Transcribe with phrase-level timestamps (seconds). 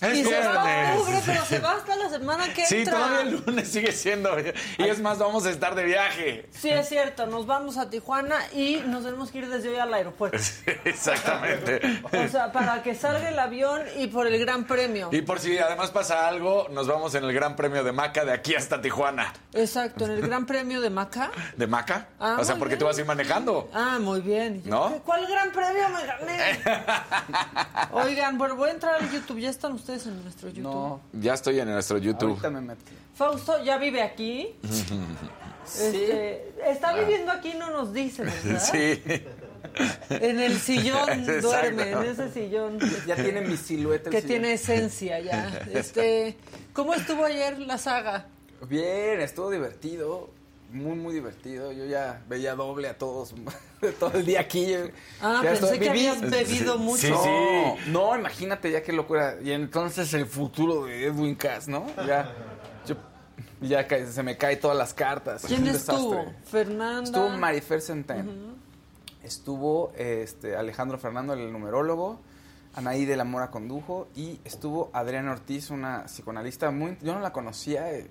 [0.00, 2.94] Es y se va octubre, pero se va hasta la semana que Sí, entra.
[2.94, 4.30] todavía el lunes sigue siendo.
[4.78, 6.48] Y es más, vamos a estar de viaje.
[6.52, 7.26] Sí, es cierto.
[7.26, 10.38] Nos vamos a Tijuana y nos tenemos que ir desde hoy al aeropuerto.
[10.84, 11.80] Exactamente.
[12.04, 15.08] O sea, para que salga el avión y por el Gran Premio.
[15.10, 18.32] Y por si además pasa algo, nos vamos en el Gran Premio de Maca de
[18.32, 19.32] aquí hasta Tijuana.
[19.52, 21.32] Exacto, en el Gran Premio de Maca.
[21.56, 22.08] ¿De Maca?
[22.20, 22.78] Ah, o sea, porque bien.
[22.80, 23.68] tú vas a ir manejando.
[23.74, 24.62] Ah, muy bien.
[24.64, 25.00] ¿No?
[25.04, 26.60] ¿Cuál Gran Premio me gané?
[27.92, 29.38] Oigan, bueno, voy a entrar al YouTube.
[29.40, 30.62] ¿Ya están ustedes en nuestro YouTube?
[30.62, 32.30] No, Ya estoy en nuestro YouTube.
[32.30, 32.92] ahorita me metí.
[33.14, 34.54] Fausto ya vive aquí.
[35.68, 38.62] Este, está viviendo aquí, no nos dice, ¿verdad?
[38.72, 39.02] Sí.
[40.08, 41.48] En el sillón Exacto.
[41.48, 44.08] duerme, en ese sillón Ya tiene mi silueta.
[44.08, 44.28] que sillón.
[44.40, 45.60] tiene esencia ya.
[45.72, 46.36] Este,
[46.72, 48.28] ¿cómo estuvo ayer la saga?
[48.66, 50.30] Bien, estuvo divertido.
[50.70, 51.72] Muy, muy divertido.
[51.72, 53.34] Yo ya veía doble a todos
[54.00, 54.74] todo el día aquí.
[55.20, 57.22] Ah, Ya pensé estoy- que viví- habías bebido Sí, mucho.
[57.22, 59.36] sí, No, no, imagínate ya qué locura.
[59.42, 61.86] Y entonces el futuro de Edwin Cass, ¿no?
[62.06, 62.30] Ya,
[62.86, 62.96] yo,
[63.62, 65.44] ya se me caen todas las cartas.
[65.46, 66.26] ¿Quién Un estuvo?
[66.44, 67.04] Fernanda.
[67.04, 68.30] Estuvo Marifer Centeno.
[69.22, 72.20] Estuvo este, Alejandro Fernando, el numerólogo.
[72.74, 74.08] Anaí de la Mora condujo.
[74.14, 76.96] Y estuvo Adriana Ortiz, una psicoanalista muy...
[77.02, 77.90] Yo no la conocía.
[77.92, 78.10] eh,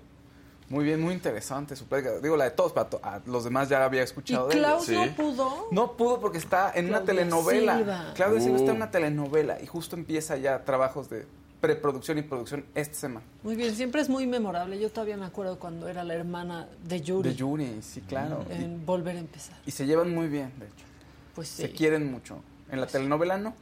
[0.70, 2.20] muy bien, muy interesante su plática.
[2.20, 4.66] Digo, la de todos, para to- a los demás ya había ¿Y escuchado de ellos.
[4.66, 4.96] Klaus Sí.
[4.96, 5.68] no pudo?
[5.72, 7.78] No pudo porque está en una Claudia telenovela.
[7.78, 8.12] Silva.
[8.16, 8.82] Claudia Silva está en Uh.
[8.82, 11.26] una telenovela y justo empieza ya trabajos de
[11.62, 13.26] preproducción y producción esta semana.
[13.44, 14.78] Muy bien, siempre es muy memorable.
[14.80, 17.30] Yo todavía me acuerdo cuando era la hermana de Yuri.
[17.30, 18.46] De Yuri, sí, claro.
[18.50, 19.58] En Volver a empezar.
[19.66, 20.86] Y, y se llevan muy bien, de hecho.
[21.34, 21.64] Pues sí.
[21.64, 22.42] Se quieren mucho.
[22.70, 23.56] En la telenovela no.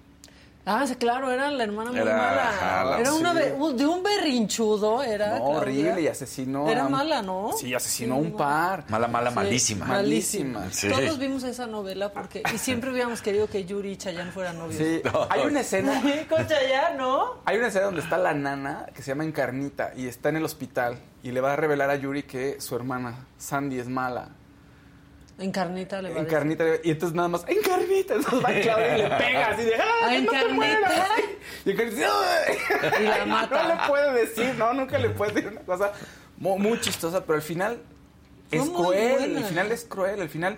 [0.67, 2.49] Ah, sí, claro, era la hermana muy Era- mala.
[2.49, 3.39] ajá, la- era una sí.
[3.75, 5.37] de un berrinchudo, era.
[5.37, 6.67] No, horrible y asesinó.
[6.67, 7.51] Era mala, ¿no?
[7.57, 8.83] Sí, asesinó Sí, un par.
[8.89, 9.85] Mala, mala, Sí, malísima.
[9.85, 10.71] Malísima.
[10.71, 10.89] Sí.
[10.89, 14.77] Todos vimos esa novela porque y siempre hubiéramos querido que Yuri y Chayanne fueran novios.
[14.81, 15.01] Sí.
[15.29, 16.01] Hay una escena.
[16.29, 17.35] Con Chayanne, ¿no?
[17.45, 20.45] Hay una escena donde está la nana que se llama Encarnita y está en el
[20.45, 24.29] hospital y le va a revelar a Yuri que su hermana Sandy es mala.
[25.37, 26.81] Encarnita le va a decir.
[26.83, 30.21] Y entonces nada más Encarnita, entonces va Claudia y le pega así de ¡Ah, que
[30.21, 30.53] no te Encarnita.
[30.55, 31.09] mueras!
[31.65, 32.07] Y Encarnita
[32.47, 32.57] ¡ay!
[33.01, 33.63] Y la mata.
[33.63, 35.91] No le puede decir, no, nunca le puede decir una cosa
[36.37, 37.81] muy, muy chistosa, pero al final
[38.49, 39.39] Fue es cruel, buena.
[39.39, 40.57] el final es cruel, el final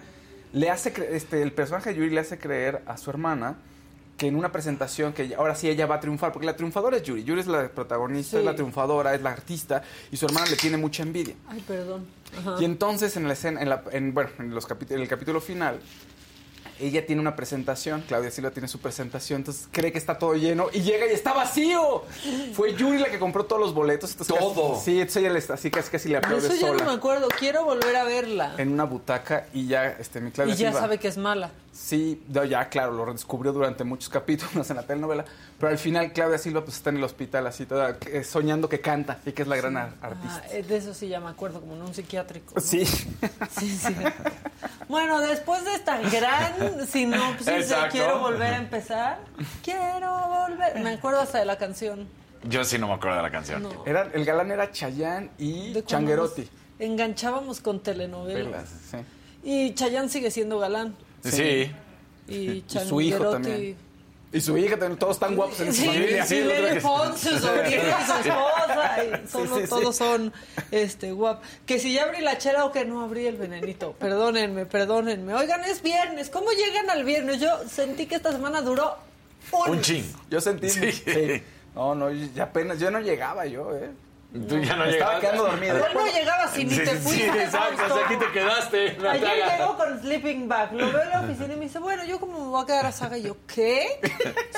[0.53, 3.55] le hace este el personaje de Yuri le hace creer a su hermana
[4.17, 7.03] que en una presentación que ahora sí ella va a triunfar, porque la triunfadora es
[7.03, 8.37] Yuri, Yuri es la protagonista, Sí.
[8.37, 11.35] es la triunfadora, es la artista y su hermana le tiene mucha envidia.
[11.47, 12.07] Ay, perdón.
[12.39, 12.55] Ajá.
[12.59, 15.39] Y entonces en la escena, en, la- en, bueno, en, los capítulos, en el capítulo
[15.39, 15.79] final,
[16.79, 20.67] ella tiene una presentación, Claudia Silva tiene su presentación, entonces cree que está todo lleno
[20.71, 22.03] y llega y está vacío.
[22.53, 24.11] Fue Yuri la que compró todos los boletos.
[24.11, 24.79] entonces casi- Todo.
[24.79, 26.79] sí, entonces ella le está así casi casi le De aplaude eso ya no me
[26.79, 27.27] sola acuerdo.
[27.39, 28.53] Quiero volver a verla.
[28.59, 31.49] en una butaca y ya este mi Claudia Y ya Silva- sabe que es mala.
[31.77, 35.23] Sí, ya claro, lo descubrió durante muchos capítulos en la telenovela,
[35.59, 38.81] pero al final Claudia Silva pues está en el hospital así toda eh, soñando que
[38.81, 40.43] canta y que es la gran ar- Ah, artista.
[40.57, 42.55] eh, de eso sí ya me acuerdo, como en un psiquiátrico.
[42.55, 42.61] ¿no?
[42.61, 42.83] Sí.
[42.85, 43.95] Sí, sí.
[44.89, 49.19] Bueno, después de esta gran sinopsis de quiero volver a empezar,
[49.63, 50.79] quiero volver.
[50.79, 52.07] Me acuerdo hasta de la canción.
[52.43, 53.61] Yo sí no me acuerdo de la canción.
[53.63, 53.83] No.
[53.85, 56.49] Era, el galán era Chayán y Changuerotti.
[56.79, 58.45] Enganchábamos con telenovelas.
[58.45, 58.97] Velas, sí.
[59.43, 60.95] Y Chayanne sigue siendo galán.
[61.23, 61.71] Sí.
[62.27, 63.77] Y, su hijo también.
[64.33, 66.25] Y su hija también, todos están guapos en su Sí, familia.
[66.25, 69.69] sí, Lele Pons, su sobrino y su esposa, y solo sí, sí.
[69.69, 70.33] todos son
[70.69, 71.47] este guapos.
[71.65, 73.93] Que si ya abrí la chela o que no abrí el venenito.
[73.93, 75.33] Perdónenme, perdónenme.
[75.33, 76.29] Oigan, es viernes.
[76.29, 77.39] ¿Cómo llegan al viernes?
[77.39, 78.97] Yo sentí que esta semana duró
[79.53, 80.03] un, Un ching.
[80.29, 80.69] Yo sentí.
[80.69, 80.91] Sí.
[80.91, 81.41] Sí.
[81.73, 83.91] No, no, ya apenas, yo no llegaba yo, ¿eh?
[84.47, 85.19] Tú ya no Me estaba llegaste.
[85.21, 85.77] quedando dormido.
[85.77, 87.43] Él no llegaba si ni Sí, te sí, fuiste.
[87.43, 87.99] exacto, Fausto.
[88.05, 88.77] aquí te quedaste.
[88.89, 89.57] Ayer Natalia.
[89.57, 92.39] llegó con sleeping bag, lo veo en la oficina y me dice, bueno, yo como
[92.39, 93.17] me voy a quedar a saga.
[93.17, 93.99] Y yo, ¿qué?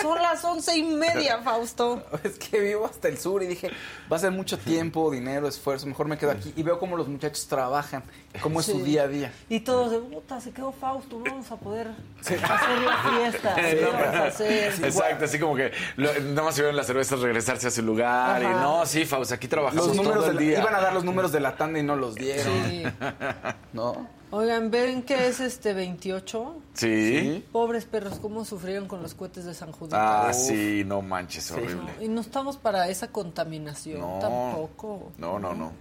[0.01, 2.03] Son las once y media, Fausto.
[2.23, 3.69] Es que vivo hasta el sur y dije,
[4.11, 6.53] va a ser mucho tiempo, dinero, esfuerzo, mejor me quedo aquí.
[6.55, 8.03] Y veo cómo los muchachos trabajan,
[8.41, 8.81] cómo es su Sí.
[8.83, 9.33] día a día.
[9.49, 11.87] Y todos de puta, se quedó Fausto, no vamos a poder
[12.21, 13.55] hacer la fiesta.
[13.55, 14.73] ¿qué No, vamos a hacer?
[14.85, 18.41] Exacto, así como que lo- nada más se vieron las cervezas regresarse a su lugar.
[18.41, 20.59] Y no, sí, Faust, aquí trabajamos Los números todo de el la- día.
[20.61, 22.53] iban a dar los números de la tanda y no los dieron.
[22.69, 22.83] Sí.
[23.73, 24.07] ¿No?
[24.31, 26.55] Oigan, ¿ven que es este 28?
[26.75, 27.43] Sí.
[27.51, 29.99] Pobres perros, cómo sufrieron con los cohetes de San Judas.
[29.99, 31.91] Ah, sí, no manches, horrible.
[31.99, 34.19] Y no estamos para esa contaminación No.
[34.21, 35.11] tampoco.
[35.17, 35.71] No, no, no.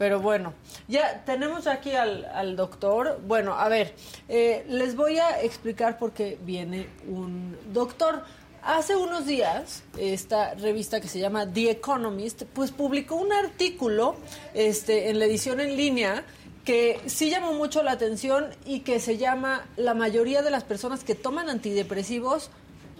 [0.00, 0.54] Pero bueno,
[0.88, 3.20] ya tenemos aquí al, al doctor.
[3.26, 3.94] Bueno, a ver,
[4.30, 8.24] eh, les voy a explicar por qué viene un doctor.
[8.62, 14.16] Hace unos días, esta revista que se llama The Economist, pues publicó un artículo
[14.54, 16.24] este, en la edición en línea
[16.64, 21.04] que sí llamó mucho la atención y que se llama La mayoría de las personas
[21.04, 22.48] que toman antidepresivos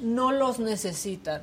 [0.02, 1.40] no los necesitan.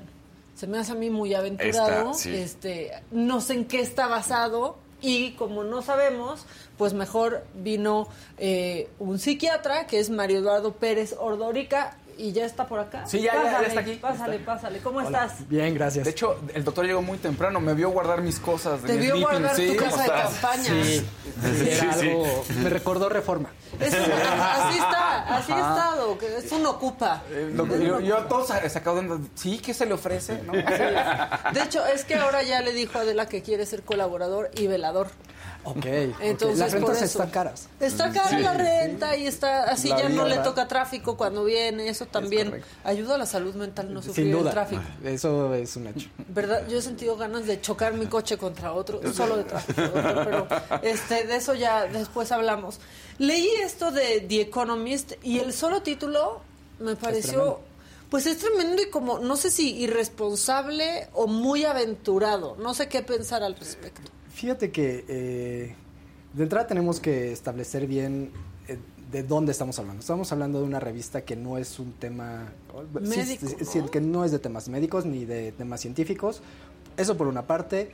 [0.53, 2.13] Se me hace a mí muy aventurado.
[2.13, 2.35] Sí.
[2.35, 6.45] este, no sé en qué está basado y como no sabemos,
[6.77, 8.07] pues mejor vino
[8.37, 13.05] eh, un psiquiatra que es Mario Eduardo Pérez Ordórica y ya está por acá.
[13.07, 13.93] Sí, ya, ya, ya Pásale, está aquí.
[13.95, 14.79] Pásale, pásale.
[14.79, 15.47] ¿Cómo estás?
[15.47, 16.05] Bien, gracias.
[16.05, 18.81] De hecho, el doctor llegó muy temprano, me vio guardar mis cosas.
[18.83, 19.67] de Te vio guardar sí.
[19.67, 20.63] tu casa de campaña.
[20.63, 20.83] sí,
[21.41, 22.09] sí, era Sí, sí.
[22.09, 22.43] algo.
[22.63, 23.49] Me recordó reforma.
[23.79, 27.21] Es un- así está, así ha estado, que es un ocupa.
[27.29, 30.41] Eh, lo- yo, yo a todos sacado de sí, ¿qué se le ofrece?
[30.43, 30.53] ¿No?
[30.53, 34.67] De hecho, es que ahora ya le dijo a Adela que quiere ser colaborador y
[34.67, 35.07] velador.
[35.69, 35.85] Ok.
[36.21, 37.05] Entonces, Las por rentas eso.
[37.05, 37.67] están caras.
[37.79, 41.89] Está cara la renta y está así, La ya no le toca tráfico cuando viene.
[41.89, 44.51] Eso también ayuda a la salud mental no sufrir Sin el duda.
[44.51, 44.81] tráfico.
[45.03, 46.07] Eso es un hecho.
[46.29, 46.65] ¿Verdad?
[46.69, 50.47] Yo he sentido ganas de chocar mi coche contra otro, solo de tráfico, pero
[50.83, 52.79] este, de eso ya después hablamos.
[53.17, 56.41] Leí esto de The Economist y el solo título
[56.79, 57.59] me pareció,
[58.09, 62.55] pues es tremendo y como, no sé si irresponsable o muy aventurado.
[62.57, 64.11] No sé qué pensar al respecto.
[64.37, 65.73] Fíjate que eh,
[66.33, 68.29] de entrada tenemos que establecer bien
[68.67, 68.77] eh,
[69.11, 70.01] de dónde estamos hablando.
[70.01, 72.53] Estamos hablando de una revista que no es un tema
[73.01, 73.65] Médico, sí, ¿no?
[73.65, 76.43] sí, que no es de temas médicos ni de temas científicos.
[76.97, 77.89] Eso por una parte.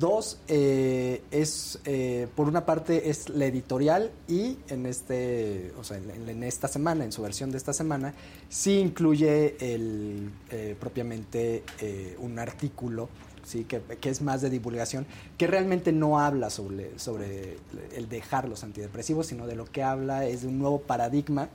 [0.00, 5.98] Dos, eh, es eh, por una parte es la editorial y en este, o sea,
[5.98, 8.14] en, en esta semana, en su versión de esta semana,
[8.48, 13.08] sí incluye el eh, propiamente eh, un artículo
[13.44, 15.06] sí que, que es más de divulgación
[15.38, 17.58] que realmente no habla sobre sobre
[17.94, 21.48] el dejar los antidepresivos sino de lo que habla es de un nuevo paradigma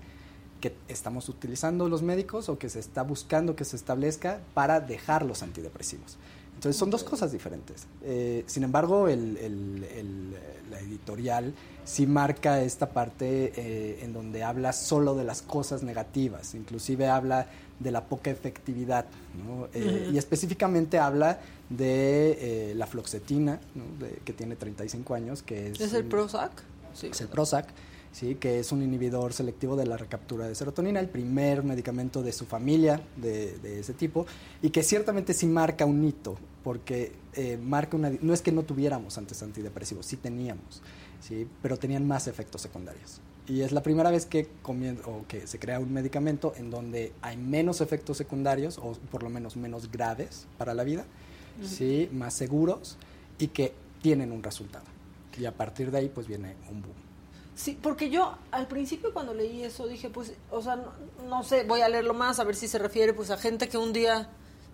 [0.62, 5.24] que estamos utilizando los médicos o que se está buscando que se establezca para dejar
[5.26, 6.18] los antidepresivos.
[6.56, 7.88] Entonces son dos cosas diferentes.
[8.04, 10.36] Eh, sin embargo, el, el- el-
[10.70, 11.54] la editorial
[11.86, 17.48] sí marca esta parte eh, en donde habla solo de las cosas negativas, inclusive habla
[17.80, 19.06] de la poca efectividad,
[19.46, 19.68] ¿no?
[19.74, 23.84] Eh, y específicamente habla de eh, la floxetina, ¿no?
[24.06, 25.80] De- que tiene 35 años, que es...
[25.80, 26.52] ¿Es el Prozac?
[26.94, 27.08] Sí.
[27.08, 27.68] es el Prozac,
[28.12, 28.36] ¿sí?
[28.36, 32.46] que es un inhibidor selectivo de la recaptura de serotonina, el primer medicamento de su
[32.46, 34.26] familia de, de ese tipo,
[34.62, 38.12] y que ciertamente sí marca un hito, porque eh, marca una...
[38.22, 40.82] No es que no tuviéramos antes antidepresivos, sí teníamos,
[41.22, 41.48] ¿sí?
[41.62, 43.22] pero tenían más efectos secundarios.
[43.50, 47.36] Y es la primera vez que, o que se crea un medicamento en donde hay
[47.36, 51.04] menos efectos secundarios, o por lo menos menos graves para la vida,
[51.64, 52.08] ¿sí?
[52.14, 52.98] más seguros,
[53.40, 54.86] y que tienen un resultado.
[55.36, 56.94] Y a partir de ahí, pues viene un boom.
[57.56, 60.94] Sí, porque yo al principio cuando leí eso dije, pues, o sea, no,
[61.28, 63.78] no sé, voy a leerlo más a ver si se refiere pues a gente que
[63.78, 64.30] un día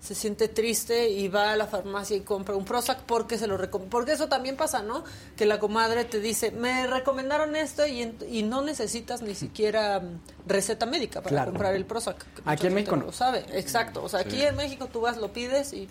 [0.06, 3.58] se siente triste y va a la farmacia y compra un Prozac porque se lo
[3.58, 5.04] recom- porque eso también pasa, ¿no?
[5.36, 10.20] Que la comadre te dice, "Me recomendaron esto" y, y no necesitas ni siquiera mm,
[10.48, 11.52] receta médica para Claro.
[11.52, 12.24] comprar el Prozac.
[12.46, 13.08] Aquí en México no no.
[13.08, 13.46] lo sabe.
[13.54, 15.90] Exacto, o sea, aquí en México tú vas, lo pides y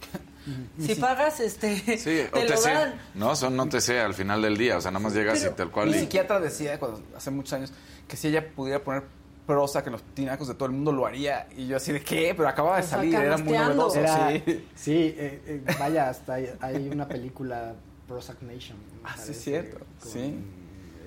[0.78, 3.00] Si pagas, este, Sí, te lo dan.
[3.14, 4.76] No, son OTC al final del día.
[4.76, 5.88] O sea, nada más llegas y tal cual.
[5.88, 7.72] Mi y- psiquiatra decía cuando, hace muchos años
[8.06, 9.04] que si ella pudiera poner
[9.46, 11.46] prosa que los tinacos de todo el mundo lo haría.
[11.56, 13.98] Y yo así de qué, pero acababa de O sea, salir, era muy novedoso.
[14.00, 14.42] Era- sí.
[14.74, 17.74] sí, eh, eh, vaya, hasta hay, hay una película,
[18.08, 18.76] Prozac Nation.
[19.04, 20.34] Ah, sí, parece, cierto, con, sí.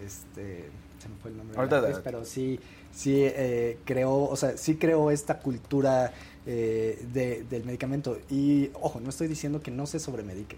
[0.05, 1.55] Este, se me fue el nombre.
[1.55, 2.59] de Ahorita pero sí,
[2.91, 6.11] sí eh, creó, o sea, sí creó esta cultura
[6.45, 8.19] eh, de- del medicamento.
[8.29, 10.55] Y, ojo, no estoy diciendo que no se sobremedique.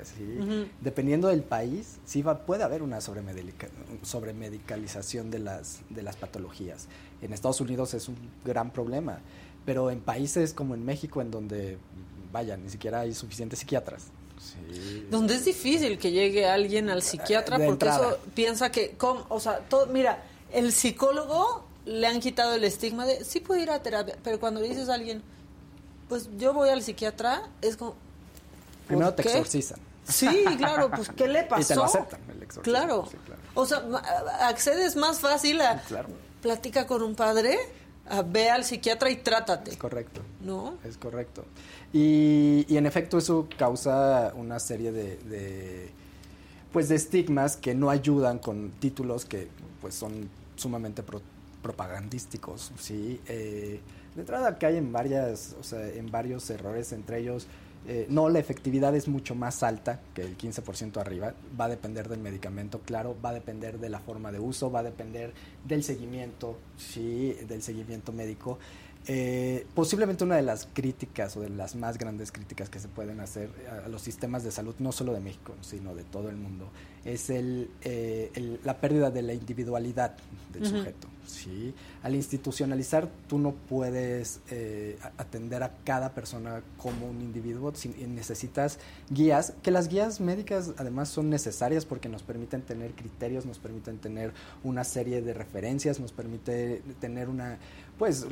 [0.00, 0.66] Así, Ujú.
[0.80, 3.68] Dependiendo del país, sí va, puede haber una sobremedica-
[4.02, 6.86] sobremedicalización de las, de las patologías.
[7.22, 9.18] En Estados Unidos es un gran problema,
[9.66, 11.78] pero en países como en México, en donde,
[12.32, 14.04] vaya, ni siquiera hay suficientes psiquiatras.
[14.38, 15.06] Sí.
[15.10, 18.08] Donde es difícil que llegue alguien al psiquiatra De porque entrada.
[18.08, 19.26] eso piensa que, ¿cómo?
[19.28, 20.22] o sea, todo, mira,
[20.52, 24.60] el psicólogo le han quitado el estigma de sí puedo ir a terapia, pero cuando
[24.60, 25.22] le dices a alguien,
[26.08, 27.94] pues yo voy al psiquiatra, es como
[28.86, 29.28] Primero ¿por te qué?
[29.28, 29.78] exorcizan.
[30.08, 31.60] Sí, claro, pues ¿qué le pasó?
[31.62, 33.08] Y te lo aceptan, el exorcismo, Claro.
[33.10, 33.40] sí, claro.
[33.54, 33.78] O sea,
[34.48, 36.08] accedes más fácil a Claro.
[36.40, 37.58] Platica con un padre,
[38.08, 40.22] a ve al psiquiatra y trátate, Es correcto.
[40.40, 40.74] ¿no?
[40.84, 41.44] Es correcto.
[41.92, 45.90] Y, y en efecto eso causa una serie de, de,
[46.72, 49.48] pues de estigmas que no ayudan con títulos que
[49.80, 51.22] pues son sumamente pro-
[51.62, 53.20] propagandísticos, ¿sí?
[53.26, 53.80] Eh,
[54.14, 57.46] de entrada caen varias, o sea, en varios errores, entre ellos
[57.86, 61.34] eh, no, la efectividad es mucho más alta que el 15% arriba.
[61.58, 64.80] Va a depender del medicamento, claro, va a depender de la forma de uso, va
[64.80, 65.32] a depender
[65.64, 68.58] del seguimiento, sí, del seguimiento médico.
[69.06, 73.20] Eh, posiblemente una de las críticas o de las más grandes críticas que se pueden
[73.20, 73.48] hacer
[73.84, 76.68] a, los sistemas de salud, no solo de México, sino de todo el mundo,
[77.04, 80.14] es el, eh, el- la pérdida de la individualidad
[80.52, 81.08] del sujeto.
[81.26, 81.72] ¿sí?
[82.02, 88.78] Al institucionalizar, tú no puedes eh, atender a cada persona como un individuo, y necesitas
[89.08, 93.98] guías, que las guías médicas además son necesarias porque nos permiten tener criterios, nos permiten
[93.98, 97.58] tener una serie de referencias, nos permite tener una,
[97.98, 98.26] pues,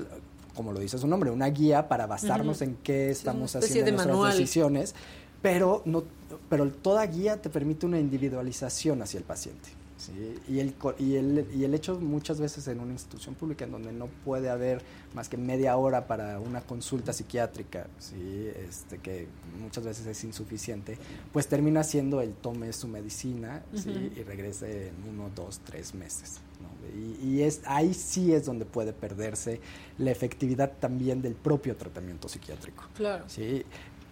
[0.58, 4.16] como lo dice su nombre, una guía para basarnos en qué estamos haciendo de nuestras
[4.16, 4.36] manual.
[4.36, 4.92] decisiones,
[5.40, 6.02] pero no,
[6.50, 9.68] pero toda guía te permite una individualización hacia el paciente.
[9.98, 10.34] ¿sí?
[10.48, 13.92] Y, el, y, el, y el hecho muchas veces en una institución pública en donde
[13.92, 14.82] no puede haber
[15.14, 18.50] más que media hora para una consulta psiquiátrica, ¿sí?
[18.68, 19.28] este, que
[19.62, 20.98] muchas veces es insuficiente,
[21.32, 24.12] pues termina siendo el tome su medicina ¿sí?
[24.16, 26.40] Y regrese en uno, dos, tres meses.
[26.60, 26.68] ¿No?
[26.98, 29.60] Y, y es, ahí sí es donde puede perderse
[29.98, 32.84] la efectividad también del propio tratamiento psiquiátrico.
[32.96, 33.24] Claro.
[33.28, 33.64] Sí,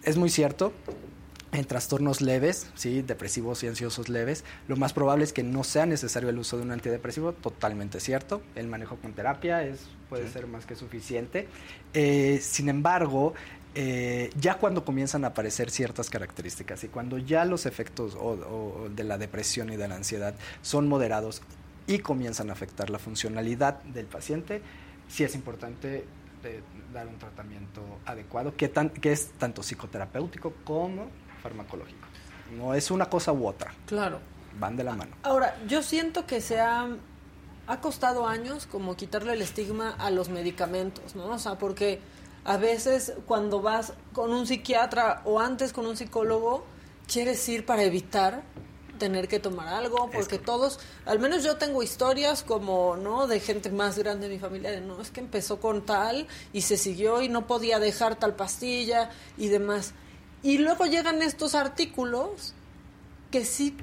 [0.03, 0.73] es muy cierto.
[1.53, 5.85] En trastornos leves, sí, depresivos y ansiosos leves, lo más probable es que no sea
[5.85, 8.41] necesario el uso de un antidepresivo, totalmente cierto.
[8.55, 11.47] El manejo con terapia es, puede ser más que suficiente.
[11.93, 13.33] Eh, sin embargo,
[13.75, 19.03] eh, ya cuando comienzan a aparecer ciertas características y cuando ya los efectos o de
[19.05, 21.41] la depresión y de la ansiedad son moderados
[21.87, 24.61] y comienzan a afectar la funcionalidad del paciente,
[25.07, 26.05] sí es importante
[26.43, 26.61] eh,
[26.93, 31.07] dar un tratamiento adecuado que, tan- que es tanto psicoterapéutico como
[31.41, 32.07] farmacológico.
[32.57, 34.19] No es una cosa u otra, Claro.
[34.59, 35.11] van de la mano.
[35.23, 36.87] Ahora, yo siento que se ha,
[37.67, 41.25] ha costado años como quitarle el estigma a los medicamentos, ¿no?
[41.27, 41.99] O sea, porque
[42.45, 46.65] a veces cuando vas con un psiquiatra o antes con un psicólogo,
[47.11, 48.43] quieres ir para evitar
[48.97, 53.27] tener que tomar algo, porque todos, al menos yo tengo historias como, ¿no?
[53.27, 56.61] De gente más grande de mi familia, de no, es que empezó con tal y
[56.61, 59.93] se siguió y no podía dejar tal pastilla y demás.
[60.43, 62.53] Y luego llegan estos artículos
[63.31, 63.75] que sí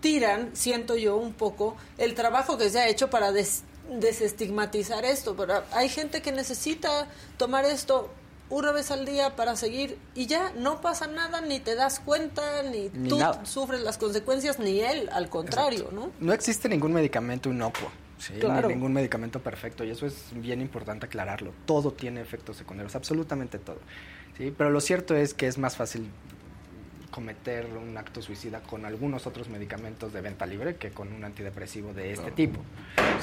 [0.00, 5.36] tiran, siento yo un poco, el trabajo que se ha hecho para des- desestigmatizar esto.
[5.36, 7.08] Pero hay gente que necesita
[7.38, 8.08] tomar esto
[8.48, 12.62] una vez al día para seguir y ya no pasa nada, ni te das cuenta,
[12.62, 13.44] ni, Ni tú nada.
[13.44, 16.10] sufres las consecuencias, ni él, al contrario, ¿no?
[16.20, 17.90] No existe ningún medicamento inocuo.
[18.18, 18.34] ¿sí?
[18.34, 18.68] Claro.
[18.68, 21.52] Ni ningún medicamento perfecto y eso es bien importante aclararlo.
[21.66, 23.78] Todo tiene efectos secundarios, absolutamente todo.
[24.38, 24.54] ¿sí?
[24.56, 26.08] Pero lo cierto es que es más fácil
[27.16, 31.94] cometer un acto suicida con algunos otros medicamentos de venta libre que con un antidepresivo
[31.94, 32.60] de este tipo.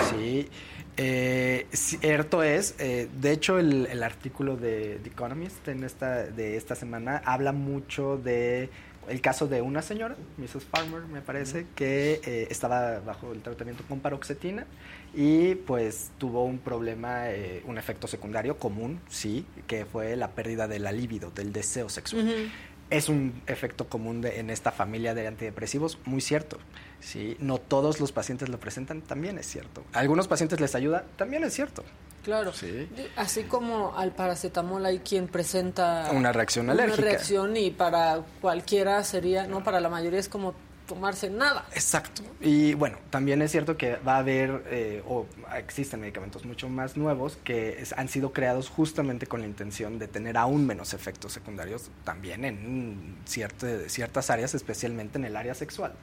[0.10, 0.50] Sí,
[0.98, 6.56] Eh, cierto es, eh, de hecho el, el artículo de The Economist en esta, de
[6.56, 8.70] esta semana habla mucho de
[9.10, 10.64] el caso de una señora, Mrs.
[10.72, 14.66] Farmer me parece, que eh, estaba bajo el tratamiento con paroxetina
[15.14, 20.68] y pues tuvo un problema, eh, un efecto secundario común, sí, que fue la pérdida
[20.68, 22.52] de la libido, del deseo sexual.
[22.94, 26.58] Es un efecto común de- en esta familia de antidepresivos, muy cierto.
[27.00, 27.36] ¿sí?
[27.40, 29.84] No todos los pacientes lo presentan, también es cierto.
[29.94, 31.84] A algunos pacientes les ayuda, también es cierto.
[32.24, 32.54] Claro.
[32.54, 32.88] Sí.
[33.18, 37.02] Así como al paracetamol hay quien presenta Una reacción alérgica.
[37.02, 40.54] Una reacción y para cualquiera sería, no, para la mayoría es como
[40.88, 41.66] tomarse nada.
[41.74, 42.22] Exacto.
[42.42, 45.26] Y bueno, también es cierto que va a haber, eh, o
[45.58, 50.08] existen medicamentos mucho más nuevos que es- han sido creados justamente con la intención de
[50.08, 55.94] tener aún menos efectos secundarios también en cierte- ciertas áreas, especialmente en el área sexual.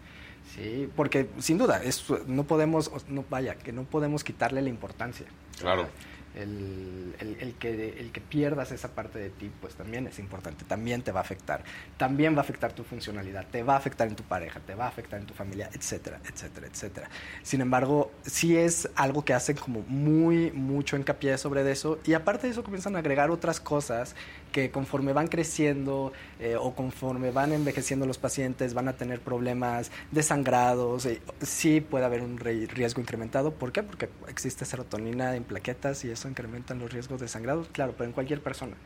[0.57, 4.69] Sí, porque sin duda, es, no podemos, o- no, vaya, que no podemos quitarle la
[4.71, 5.27] importancia.
[5.61, 5.89] Claro.
[6.35, 11.03] El, el- que, el que pierdas esa parte de ti, pues también es importante, también
[11.03, 11.65] te va a afectar,
[11.97, 14.85] también va a afectar tu funcionalidad, te va a afectar en tu pareja, te va
[14.85, 17.09] a afectar en tu familia, etcétera, etcétera, etcétera.
[17.43, 22.47] Sin embargo, sí es algo que hacen como muy, mucho hincapié sobre eso y aparte
[22.47, 24.15] de eso comienzan a agregar otras cosas
[24.53, 29.91] que conforme van creciendo eh, o conforme van envejeciendo los pacientes van a tener problemas
[30.11, 33.53] de sangrados, eh, sí puede haber un riesgo incrementado.
[33.53, 33.83] ¿Por qué?
[33.83, 38.13] Porque existe serotonina en plaquetas y eso incrementa los riesgos de sangrado, claro, pero en
[38.13, 38.77] cualquier persona.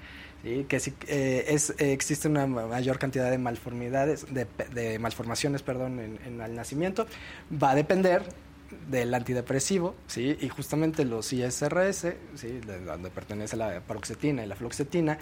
[0.69, 6.55] Que si eh, existe una ma- mayor cantidad de malformidades, de, malformaciones, perdón, en el
[6.55, 7.07] nacimiento,
[7.51, 8.23] va a depender
[8.91, 10.37] del antidepresivo, ¿sí?
[10.41, 12.49] Y justamente los ISRS, ¿sí?
[12.67, 15.19] De donde pertenece la paroxetina y la fluoxetina,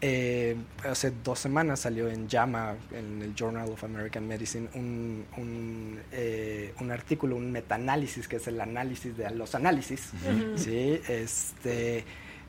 [0.00, 0.56] eh,
[0.88, 6.74] hace dos semanas salió en JAMA, en el Journal of American Medicine, un, un, eh,
[6.80, 10.10] un artículo, un metaanálisis, que es el análisis de los análisis,
[10.56, 11.00] ¿sí?
[11.08, 12.04] Este,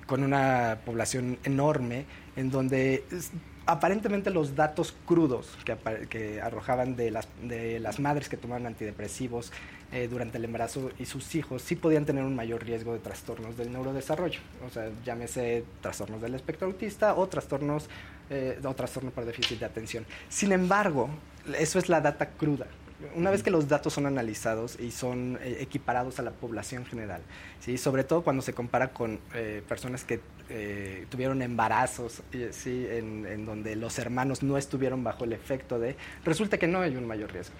[0.05, 3.31] con una población enorme, en donde es-
[3.65, 5.75] aparentemente los datos crudos que,
[6.07, 9.51] que arrojaban de las, de las madres que tomaban antidepresivos
[9.91, 13.55] eh, durante el embarazo y sus hijos sí podían tener un mayor riesgo de trastornos
[13.57, 17.89] del neurodesarrollo, o sea, llámese trastornos del espectro autista o trastornos
[18.29, 20.05] eh, o trastorno por déficit de atención.
[20.29, 21.09] Sin embargo,
[21.57, 22.67] eso es la data cruda.
[23.15, 27.21] Una vez que los datos son analizados y son eh, equiparados a la población general,
[27.59, 27.77] ¿sí?
[27.77, 32.87] sobre todo cuando se compara con eh, personas que eh, tuvieron embarazos y- ¿sí?
[32.89, 36.95] en, en donde los hermanos no estuvieron bajo el efecto de, resulta que no hay
[36.95, 37.55] un mayor riesgo.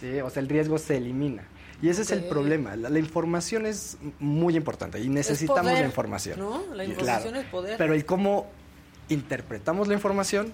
[0.00, 0.18] ¿sí?
[0.22, 1.44] O sea, el riesgo se elimina.
[1.82, 2.76] Y ese es el problema.
[2.76, 6.38] La, la información es muy importante y necesitamos poder, la información.
[6.38, 6.62] ¿no?
[6.74, 7.76] La información es poder.
[7.78, 8.50] Pero el cómo
[9.08, 10.52] interpretamos la información,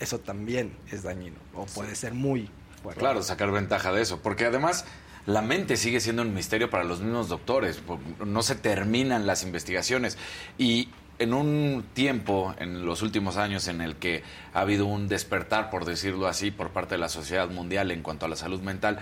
[0.00, 2.50] eso también es dañino o puede ser muy
[2.82, 3.00] fuerte.
[3.00, 4.20] Claro, sacar ventaja de eso.
[4.20, 4.84] Porque además,
[5.26, 7.82] la mente sigue siendo un misterio para los mismos doctores.
[8.24, 10.18] No se terminan las investigaciones.
[10.58, 14.22] Y en un tiempo, en los últimos años, en el que
[14.52, 18.26] ha habido un despertar, por decirlo así, por parte de la sociedad mundial en cuanto
[18.26, 18.98] a la salud mental,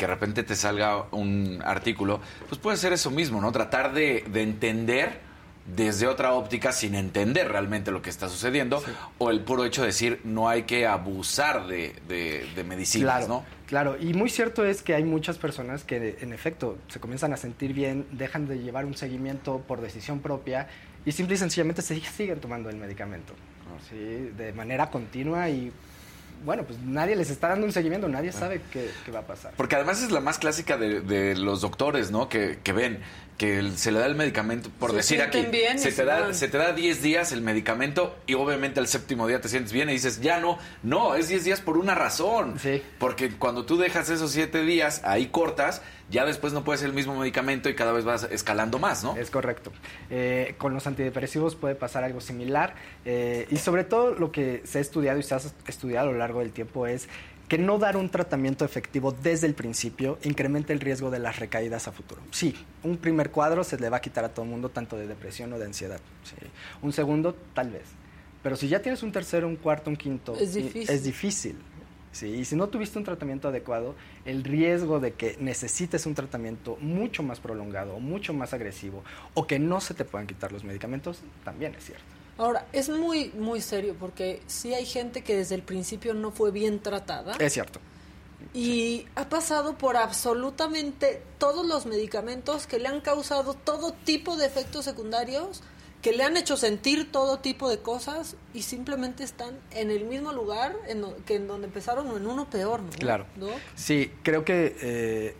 [0.00, 3.52] que de repente te salga un artículo, pues puede ser eso mismo, ¿no?
[3.52, 5.20] Tratar de, de entender
[5.76, 8.82] desde otra óptica sin entender realmente lo que está sucediendo
[9.18, 13.28] o el puro hecho de decir no hay que abusar de, de- de medicinas, Claro,
[13.28, 13.44] ¿no?
[13.66, 13.96] claro.
[14.00, 17.74] Y muy cierto es que hay muchas personas que, en efecto, se comienzan a sentir
[17.74, 20.66] bien, dejan de llevar un seguimiento por decisión propia
[21.04, 23.34] y simple y sencillamente se siguen tomando el medicamento,
[23.90, 24.32] ¿sí?
[24.36, 25.70] De manera continua y,
[26.44, 29.52] bueno, pues nadie les está dando un seguimiento, nadie sabe qué, qué va a pasar.
[29.56, 32.28] Porque además es la más clásica de, de los doctores, ¿no?
[32.28, 33.00] Que, que ven
[33.40, 36.48] que se le da el medicamento, por Se decir aquí, bien se, te da, se
[36.48, 39.92] te da 10 días el medicamento y obviamente al séptimo día te sientes bien y
[39.92, 42.58] dices, ya no, no, es 10 días por una razón.
[42.58, 42.82] Sí.
[42.98, 47.16] Porque cuando tú dejas esos 7 días, ahí cortas, ya después no puedes el mismo
[47.18, 49.16] medicamento y cada vez vas escalando más, ¿no?
[49.16, 49.72] Es correcto.
[50.10, 54.78] Eh, con los antidepresivos puede pasar algo similar eh, y sobre todo lo que se
[54.78, 57.08] ha estudiado y se ha estudiado a lo largo del tiempo es
[57.48, 61.88] que no dar un tratamiento efectivo desde el principio incrementa el riesgo de las recaídas
[61.88, 62.20] a futuro.
[62.30, 65.08] Sí, un primer cuadro se le va a quitar a todo el mundo tanto de
[65.08, 66.00] depresión o de ansiedad.
[66.22, 66.36] sí.
[66.82, 67.82] Un segundo, tal vez.
[68.42, 70.88] Pero si ya tienes un tercero, un cuarto, un quinto, Es difícil.
[70.94, 71.56] es difícil.
[72.12, 73.94] Sí, y si no tuviste un tratamiento adecuado,
[74.24, 79.58] el riesgo de que necesites un tratamiento mucho más prolongado, mucho más agresivo, o que
[79.60, 82.04] no se te puedan quitar los medicamentos, también es cierto.
[82.36, 86.50] Ahora, es muy, muy serio porque sí hay gente que desde el principio no fue
[86.50, 87.80] bien tratada Es cierto.
[88.54, 94.46] y ha pasado por absolutamente todos los medicamentos que le han causado todo tipo de
[94.46, 95.62] efectos secundarios,
[96.02, 100.32] que le han hecho sentir todo tipo de cosas y simplemente están en el mismo
[100.32, 102.88] lugar en que en donde empezaron o en uno peor, ¿no?
[102.90, 103.26] Claro.
[103.74, 105.34] Sí, creo que eh,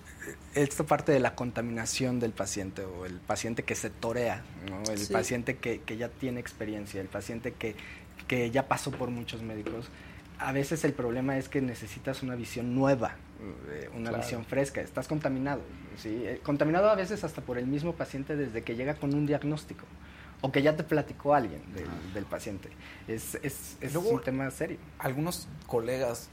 [0.54, 4.82] esta parte de la contaminación del paciente o el paciente que se torea, ¿no?
[4.92, 5.12] el Sí.
[5.12, 7.74] paciente que, que ya tiene experiencia, el paciente que,
[8.28, 9.88] que ya pasó por muchos médicos,
[10.38, 13.16] a veces el problema es que necesitas una visión nueva,
[13.70, 14.22] eh, una Claro.
[14.24, 15.62] visión fresca, estás contaminado,
[15.96, 16.22] ¿sí?
[16.24, 19.84] Eh, contaminado a veces hasta por el mismo paciente desde que llega con un diagnóstico
[20.42, 22.68] o que ya te platicó alguien del, del paciente.
[23.08, 24.78] Es, es, es Luego- un tema serio.
[24.98, 26.28] Algunos colegas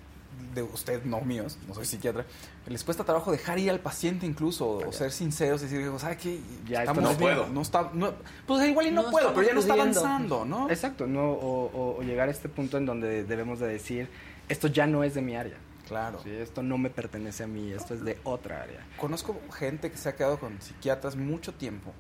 [0.54, 2.24] de usted, no míos, no soy psiquiatra,
[2.68, 6.40] les cuesta trabajo dejar ir al paciente incluso, o ser sinceros, decir, ¿sabes qué?
[6.68, 7.48] Ya, Estamos no bien, puedo.
[7.48, 8.14] No está, no-
[8.46, 10.70] pues igual y no, No puedo, pero ya no está avanzando, ¿no?
[10.70, 11.32] Exacto, ¿no?
[11.32, 14.10] O, o- o llegar a este punto en donde debemos de decir,
[14.48, 15.58] esto ya no es de mi área.
[15.88, 16.20] Claro.
[16.22, 18.86] Sí, esto no me pertenece a mí, esto es de otra área.
[19.00, 21.94] Conozco gente que se ha quedado con psiquiatras mucho tiempo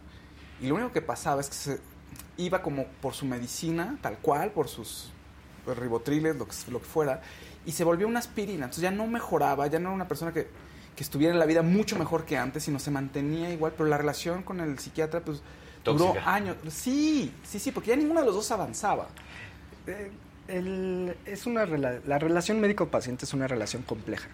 [0.61, 1.79] y lo único que pasaba es que se
[2.37, 5.11] iba como por su medicina, tal cual, por sus
[5.65, 7.21] ribotriles, lo que, lo que fuera,
[7.65, 8.65] y se volvió una aspirina.
[8.65, 10.47] Entonces ya no mejoraba, ya no era una persona que,
[10.95, 13.97] que estuviera en la vida mucho mejor que antes, sino se mantenía igual, pero la
[13.97, 15.41] relación con el psiquiatra pues
[15.97, 16.55] duró años.
[16.69, 19.07] Sí, sí, sí, porque ya ninguno de los dos avanzaba.
[19.87, 20.11] Eh,
[20.47, 24.29] el- es una rela- la relación médico-paciente es una relación compleja.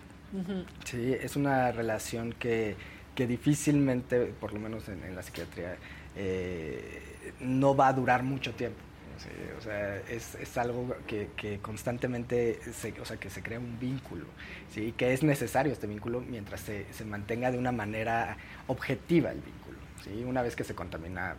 [0.85, 2.75] Sí, es una relación que,
[3.15, 5.77] que difícilmente, por lo menos en, en la psiquiatría,
[6.15, 8.79] eh, no va a durar mucho tiempo.
[9.17, 13.59] Sí, o sea, es, es algo que, que constantemente, se, o sea, que se crea
[13.59, 14.25] un vínculo,
[14.73, 14.93] ¿sí?
[14.97, 19.77] que es necesario este vínculo mientras se, se mantenga de una manera objetiva el vínculo.
[20.03, 20.23] ¿sí?
[20.25, 21.35] Una vez que se contamina,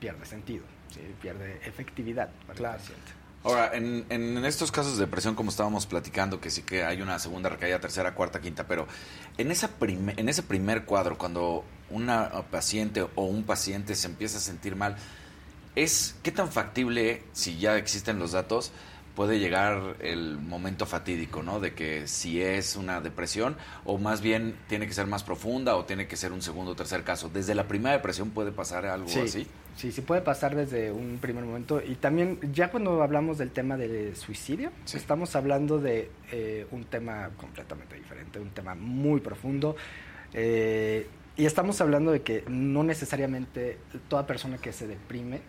[0.00, 1.00] pierde sentido, ¿sí?
[1.20, 2.74] pierde efectividad para Claro.
[2.76, 3.12] el paciente.
[3.44, 7.18] Ahora, en, en estos casos de depresión, como estábamos platicando, que sí que hay una
[7.18, 8.86] segunda recaída, tercera, cuarta, quinta, pero
[9.36, 14.38] en, esa prime- en ese primer cuadro, cuando una paciente o un paciente se empieza
[14.38, 14.96] a sentir mal,
[15.76, 18.72] es qué tan factible, si ya existen los datos,
[19.14, 21.60] puede llegar el momento fatídico, ¿no?
[21.60, 25.84] De que si es una depresión o más bien tiene que ser más profunda o
[25.84, 27.28] tiene que ser un segundo o tercer caso.
[27.32, 29.46] Desde la primera depresión puede pasar algo Sí, así.
[29.76, 31.80] Sí, sí puede pasar desde un primer momento.
[31.84, 34.96] Y también, ya cuando hablamos del tema del suicidio, Sí.
[34.96, 39.76] estamos hablando de eh, un tema completamente diferente, un tema muy profundo.
[40.32, 41.06] eh,
[41.36, 45.40] y estamos hablando de que no necesariamente toda persona que se deprime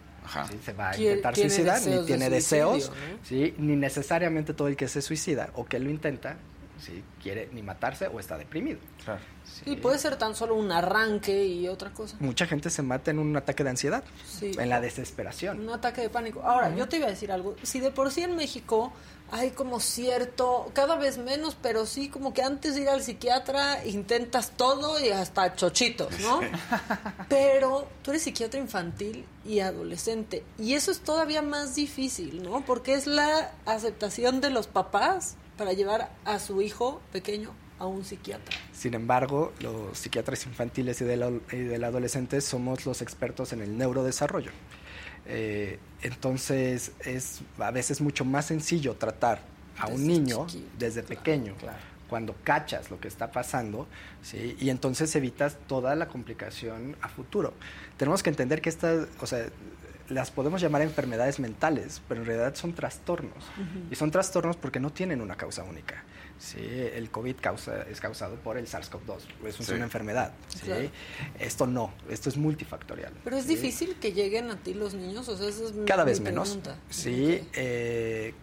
[0.64, 2.96] se va a intentar suicidar, ni de tiene suicidio, deseos, ¿no?
[3.24, 3.54] ¿sí?
[3.60, 6.38] ni necesariamente todo el que se suicida o que lo intenta,
[6.80, 7.04] ¿sí?
[7.22, 8.80] quiere ni matarse o está deprimido.
[9.04, 9.22] Claro.
[9.66, 12.18] Y puede ser tan solo un arranque y otra cosa.
[12.20, 14.52] Mucha gente se mata en un ataque de ansiedad, Sí.
[14.58, 15.60] en la desesperación.
[15.62, 16.42] Un ataque de pánico.
[16.44, 17.56] Ahora, yo te iba a decir algo.
[17.64, 18.92] Si de por sí en México
[19.32, 23.86] hay como cierto, cada vez menos, pero sí como que antes de ir al psiquiatra
[23.86, 26.42] intentas todo y hasta chochitos, ¿no?
[27.30, 30.44] Pero tú eres psiquiatra infantil y adolescente.
[30.60, 32.62] Y eso es todavía más difícil, ¿no?
[32.66, 38.06] Porque es la aceptación de los papás para llevar a su hijo pequeño a un
[38.06, 38.56] psiquiatra.
[38.74, 43.78] Sin embargo, los psiquiatras infantiles y del, y del adolescente somos los expertos en el
[43.78, 44.52] neurodesarrollo.
[45.26, 49.42] Eh, entonces, es a veces mucho más sencillo tratar
[49.78, 51.78] a un niño chiquito, desde claro, pequeño, claro.
[52.10, 53.88] cuando cachas lo que está pasando,
[54.22, 54.56] ¿sí?
[54.60, 57.54] y entonces evitas toda la complicación a futuro.
[57.98, 59.48] Tenemos que entender que estas, o sea,
[60.10, 63.44] las podemos llamar enfermedades mentales, pero en realidad son trastornos.
[63.90, 66.04] Y son trastornos porque no tienen una causa única.
[66.38, 66.58] ¿sí?
[66.60, 69.74] El COVID causa, es causado por el SARS-CoV-2, eso es Sí.
[69.74, 70.34] una enfermedad.
[70.50, 70.60] ¿sí?
[70.66, 70.90] Claro.
[71.40, 73.14] Esto no, esto es multifactorial.
[73.24, 73.56] Pero es ¿sí?
[73.56, 76.20] difícil que lleguen a ti los niños, o sea, esa es mi- Cada mi vez
[76.20, 76.50] menos.
[76.50, 76.78] pregunta.
[76.90, 78.34] Sí, eh,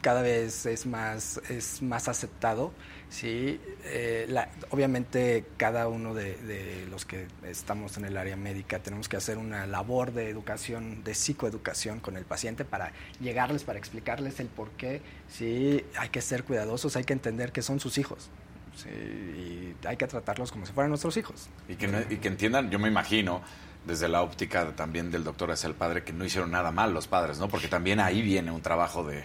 [0.00, 2.72] cada vez es más, es más aceptado.
[3.12, 8.78] Sí, Eh, la- obviamente cada uno de, de los que estamos en el área médica
[8.78, 13.78] tenemos que hacer una labor de educación, de psicoeducación con el paciente para llegarles, para
[13.80, 15.02] explicarles el por qué.
[15.28, 18.30] Sí, hay que ser cuidadosos, hay que entender que son sus hijos.
[18.76, 21.48] Sí, y hay que tratarlos como si fueran nuestros hijos.
[21.68, 23.42] Y que, no- y que entiendan, yo me imagino,
[23.84, 27.08] desde la óptica también del doctor hacia el padre, que no hicieron nada mal los
[27.08, 27.48] padres, ¿no?
[27.48, 29.24] Porque también ahí viene un trabajo de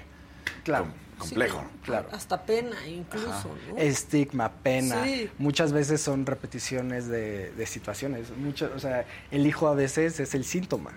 [0.63, 0.87] Claro.
[1.17, 1.61] Complejo.
[1.61, 2.09] Sí, claro.
[2.11, 3.77] Hasta pena, incluso, ¿no?
[3.77, 5.03] estigma, pena.
[5.03, 5.29] Sí.
[5.37, 8.29] Muchas veces son repeticiones de, de situaciones.
[8.37, 10.91] Mucho, o sea, el hijo a veces es el síntoma.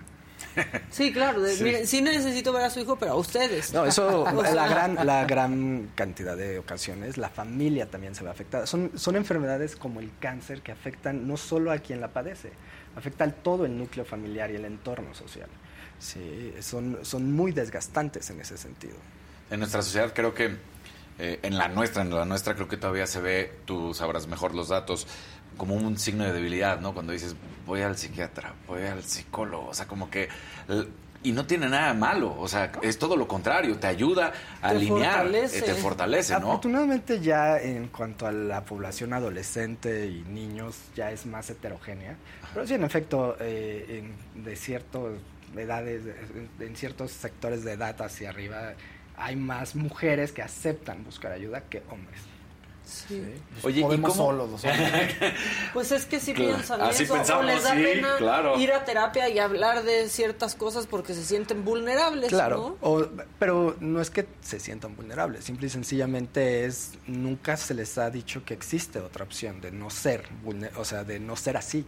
[0.89, 1.41] Sí, claro.
[1.41, 1.63] de, Sí.
[1.63, 3.73] Miren, sí necesito ver a su hijo, pero a ustedes.
[3.73, 8.23] No, eso, O sea, la gran, la gran cantidad de ocasiones, la familia también se
[8.23, 8.65] ve afectada.
[8.67, 12.51] Son, son enfermedades como el cáncer que afectan no solo a quien la padece,
[12.95, 15.49] afectan todo el núcleo familiar y el entorno social.
[15.99, 18.95] Sí, son, son muy desgastantes en ese sentido.
[19.51, 20.55] En nuestra sociedad creo que,
[21.19, 24.55] eh, en la nuestra, en la nuestra creo que todavía se ve, tú sabrás mejor
[24.55, 25.05] los datos,
[25.57, 26.93] como un signo de debilidad, ¿no?
[26.93, 27.35] Cuando dices,
[27.67, 30.29] voy al psiquiatra, voy al psicólogo, o sea, como que...
[30.67, 30.87] l-
[31.23, 34.75] Y no tiene nada malo, o sea, es todo lo contrario, te ayuda a Te
[34.77, 35.59] alinear, fortalece.
[35.59, 36.47] eh, te fortalece, ¿no?
[36.47, 42.15] Afortunadamente ya en cuanto a la población adolescente y niños ya es más heterogénea,
[42.55, 44.01] pero sí en efecto eh,
[44.33, 45.11] en, de ciertas
[45.55, 48.73] edades, en, en ciertos sectores de edad hacia arriba
[49.21, 52.19] hay más mujeres que aceptan buscar ayuda que hombres.
[52.83, 53.23] Sí.
[53.63, 55.15] Oye, ¿y cómo- solos los hombres.
[55.73, 58.59] Pues es que si Claro, piensan así eso, o les da sí, pena claro.
[58.59, 62.89] ir a terapia y hablar de ciertas cosas porque se sienten vulnerables, Claro, ¿no?
[62.89, 63.07] o-
[63.39, 68.09] pero no es que se sientan vulnerables, simple y sencillamente es, nunca se les ha
[68.09, 70.25] dicho que existe otra opción de no ser,
[70.75, 71.85] o sea, de no ser así.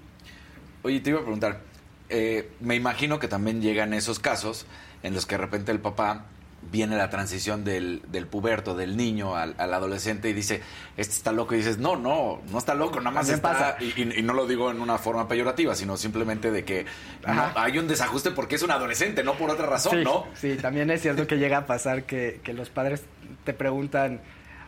[0.84, 1.60] Oye, te iba a preguntar,
[2.08, 4.66] eh, me imagino que también llegan esos casos
[5.02, 6.28] en los que de repente el papá
[6.72, 10.62] viene la transición del, del puberto, del niño al, al adolescente y dice,
[10.98, 13.76] este está loco y dices, no, no, no está loco, nada más está, pasa.
[13.80, 16.86] y, y- y no lo digo en una forma peyorativa, sino simplemente de que
[17.28, 20.26] no, hay un desajuste porque es un adolescente, no por otra razón, sí, ¿no?
[20.36, 23.04] Sí, también es cierto que llega a pasar que, que los padres
[23.44, 24.22] te preguntan,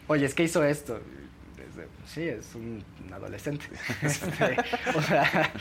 [0.08, 1.00] oye, es que hizo esto.
[2.08, 2.84] Sí, es un
[3.16, 3.66] adolescente.
[4.02, 4.58] Este,
[4.96, 5.52] o sea,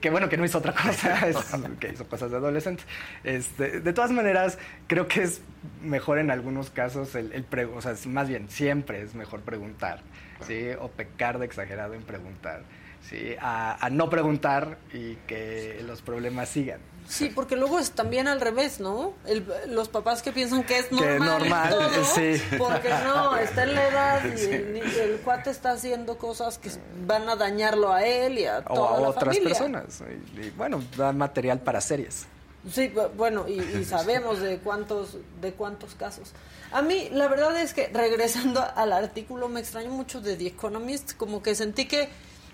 [0.00, 1.36] qué bueno que no hizo otra cosa, es
[1.80, 2.82] que hizo cosas de adolescente.
[3.24, 5.40] Este, de todas maneras, creo que es
[5.82, 9.40] mejor en algunos casos el, el pre- o sea, es- más bien siempre es mejor
[9.40, 10.00] preguntar,
[10.46, 10.68] ¿sí?
[10.80, 12.62] O pecar de exagerado en preguntar,
[13.08, 13.34] ¿sí?
[13.40, 16.80] A, a no preguntar y que los problemas sigan.
[17.08, 19.12] Sí, porque luego es también al revés, ¿no?
[19.26, 22.42] El- los papás que piensan que es normal, normal, todo, sí.
[22.58, 26.70] porque no, está en la edad y el, ni- el cuate está haciendo cosas que
[27.06, 29.48] van a dañarlo a él y a o toda a la otras familia.
[29.56, 30.02] personas.
[30.36, 32.26] Y, y, bueno, da material para series.
[32.72, 36.32] Sí, bu- bueno, y, y sabemos de cuántos, de cuántos casos.
[36.72, 41.12] A mí, la verdad es que, regresando al artículo, me extraño mucho de The Economist,
[41.16, 42.08] como que sentí que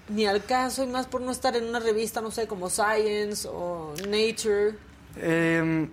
[0.08, 3.48] ni al caso, y más por no estar en una revista, no sé, como Science
[3.50, 4.74] o Nature.
[5.16, 5.88] Eh,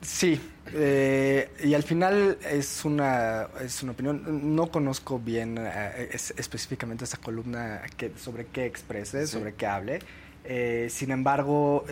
[0.00, 0.40] sí,
[0.74, 4.54] eh, y al final es una, es una opinión.
[4.54, 9.98] No conozco bien eh, es- específicamente esa columna que, sobre qué exprese, sobre qué hable.
[10.44, 11.84] Eh, sin embargo,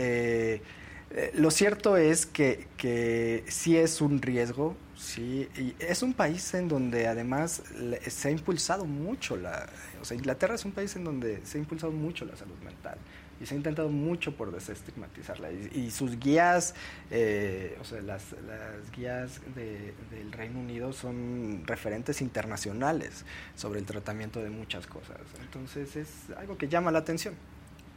[1.13, 6.55] eh, lo cierto es que, que sí es un riesgo, sí, y es un país
[6.55, 7.63] en donde además
[8.07, 9.69] se ha impulsado mucho la,
[10.01, 12.97] o sea, Inglaterra es un país en donde se ha impulsado mucho la salud mental
[13.41, 16.75] y se ha intentado mucho por desestigmatizarla y, y sus guías,
[17.11, 23.25] eh, o sea, las, las guías de- del Reino Unido son referentes internacionales
[23.57, 27.35] sobre el tratamiento de muchas cosas, entonces es algo que llama la atención.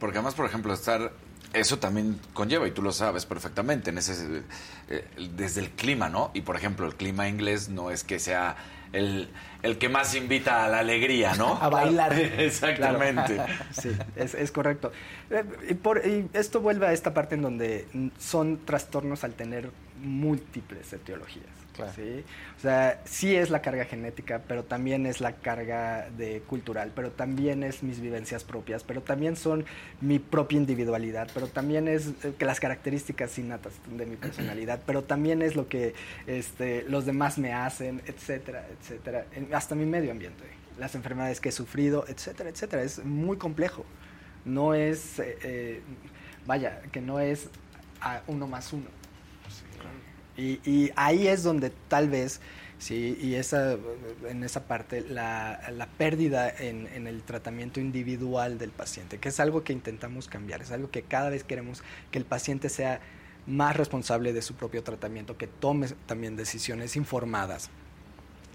[0.00, 1.12] Porque además, por ejemplo, estar
[1.54, 4.42] eso también conlleva, y tú lo sabes perfectamente, en ese,
[4.88, 5.04] eh,
[5.36, 6.30] desde el clima, ¿no?
[6.34, 8.56] Y por ejemplo, el clima inglés no es que sea
[8.92, 9.28] el,
[9.62, 11.54] el que más invita a la alegría, ¿no?
[11.60, 12.12] A bailar.
[12.18, 13.40] Exactamente.
[13.72, 14.92] Sí, es, es correcto.
[15.30, 17.86] Eh, y, por- y esto vuelve a esta parte en donde
[18.18, 19.70] son trastornos al tener
[20.02, 21.46] múltiples etiologías.
[21.94, 22.24] ¿Sí?
[22.56, 27.10] O sea, sí es la carga genética, pero también es la carga de cultural, pero
[27.10, 29.64] también es mis vivencias propias, pero también son
[30.00, 35.02] mi propia individualidad, pero también es eh, que las características innatas de mi personalidad, pero
[35.02, 35.94] también es lo que
[36.26, 40.44] este, los demás me hacen, etcétera, etcétera, hasta mi medio ambiente,
[40.78, 42.82] las enfermedades que he sufrido, etcétera, etcétera.
[42.82, 43.84] Es muy complejo.
[44.44, 45.82] No es, eh, eh,
[46.46, 47.48] vaya, que no es
[48.00, 48.86] a uno más uno.
[50.36, 52.40] Y, y ahí es donde tal vez,
[52.78, 53.76] sí, y esa,
[54.28, 59.38] en esa parte, la, la pérdida en, en el tratamiento individual del paciente, que es
[59.40, 63.00] algo que intentamos cambiar, es algo que cada vez queremos que el paciente sea
[63.46, 67.70] más responsable de su propio tratamiento, que tome también decisiones informadas.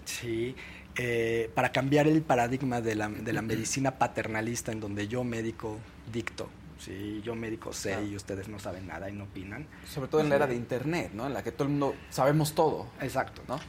[0.04, 0.56] Sí,
[0.96, 5.78] eh, para cambiar el paradigma de la, de la medicina paternalista en donde yo médico
[6.12, 6.48] dicto,
[6.80, 9.66] sí, yo médico sé y ustedes no saben nada y no opinan.
[9.86, 11.26] Sobre todo en la era de internet, ¿no?
[11.26, 12.88] En la que todo el mundo sabemos todo.
[13.00, 13.60] Exacto, ¿no?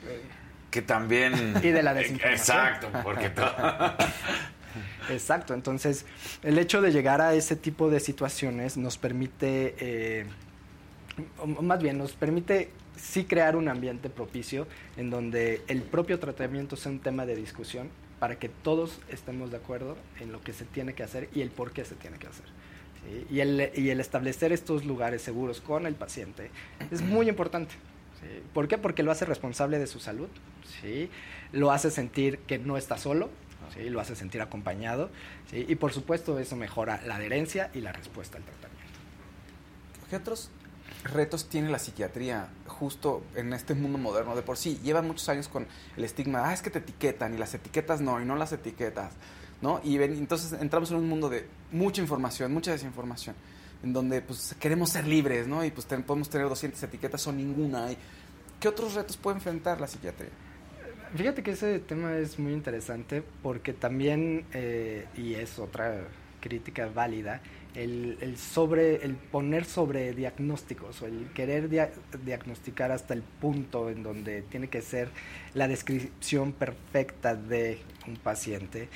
[0.72, 1.34] Que también...
[1.64, 2.58] Y de la desinformación.
[2.58, 3.30] Exacto, porque...
[3.30, 3.44] to-
[5.10, 6.06] Exacto, entonces
[6.44, 10.26] el hecho de llegar a ese tipo de situaciones nos permite, eh,
[11.40, 16.76] o más bien, nos permite sí crear un ambiente propicio en donde el propio tratamiento
[16.78, 20.64] sea un tema de discusión para que todos estemos de acuerdo en lo que se
[20.66, 22.46] tiene que hacer y el por qué se tiene que hacer.
[23.04, 23.28] ¿Sí?
[23.30, 26.52] Y, el, y el establecer estos lugares seguros con el paciente
[26.92, 27.74] es muy importante.
[28.22, 28.44] ¿sí?
[28.54, 28.78] ¿Por qué?
[28.78, 30.30] Porque lo hace responsable de su salud,
[30.82, 31.10] ¿sí?
[31.52, 33.30] lo hace sentir que no está solo,
[33.74, 33.90] ¿sí?
[33.90, 35.10] lo hace sentir acompañado
[35.50, 35.66] ¿sí?
[35.68, 38.72] y por supuesto eso mejora la adherencia y la respuesta al tratamiento.
[40.10, 40.50] ¿Qué otros
[41.04, 44.36] retos tiene la psiquiatría justo en este mundo moderno?
[44.36, 47.38] De por sí, lleva muchos años con el estigma, ah, es que te etiquetan y
[47.38, 49.14] las etiquetas no, y no las etiquetas,
[49.62, 49.80] ¿no?
[49.84, 53.36] Y entonces entramos en un mundo de mucha información, mucha desinformación,
[53.84, 55.64] en donde pues queremos ser libres, ¿no?
[55.66, 57.92] Y pues ten- podemos tener 200 etiquetas o ninguna.
[57.92, 57.98] Y,
[58.60, 60.30] ¿Qué otros retos puede enfrentar la psiquiatría?
[61.16, 66.04] Fíjate que ese tema es muy interesante porque también, eh, y es otra
[66.40, 67.42] crítica válida,
[67.76, 71.92] el, el sobre, el poner sobre diagnósticos o el querer dia-
[72.24, 75.10] diagnosticar hasta el punto en donde tiene que ser
[75.54, 78.88] la descripción perfecta de un paciente,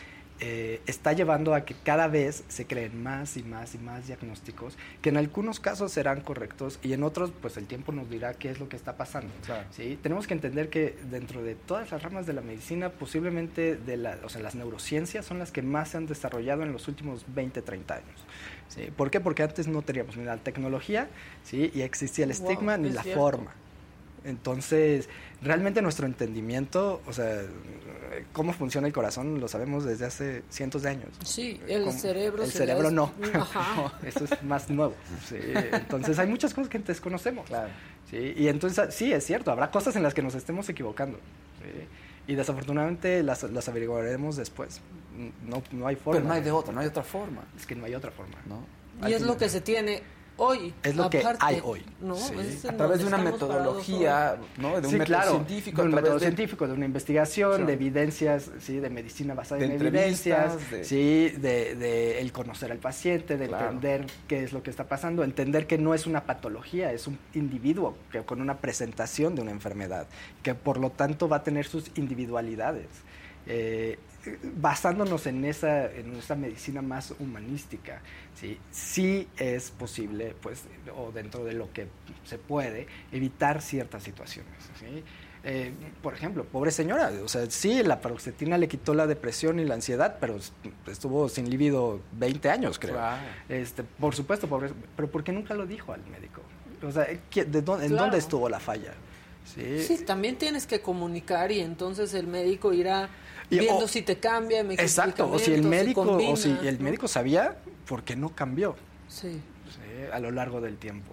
[0.42, 4.78] eh, está llevando a que cada vez se creen más y más y más diagnósticos
[5.02, 8.50] que en algunos casos serán correctos y en otros pues el tiempo nos dirá qué
[8.50, 9.32] es lo que está pasando.
[9.46, 9.66] Claro.
[9.72, 9.98] ¿sí?
[10.04, 14.18] Tenemos que entender que dentro de todas las ramas de la medicina posiblemente de la,
[14.26, 17.62] o sea, las neurociencias son las que más se han desarrollado en los últimos 20,
[17.62, 18.26] 30 años.
[18.68, 18.90] ¿sí?
[18.96, 19.22] ¿Por qué?
[19.22, 21.08] Porque antes no teníamos ni la tecnología
[21.44, 21.72] ¿sí?
[21.74, 23.22] y existía el Wow, estigma ni es la cierto.
[23.22, 23.54] forma.
[24.26, 25.08] Entonces,
[25.46, 27.44] realmente nuestro entendimiento, o sea,
[28.34, 31.10] cómo funciona el corazón, lo sabemos desde hace cientos de años.
[31.24, 32.44] Sí, el Como- cerebro.
[32.44, 33.12] El cerebro le- no.
[33.34, 33.94] Ajá.
[34.04, 34.96] Eso es más nuevo.
[35.28, 35.38] sí.
[35.72, 37.46] Entonces, hay muchas cosas que desconocemos.
[37.48, 37.70] Claro.
[38.10, 41.18] Sí, y entonces, sí, es cierto, habrá cosas en las que nos estemos equivocando.
[41.62, 41.88] ¿sí?
[42.28, 44.82] Y desafortunadamente las, las averiguaremos después.
[45.48, 46.20] No, no hay forma.
[46.20, 48.36] Pero no hay de otra, no hay otra forma, Es que no hay otra forma.
[48.48, 49.08] ¿no?
[49.08, 50.02] Y es lo que se tiene
[50.38, 50.74] hoy.
[50.84, 51.84] Es lo que hay hoy.
[52.02, 52.16] ¿no?
[52.16, 52.34] Sí.
[52.40, 54.70] Es A través de una metodología, ¿no?
[54.82, 57.64] De un sí, método claro, científico, de un método de- científico, de una investigación, Sí.
[57.64, 62.72] de evidencias, sí, de medicina basada De en evidencias, de- sí, de, de el conocer
[62.72, 63.66] al paciente, de Claro.
[63.66, 67.18] entender qué es lo que está pasando, entender que no es una patología, es un
[67.34, 70.08] individuo que con una presentación de una enfermedad,
[70.44, 72.88] que por lo tanto va a tener sus individualidades.
[73.48, 73.98] Eh,
[74.56, 78.02] basándonos en esa, en esa medicina más humanística,
[78.40, 78.58] ¿sí?
[78.72, 80.64] sí es posible, pues,
[80.96, 81.88] o dentro de lo que
[82.26, 84.52] se puede, evitar ciertas situaciones.
[84.80, 85.04] ¿sí?
[85.44, 89.66] Eh, por ejemplo, pobre señora, o sea, sí, la paroxetina le quitó la depresión y
[89.66, 90.54] la ansiedad, pero est-
[90.88, 92.96] estuvo sin líbido 20 años, creo.
[92.96, 93.22] Claro.
[93.48, 96.42] Este, por supuesto, pobre, pero ¿por qué nunca lo dijo al médico?
[96.82, 98.06] O sea, ¿qué- de dónde- ¿en Claro.
[98.06, 98.94] dónde estuvo la falla?
[99.46, 103.10] Sí, Sí, también tienes que comunicar y entonces el médico irá
[103.50, 107.58] viendo o- si te cambia Exacto, o si el médico, o si el médico sabía,
[107.88, 108.76] ¿por qué no cambió?
[109.08, 109.32] Sí.
[109.32, 109.42] ¿sí?
[110.12, 111.12] a lo largo del tiempo?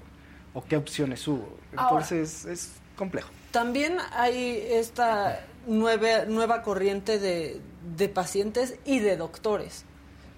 [0.54, 1.48] ¿O qué opciones hubo?
[1.76, 3.30] Ahora- Entonces es complejo.
[3.50, 7.60] También hay esta nueva, nueva corriente de,
[7.96, 9.84] de pacientes y de doctores,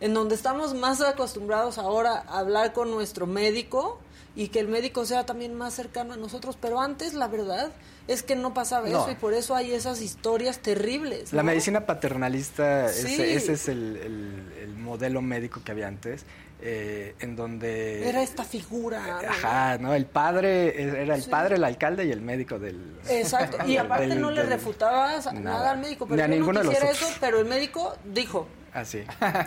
[0.00, 4.00] en donde estamos más acostumbrados ahora a hablar con nuestro médico
[4.37, 7.70] y que el médico sea también más cercano a nosotros, pero antes la verdad
[8.09, 9.03] es que no pasaba No.
[9.03, 11.33] eso y por eso hay esas historias terribles.
[11.33, 13.14] La medicina paternalista, Sí.
[13.14, 16.25] ese, ese es el, el- el modelo médico que había antes,
[16.61, 18.09] eh, en donde...
[18.09, 19.07] Era esta figura.
[19.23, 19.29] ¿no?
[19.29, 19.94] Ajá, ¿no?
[19.94, 21.31] El padre, era el Sí.
[21.31, 22.97] padre, el alcalde y el médico del...
[23.09, 25.40] Exacto, y aparte del- no le del- refutabas nada.
[25.40, 25.70] nada.
[25.73, 27.97] al médico, Ni pero a yo no ninguno de los quisiera eso, pero el médico
[28.05, 29.03] dijo, Así,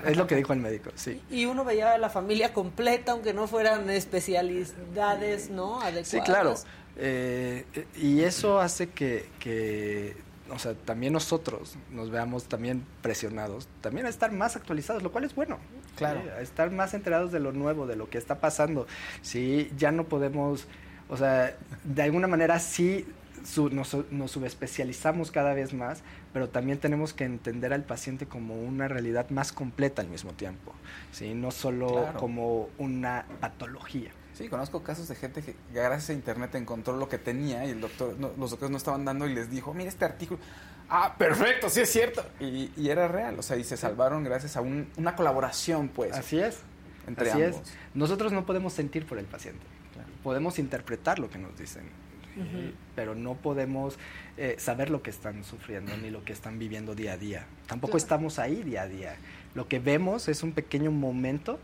[0.05, 1.21] es lo que dijo el médico, sí.
[1.29, 3.89] y uno veía a la familia completa, aunque no fueran
[4.55, 5.81] especialidades, ¿no?
[5.81, 6.07] Adecuadas.
[6.07, 6.55] Sí, claro.
[6.95, 7.65] Eh,
[7.97, 10.15] y eso hace que, que,
[10.49, 15.25] o sea, también nosotros nos veamos también presionados, también a estar más actualizados, lo cual
[15.25, 15.59] es bueno.
[15.97, 16.21] Claro.
[16.23, 16.29] ¿sí?
[16.29, 18.87] A estar más enterados de lo nuevo, de lo que está pasando.
[19.21, 20.65] Sí, ya no podemos,
[21.09, 23.05] o sea, de alguna manera sí
[23.45, 26.01] su- nos, nos subespecializamos cada vez más,
[26.37, 30.71] pero también tenemos que entender al paciente como una realidad más completa al mismo tiempo,
[31.11, 31.33] ¿sí?
[31.33, 32.19] no solo Claro.
[32.19, 34.11] como una patología.
[34.35, 37.81] Sí, conozco casos de gente que gracias a internet encontró lo que tenía y el
[37.81, 40.39] doctor, no- los doctores no estaban dando y les dijo, mira este artículo.
[40.89, 42.23] Ah, perfecto, sí es cierto.
[42.39, 46.13] Y, y era real, o sea, y se salvaron gracias a un- una colaboración, pues.
[46.13, 46.59] Así es.
[47.07, 47.61] Entre Así ambos.
[47.61, 47.73] es.
[47.95, 49.65] Nosotros no podemos sentir por el paciente.
[50.21, 51.85] Podemos interpretar lo que nos dicen,
[52.43, 52.73] ¿sí?
[52.95, 53.97] pero no podemos
[54.37, 57.45] eh, saber lo que están sufriendo ni lo que están viviendo día a día.
[57.67, 58.03] Tampoco Claro.
[58.03, 59.15] estamos ahí día a día.
[59.55, 61.59] Lo que vemos es un pequeño momento,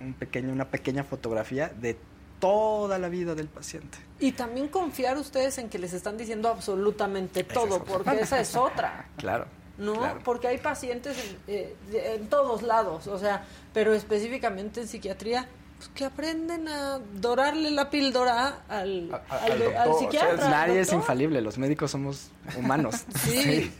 [0.00, 1.96] un pequeño, una pequeña fotografía de
[2.40, 3.98] toda la vida del paciente.
[4.20, 8.54] Y también confiar ustedes en que les están diciendo absolutamente es todo, porque esa es
[8.56, 9.06] otra.
[9.16, 9.46] Claro.
[9.78, 9.94] ¿no?
[9.94, 10.20] claro.
[10.24, 15.88] Porque hay pacientes en, eh, en todos lados, o sea, pero específicamente en psiquiatría, pues,
[15.94, 19.98] que aprenden a dorarle la píldora al, A- a- al, al de- doctor, al o
[19.98, 20.50] sea, psiquiatra.
[20.50, 23.04] Nadie es infalible, los médicos somos humanos.
[23.24, 23.72] Sí.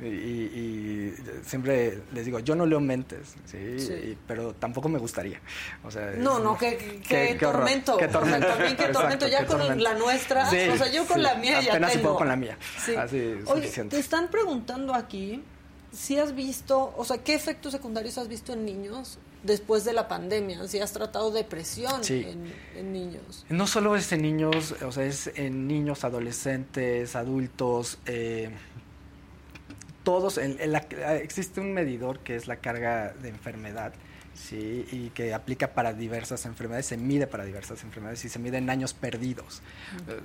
[0.00, 1.14] Y, y
[1.46, 3.78] siempre les digo, yo no leo mentes, ¿sí?
[3.78, 3.92] Sí.
[3.92, 5.40] Y- pero tampoco me gustaría.
[5.84, 7.96] O sea, No, no, qué, qué, qué- qué horror, tormento.
[7.98, 8.46] qué O sea, tormento.
[8.48, 9.28] también qué Exacto, tormento.
[9.28, 9.84] Ya qué con tormento.
[9.84, 12.08] la nuestra, Sí, o sea, yo con sí, la mía ya apenas si tengo.
[12.08, 12.58] puedo con la mía.
[12.84, 12.96] Sí.
[12.96, 13.94] Así es Oye, suficiente.
[13.96, 15.40] te están preguntando aquí
[15.92, 20.08] si has visto, o sea, ¿qué efectos secundarios has visto en niños después de la
[20.08, 20.66] pandemia?
[20.68, 22.26] Si has tratado depresión Sí.
[22.28, 23.44] en, en niños.
[23.48, 28.50] No solo es en niños, o sea, es en niños, adolescentes, adultos, eh,
[30.04, 33.92] todos, la- existe un medidor que es la carga de enfermedad,
[34.34, 34.84] ¿sí?
[34.90, 38.68] y que aplica para diversas enfermedades, se mide para diversas enfermedades y se mide en
[38.68, 39.62] años perdidos.
[40.08, 40.18] Eh,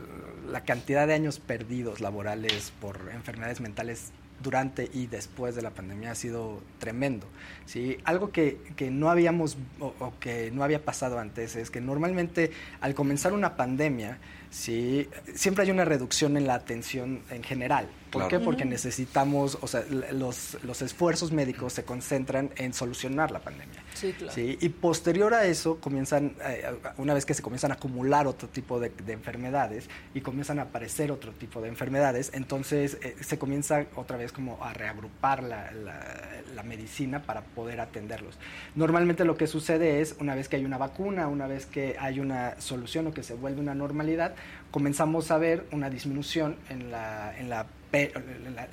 [0.51, 4.09] la cantidad de años perdidos laborales por enfermedades mentales
[4.41, 7.27] durante y después de la pandemia ha sido tremendo.
[7.65, 7.97] ¿sí?
[8.03, 12.51] Algo que, que no habíamos o, o que no había pasado antes es que normalmente
[12.81, 15.09] al comenzar una pandemia, ¿sí?
[15.33, 17.87] siempre hay una reducción en la atención en general.
[18.17, 18.39] ¿Por Claro.
[18.39, 18.45] qué?
[18.45, 23.83] Porque necesitamos, o sea, los, los esfuerzos médicos se concentran en solucionar la pandemia.
[23.93, 24.33] Sí, claro.
[24.33, 24.57] ¿sí?
[24.61, 26.63] Y posterior a eso, comienzan, eh,
[26.97, 30.63] una vez que se comienzan a acumular otro tipo de, de enfermedades y comienzan a
[30.63, 35.71] aparecer otro tipo de enfermedades, entonces eh, se comienza otra vez como a reagrupar la,
[35.71, 38.37] la- la medicina para poder atenderlos.
[38.75, 42.19] Normalmente lo que sucede es, una vez que hay una vacuna, una vez que hay
[42.19, 44.33] una solución o que se vuelve una normalidad,
[44.71, 48.11] comenzamos a ver una disminución en la, en la, pe-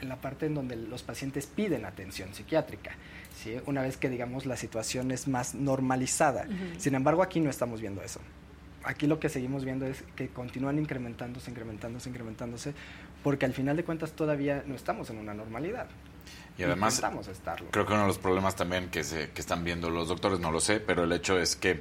[0.00, 2.92] en la- parte en donde los pacientes piden atención psiquiátrica.
[3.42, 3.56] ¿sí?
[3.66, 6.46] Una vez que, digamos, la situación es más normalizada.
[6.78, 8.20] Sin embargo, aquí no estamos viendo eso.
[8.84, 12.74] Aquí lo que seguimos viendo es que continúan incrementándose, incrementándose, incrementándose,
[13.22, 15.86] porque al final de cuentas todavía no estamos en una normalidad.
[16.58, 17.70] Y además, Intentamos estarlo.
[17.70, 20.52] Creo que uno de los problemas también que, se, que están viendo los doctores, no
[20.52, 21.80] lo sé, pero el hecho es que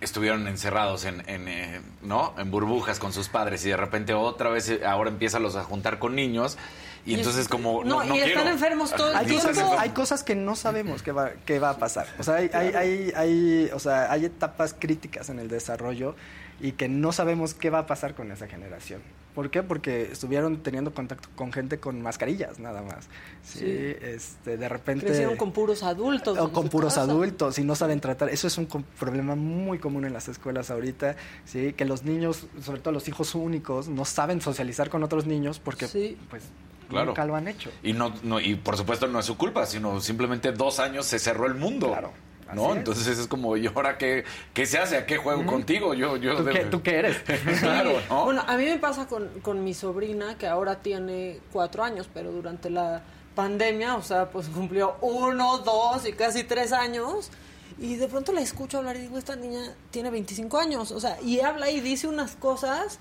[0.00, 2.34] estuvieron encerrados en, en, eh, ¿no?
[2.38, 5.64] en burbujas con sus padres y de repente otra vez eh, ahora empiezan los a
[5.64, 6.58] juntar con niños
[7.06, 9.46] y entonces como no, no, no y están enfermos todo el hay tiempo.
[9.46, 12.06] cosas, hay cosas que no sabemos qué va, qué va a pasar.
[12.18, 16.16] O sea, hay, hay, hay, hay- o sea, hay etapas críticas en el desarrollo
[16.60, 19.00] y que no sabemos qué va a pasar con esa generación.
[19.36, 19.62] ¿Por qué?
[19.62, 23.04] Porque estuvieron teniendo contacto con gente con mascarillas, nada más.
[23.44, 23.66] Sí, Sí.
[24.02, 25.04] este, de repente...
[25.06, 26.36] Crecieron con puros adultos.
[26.38, 27.02] o con puros casa.
[27.02, 28.30] adultos y no saben tratar.
[28.30, 28.66] Eso es un
[28.98, 31.74] problema muy común en las escuelas ahorita, ¿sí?
[31.74, 35.86] Que los niños, sobre todo los hijos únicos, no saben socializar con otros niños porque,
[35.86, 36.16] Sí.
[36.30, 36.42] pues,
[36.88, 37.06] Claro.
[37.08, 37.70] nunca lo han hecho.
[37.82, 41.18] Y no, no y por supuesto no es su culpa, sino simplemente dos años se
[41.18, 41.88] cerró el mundo.
[41.88, 42.12] Claro,
[42.54, 42.72] ¿No?
[42.72, 42.78] es.
[42.78, 44.24] Entonces es como, ¿y ahora qué,
[44.54, 44.96] qué se hace?
[44.96, 45.94] ¿A qué juego contigo?
[45.94, 47.18] Yo, yo ¿Tú qué, tú qué eres?
[47.60, 48.24] claro, ¿no?
[48.24, 52.30] Bueno, a mí me pasa con, con mi sobrina, que ahora tiene cuatro años, pero
[52.30, 53.02] durante la
[53.34, 57.30] pandemia, o sea, pues cumplió uno, dos y casi tres años.
[57.78, 61.20] Y de pronto la escucho hablar y digo, esta niña tiene 25 años, o sea,
[61.20, 62.98] y habla y dice unas cosas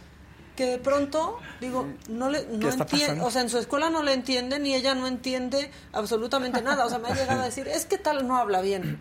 [0.55, 4.13] que de pronto, digo, no le no entiende, o sea, en su escuela no le
[4.13, 7.85] entienden y ella no entiende absolutamente nada, o sea, me ha llegado a decir, es
[7.85, 8.99] que tal no habla bien.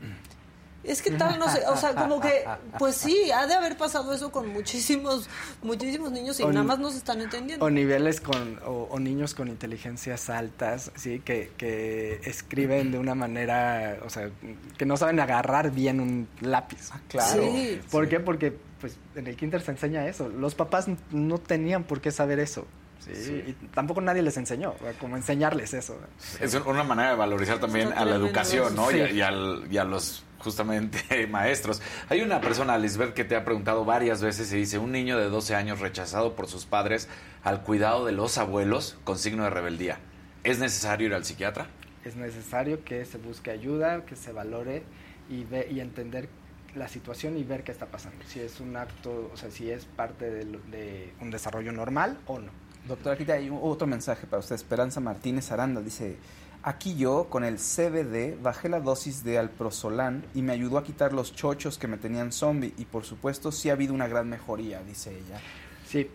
[0.85, 2.45] Es que tal, no sé, o sea, como que,
[2.78, 5.28] pues sí, ha de haber pasado eso con muchísimos,
[5.62, 7.64] muchísimos niños y O nada más no se están entendiendo.
[7.64, 13.14] O niveles con, o, o niños con inteligencias altas, sí, que, que escriben de una
[13.14, 14.30] manera, o sea,
[14.76, 16.91] que no saben agarrar bien un lápiz.
[17.09, 17.43] Claro.
[17.43, 17.80] Sí.
[17.91, 18.20] ¿Por qué?
[18.20, 20.28] Porque pues en el kinder se enseña eso.
[20.28, 22.66] Los papás no tenían por qué saber eso.
[23.13, 23.45] ¿Sí?
[23.47, 25.99] Y tampoco nadie les enseñó, como enseñarles eso.
[26.41, 28.75] Es una manera de valorizar también a la educación.
[28.75, 28.91] ¿no?
[28.91, 29.15] Y, a, Sí.
[29.15, 31.81] y al- y a los justamente maestros.
[32.09, 35.29] Hay una persona, Lisbeth, que te ha preguntado varias veces y dice, un niño de
[35.29, 37.09] 12 años rechazado por sus padres
[37.43, 39.99] al cuidado de los abuelos con signo de rebeldía.
[40.43, 41.67] ¿Es necesario ir al psiquiatra?
[42.05, 44.83] Es necesario que se busque ayuda, que se valore
[45.31, 46.29] y, ve, y entender
[46.75, 48.23] la situación y ver qué está pasando.
[48.27, 52.51] Si es un acto, o sea, si es parte de un desarrollo normal o no.
[52.87, 54.57] Doctora, aquí hay otro mensaje para usted.
[54.57, 56.16] Esperanza Martínez Aranda dice,
[56.62, 61.14] aquí yo con el CBD bajé la dosis de alprosolán y me ayudó a quitar
[61.14, 64.82] los chochos que me tenían zombie y por supuesto sí ha habido una gran mejoría,
[64.82, 65.41] dice ella.
[65.87, 66.11] Sí.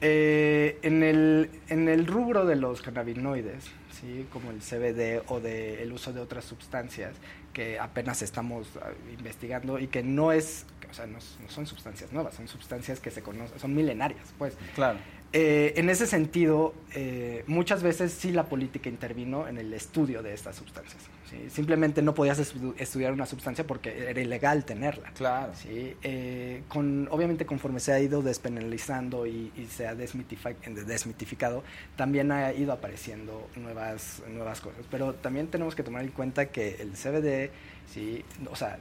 [0.00, 3.64] Eh, en, el, en el rubro de los cannabinoides,
[4.00, 4.26] ¿sí?
[4.32, 7.14] como el CBD o del el uso de otras sustancias
[7.52, 12.12] que apenas estamos ah, investigando y que no es, o sea, no, no son sustancias
[12.12, 14.56] nuevas, son sustancias que se conocen, son milenarias, pues.
[14.74, 14.98] Claro.
[15.32, 20.34] Eh, en ese sentido, eh, muchas veces sí la política intervino en el estudio de
[20.34, 21.00] estas sustancias.
[21.30, 21.36] ¿sí?
[21.50, 25.10] Simplemente no podías estu- estudiar una sustancia porque era ilegal tenerla.
[25.14, 25.52] Claro.
[25.54, 25.94] ¿sí?
[26.02, 31.62] Eh, con, obviamente conforme se ha ido despenalizando y, y se ha desmitifi- desmitificado,
[31.94, 34.84] también ha ido apareciendo nuevas, nuevas cosas.
[34.90, 37.50] Pero también tenemos que tomar en cuenta que el CBD,
[37.94, 38.24] ¿sí?
[38.50, 38.80] o sea,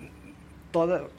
[0.71, 1.11] todo,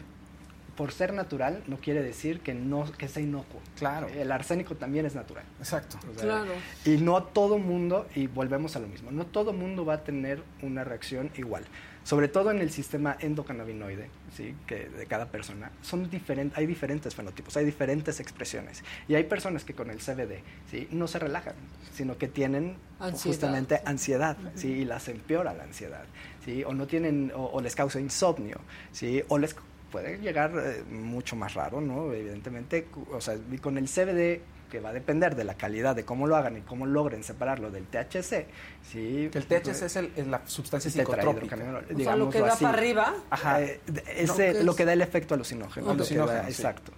[0.76, 3.60] por ser natural no quiere decir que no que sea inocuo.
[3.76, 4.08] Claro.
[4.08, 5.44] El arsénico también es natural.
[5.58, 5.98] Exacto.
[6.10, 6.52] O sea, Claro.
[6.84, 10.42] Y no todo mundo, y volvemos a lo mismo, no todo mundo va a tener
[10.62, 11.64] una reacción igual.
[12.02, 14.54] Sobre todo en el sistema endocannabinoide, ¿sí?
[14.66, 18.82] que de cada persona, son diferentes, hay diferentes fenotipos, hay diferentes expresiones.
[19.06, 20.40] Y hay personas que con el CBD
[20.70, 20.88] ¿sí?
[20.92, 21.54] no se relajan,
[21.92, 23.34] sino que tienen Ansiedad.
[23.34, 24.68] justamente ansiedad, ¿sí?
[24.68, 26.04] y las empeora la ansiedad,
[26.42, 26.64] ¿sí?
[26.64, 28.58] o no tienen, o, o les causa insomnio,
[28.92, 29.22] ¿sí?
[29.28, 29.54] o les
[29.90, 32.12] puede llegar eh, mucho más raro, ¿no?
[32.12, 36.04] Evidentemente, o sea, y con el CBD que va a depender de la calidad de
[36.04, 38.46] cómo lo hagan y cómo logren separarlo del THC,
[38.88, 39.28] ¿sí?
[39.32, 41.56] Que el THC es, el- es la sustancia psicotrópica.
[41.56, 42.64] O sea, lo que da así.
[42.64, 43.14] para arriba.
[43.30, 43.60] Ajá.
[43.62, 44.28] Eh, de- es
[44.64, 45.86] Lo que lo da el efecto alucinógeno.
[45.88, 46.50] lo que Alucinógeno, da- sí.
[46.50, 46.92] Exacto.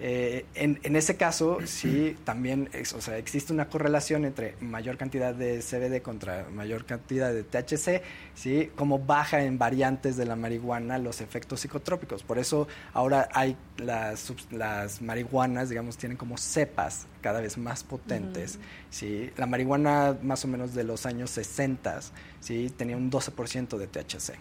[0.00, 4.96] Eh, en, en, ese caso, sí, también es, o sea, existe una correlación entre mayor
[4.96, 8.02] cantidad de CBD contra mayor cantidad de THC,
[8.34, 12.22] sí, como baja en variantes de la marihuana los efectos psicotrópicos.
[12.22, 18.58] Por eso ahora hay las, las marihuanas, digamos, tienen como cepas cada vez más potentes.
[18.90, 19.30] ¿sí?
[19.36, 22.00] La marihuana más o menos de los años 60
[22.40, 22.72] ¿sí?
[22.76, 24.34] tenía un 12% de THC.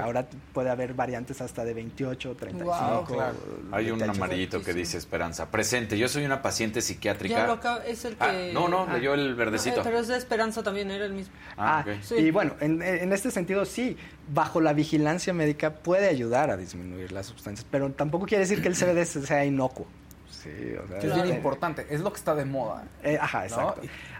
[0.00, 3.04] Ahora puede haber variantes hasta de 28, 35.
[3.06, 3.34] claro.
[3.72, 5.50] Hay un amarillito que dice Esperanza.
[5.50, 7.34] Presente, yo soy una paciente psiquiátrica.
[7.36, 8.50] Ya lo acaba, es el Ah, que...
[8.52, 8.94] no, no, Ah.
[8.94, 9.80] leyó el verdecito.
[9.80, 11.34] Eh, pero es de Esperanza también, era el mismo.
[11.56, 11.94] Ah, Ah.
[12.02, 12.16] Sí.
[12.16, 13.96] Y bueno, en, en este sentido sí,
[14.32, 18.68] bajo la vigilancia médica puede ayudar a disminuir las sustancias, pero tampoco quiere decir que
[18.68, 19.86] el CBD sea inocuo.
[20.30, 20.50] Sí,
[20.82, 22.84] o sea, Que es bien importante, es lo que está de moda.
[23.02, 23.74] eh, ajá, ¿no?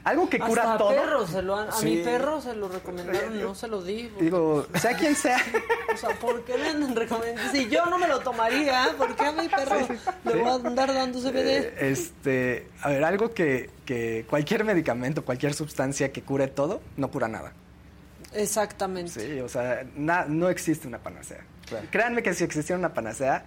[0.04, 0.88] Algo que cura Hasta a todo.
[0.90, 1.86] perros se lo han- a Sí.
[1.86, 4.04] mi perro se lo recomendaron, no se lo di.
[4.04, 5.38] porque- Digo, sea quien sea.
[5.94, 7.50] O sea, ¿por qué me andan recomendando?
[7.52, 9.76] Si yo no me lo tomaría, ¿por qué a mi perro
[10.24, 11.58] le voy a andar dando CBD?
[11.58, 17.10] Eh, este, a ver, algo que, que cualquier medicamento, cualquier sustancia que cure todo, no
[17.10, 17.52] cura nada.
[18.34, 19.10] Exactamente.
[19.12, 21.44] Sí, o sea, na- no existe una panacea.
[21.90, 23.44] Créanme que si existiera una panacea,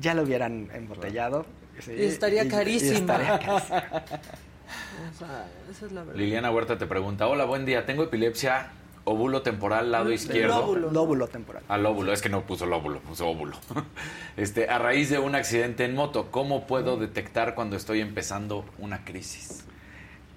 [0.00, 1.44] ya lo hubieran embotellado.
[1.80, 2.98] sí, Y estaría carísima.
[2.98, 4.04] estaría carísima.
[5.12, 6.18] O sea, esa es la verdad.
[6.18, 8.70] Liliana Huerta te pregunta, hola, buen día, tengo epilepsia,
[9.04, 10.60] óvulo temporal, lado izquierdo.
[10.60, 10.90] Lóbulo.
[10.90, 11.62] Lóbulo temporal.
[11.68, 13.56] Al óvulo, es que no puso lóbulo, puso óvulo.
[14.36, 19.04] Este, a raíz de un accidente en moto, ¿cómo puedo detectar cuando estoy empezando una
[19.04, 19.64] crisis?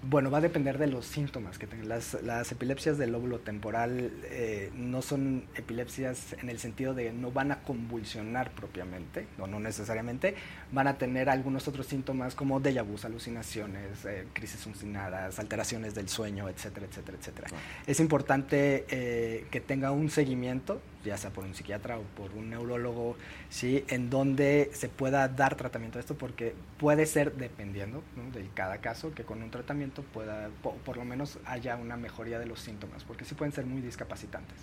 [0.06, 1.88] Bueno, va a depender de los síntomas que tengan.
[1.88, 7.32] Las, las epilepsias del lóbulo temporal eh, no son epilepsias en el sentido de no
[7.32, 10.36] van a convulsionar propiamente, no, no necesariamente,
[10.74, 16.10] van a tener algunos otros síntomas como déjà vu, alucinaciones, eh, crisis alucinadas, alteraciones del
[16.10, 17.48] sueño, etcétera, etcétera, etcétera.
[17.88, 22.50] Es importante eh, que tenga un seguimiento, ya sea por un psiquiatra o por un
[22.50, 23.16] neurólogo,
[23.50, 23.84] ¿sí?
[23.88, 28.32] en donde se pueda dar tratamiento a esto, porque puede ser, dependiendo ¿no?
[28.32, 32.40] de cada caso, que con un tratamiento pueda, po- por lo menos haya una mejoría
[32.40, 34.58] de los síntomas, porque sí pueden ser muy discapacitantes.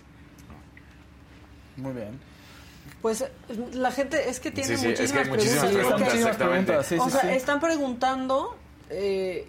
[1.77, 2.19] Muy bien.
[3.01, 3.23] Pues
[3.73, 6.85] la gente es que tiene Sí, sí, es que muchísimas preguntas.
[6.87, 7.27] Sí, o sea, sí.
[7.29, 8.57] están preguntando
[8.89, 9.47] eh,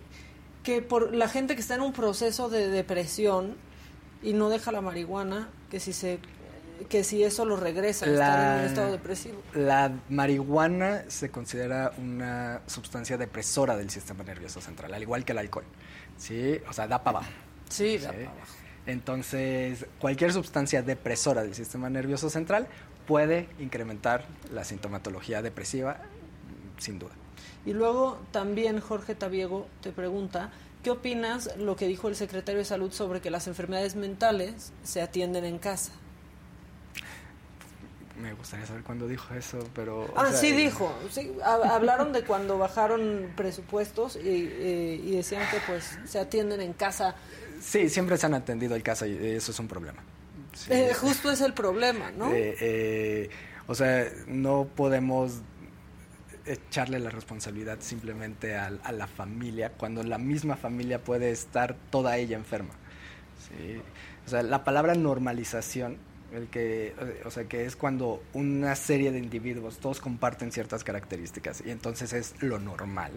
[0.63, 3.57] que por la gente que está en un proceso de depresión
[4.23, 6.19] y no deja la marihuana, que si se
[6.89, 9.43] que si eso lo regresa estar en un estado depresivo.
[9.55, 15.39] La marihuana se considera una sustancia depresora del sistema nervioso central, al igual que el
[15.39, 15.65] alcohol.
[16.17, 16.61] ¿sí?
[16.69, 17.33] O sea, da para abajo.
[17.69, 18.05] Sí, ¿sí?
[18.05, 18.53] da para abajo.
[18.87, 22.67] Entonces, cualquier sustancia depresora del sistema nervioso central
[23.07, 25.99] puede incrementar la sintomatología depresiva,
[26.79, 27.13] sin duda.
[27.65, 30.51] Y luego también Jorge Tabiego te pregunta,
[30.83, 35.01] ¿qué opinas lo que dijo el secretario de Salud sobre que las enfermedades mentales se
[35.01, 35.93] atienden en casa?
[38.21, 40.13] Me gustaría saber cuándo dijo eso, pero...
[40.17, 40.95] Ah, sea, sí eh, dijo.
[41.11, 44.21] Sí, ha- hablaron de cuando bajaron presupuestos y,
[44.53, 47.15] eh, y decían que pues se atienden en casa.
[47.61, 50.01] Sí, siempre se han atendido el caso y eso es un problema.
[50.55, 50.71] Sí.
[50.73, 52.31] Eh, justo es el problema, ¿no?
[53.69, 55.41] O sea, no podemos
[56.45, 62.17] echarle la responsabilidad simplemente al- a, la familia cuando la misma familia puede estar toda
[62.19, 62.75] ella enferma.
[63.49, 63.81] ¿sí?
[64.27, 65.99] O sea, la palabra normalización,
[66.35, 71.63] el que, o sea, que es cuando una serie de individuos todos comparten ciertas características
[71.67, 73.13] y entonces es lo normal,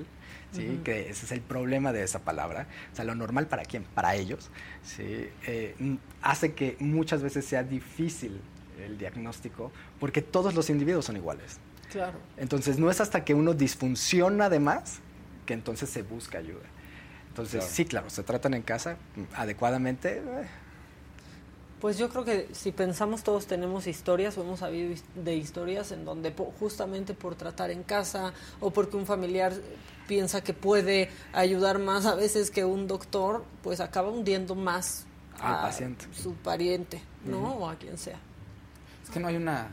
[0.52, 0.82] ¿sí?
[0.84, 2.68] Que ese es el problema de esa palabra.
[2.92, 3.84] O sea, lo normal para quién?
[3.84, 4.50] Para ellos,
[4.84, 5.30] ¿sí?
[5.48, 8.42] Eh, hace que muchas veces sea difícil
[8.84, 11.60] el diagnóstico porque todos los individuos son iguales.
[11.92, 12.18] Claro.
[12.38, 15.00] Entonces no es hasta que uno disfunciona además
[15.46, 16.66] que entonces se busca ayuda.
[17.30, 17.74] Entonces Claro.
[17.74, 18.98] sí, claro, se tratan en casa
[19.36, 20.18] adecuadamente.
[20.18, 20.48] eh,
[21.86, 26.04] Pues yo creo que si pensamos todos tenemos historias o hemos sabido de historias en
[26.04, 29.54] donde justamente por tratar en casa o porque un familiar
[30.08, 35.06] piensa que puede ayudar más a veces que un doctor, pues acaba hundiendo más
[35.40, 36.08] Al a paciente.
[36.12, 37.54] su pariente, ¿no?
[37.54, 38.18] O a quien sea.
[39.04, 39.68] Es que no hay una...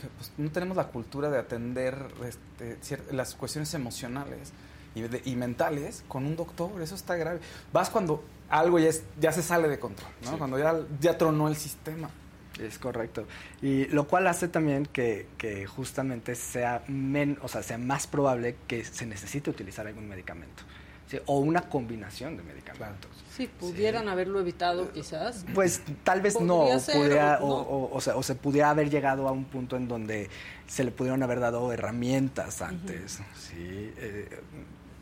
[0.00, 2.78] que, pues, no tenemos la cultura de atender este,
[3.12, 4.52] las cuestiones emocionales
[4.94, 6.80] y, de- y mentales con un doctor.
[6.80, 7.40] Eso está grave.
[7.72, 10.30] Vas cuando algo ya, es- ya se sale de control, ¿no?
[10.32, 10.36] Sí.
[10.38, 12.10] Cuando ya, ya tronó el sistema.
[12.60, 13.26] Es correcto.
[13.62, 18.56] Y lo cual hace también que, que justamente sea, men, o sea, sea más probable
[18.66, 20.62] que se necesite utilizar algún medicamento.
[21.08, 21.18] ¿sí?
[21.26, 23.10] O una combinación de medicamentos.
[23.34, 25.46] Sí, pudieran haberlo evitado quizás.
[25.54, 27.54] Pues tal vez no, ser, pudiera, o o, no.
[27.62, 30.28] o- o sea, o se pudiera haber llegado a un punto en donde
[30.66, 33.20] se le pudieron haber dado herramientas antes.
[33.38, 34.28] Sí, eh,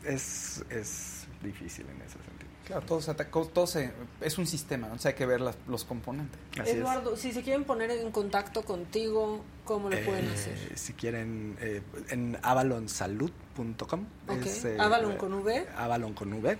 [0.05, 2.28] es, es difícil en ese sentido.
[2.69, 3.91] Claro, todo, se ataca- todo se-
[4.21, 4.93] es un sistema, ¿no?
[4.93, 6.39] O sea, hay que ver las- los componentes.
[6.53, 6.75] Así es.
[6.77, 10.77] Eduardo, si se quieren poner en contacto contigo, ¿cómo lo pueden Eh, hacer?
[10.77, 14.05] Si quieren, eh, en avalonsalud.com.
[14.27, 14.45] Ok.
[14.45, 15.67] es, eh, Avalon con V.
[15.75, 16.57] Avalon con V.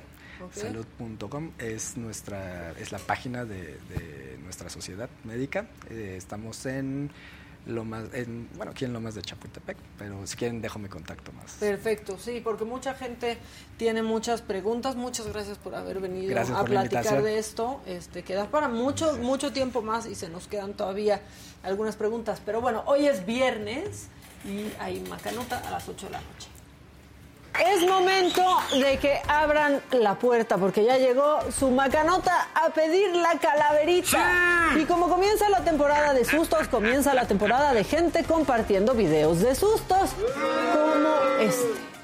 [0.53, 5.67] Salud.com es nuestra es la página de, de nuestra sociedad médica.
[5.89, 7.11] Eh, estamos en
[7.75, 11.53] Lomas, en, bueno, aquí en Lomas de Chapultepec, pero si quieren dejo mi contacto más.
[11.53, 13.37] Perfecto, sí, porque mucha gente
[13.77, 14.95] tiene muchas preguntas.
[14.95, 17.81] Muchas gracias por haber venido Gracias a platicar de esto.
[17.85, 21.21] Este queda para mucho mucho tiempo más y se nos quedan todavía
[21.63, 22.41] algunas preguntas.
[22.45, 24.07] Pero bueno, hoy es viernes
[24.45, 26.48] y hay macanota a las 8 de la noche.
[27.57, 28.41] Es momento
[28.79, 34.71] de que abran la puerta porque ya llegó su macanota a pedir la calaverita.
[34.77, 39.55] Y como comienza la temporada de sustos, comienza la temporada de gente compartiendo videos de
[39.55, 40.11] sustos
[40.73, 41.98] como este.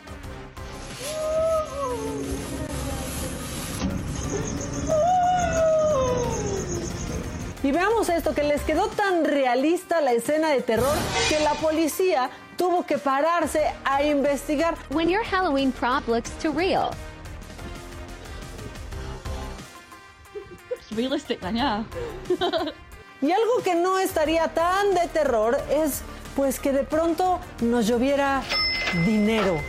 [7.66, 10.96] Y veamos esto, que les quedó tan realista la escena de terror
[11.28, 14.76] que la policía tuvo que pararse a investigar.
[14.92, 16.92] When your Halloween prop looks too real.
[20.78, 21.84] It's realistic yeah.
[23.20, 26.04] Y algo que no estaría tan de terror es
[26.36, 28.44] pues que de pronto nos lloviera
[29.08, 29.60] dinero.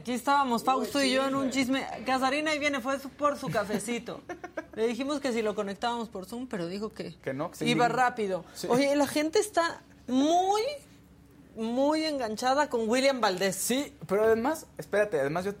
[0.00, 1.86] Aquí estábamos Fausto y yo en un chisme.
[2.06, 4.22] Casarina ahí viene, fue por su cafecito.
[4.74, 7.86] Le dijimos que si lo conectábamos por Zoom, pero dijo que, Que no, que iba
[7.86, 8.46] rápido.
[8.54, 8.66] Sí.
[8.70, 10.62] Oye, la gente está muy,
[11.54, 13.56] muy enganchada con William Valdés.
[13.56, 15.52] Sí, pero además, espérate, además yo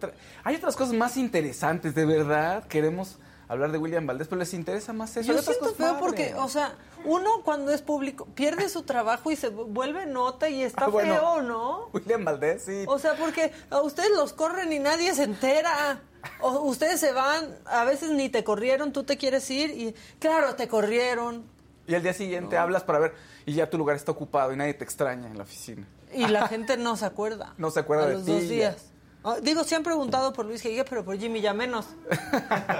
[0.42, 2.66] hay otras cosas más interesantes, de verdad.
[2.66, 3.18] Queremos
[3.52, 5.32] hablar de William Valdés, pero les interesa más eso.
[5.32, 6.74] Yo otras siento cosas feo porque, o sea,
[7.04, 11.14] uno cuando es público pierde su trabajo y se vuelve nota y está Ah, bueno.
[11.14, 11.88] feo, ¿no?
[11.92, 12.84] William Valdés, sí.
[12.86, 16.00] O sea, porque a ustedes los corren y nadie se entera.
[16.40, 20.54] O ustedes se van, a veces ni te corrieron, tú te quieres ir y claro,
[20.54, 21.44] te corrieron.
[21.86, 23.14] Y al día siguiente hablas para ver
[23.46, 25.88] y ya tu lugar está ocupado y nadie te extraña en la oficina.
[26.12, 27.54] Y la gente no se acuerda.
[27.56, 28.89] No se acuerda a de los ti, dos días.
[29.22, 31.86] Ah, Digo, se han preguntado por Luis Guille, pero por Jimmy ya menos.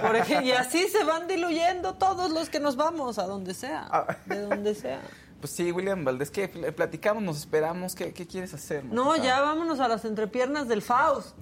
[0.02, 3.86] Por ej- y así se van diluyendo todos los que nos vamos, a donde sea.
[3.90, 4.16] Ah.
[4.26, 5.00] De donde sea.
[5.40, 6.48] Pues sí, William Valdés, ¿qué?
[6.48, 8.84] Platicamos, nos esperamos, ¿qué, qué quieres hacer?
[8.84, 11.34] No, ya vámonos a las entrepiernas del Faust.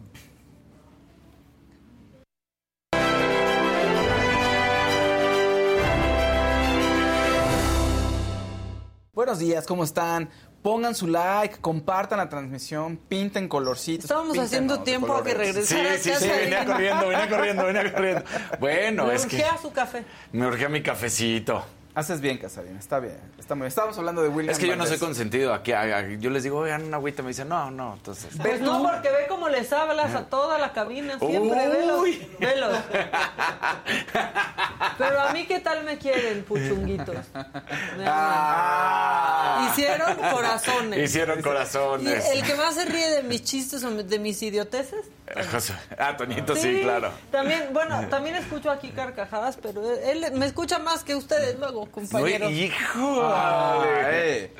[9.13, 10.31] Buenos días, ¿cómo están?
[10.69, 14.05] Pongan su like, compartan la transmisión, pinten colorcitos.
[14.05, 15.97] Estábamos píntenos haciendo tiempo a que regresara.
[15.97, 18.23] Sí, sí, sí, venía corriendo, venía corriendo, venía corriendo.
[18.61, 20.05] Bueno, Me es que urgía su café.
[20.31, 21.65] me urgía mi cafecito.
[21.99, 23.19] Haces bien, Casarina, está bien.
[23.41, 23.69] Está muy bien.
[23.71, 25.53] Estábamos hablando de William Es que yo no soy consentido.
[25.53, 27.23] Aquí, a- a- yo les digo, oigan, una agüita.
[27.23, 27.95] Me dicen, no, no.
[27.95, 31.19] Entonces, Pues no, porque ve cómo les hablas a toda la cabina.
[31.19, 32.29] Siempre, velos, Uy.
[32.39, 32.79] velos.
[34.97, 37.17] Pero a mí, ¿qué tal me quieren, puchunguitos?
[38.11, 39.69] Ah.
[39.71, 40.99] Hicieron corazones.
[41.11, 42.25] Hicieron Y corazones.
[42.33, 45.05] el que más se ríe de mis chistes o de mis idioteces.
[45.51, 47.11] José- Ah, Toñito, sí, claro.
[47.31, 52.49] También, bueno, también escucho aquí carcajadas, pero él me escucha más que ustedes luego, compañeros.
[52.49, 53.21] Uy, hijo.
[53.25, 54.53] Ah, eh.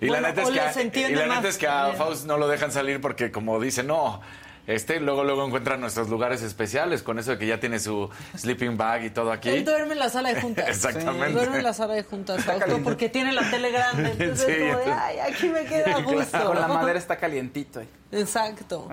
[0.00, 1.92] Y Bueno, la neta es que, y la neta es que a.
[1.92, 4.20] Faust no lo dejan salir porque como dice, no,
[4.66, 8.76] este luego luego encuentra nuestros lugares especiales con eso de que ya tiene su sleeping
[8.76, 9.48] bag y todo aquí.
[9.48, 10.68] Él duerme en la sala de juntas.
[10.68, 11.32] Exactamente.
[11.32, 14.10] Duerme en la sala de juntas, Fausto, porque tiene la tele grande.
[14.18, 16.44] Entonces Sí, es como de, ay, aquí me queda a gusto.
[16.46, 17.88] Con la madera está calientito ahí.
[18.12, 18.88] Exacto.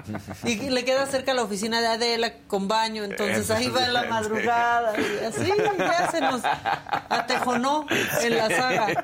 [0.45, 4.03] Y le queda cerca la oficina de Adela con baño, entonces ahí va en la
[4.05, 4.93] madrugada.
[4.97, 6.41] Y así ya se nos
[7.09, 7.85] atejonó
[8.21, 9.03] en la saga.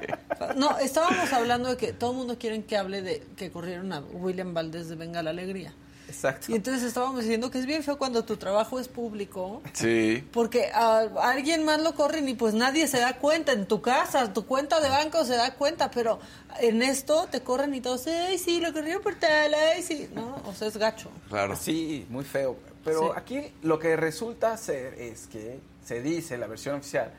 [0.55, 3.99] No, estábamos hablando de que todo el mundo quiere que hable de que corrieron a
[3.99, 5.73] William Valdés de Venga la Alegría.
[6.15, 6.51] Exacto.
[6.51, 9.61] Y entonces estábamos diciendo que es bien feo cuando tu trabajo es público.
[9.73, 10.27] Sí.
[10.31, 13.51] Porque a, a alguien más lo corren y pues nadie se da cuenta.
[13.51, 16.19] En tu casa, tu cuenta de banco se da cuenta, pero
[16.59, 20.09] en esto te corren y todos, ay, sí, lo corrieron por tal, ay, sí.
[20.13, 21.09] No, o sea, es gacho.
[21.29, 21.55] Claro.
[21.55, 22.55] Sí, muy feo.
[22.83, 23.07] Pero Sí.
[23.15, 27.11] aquí lo que resulta ser es que se dice, la versión oficial,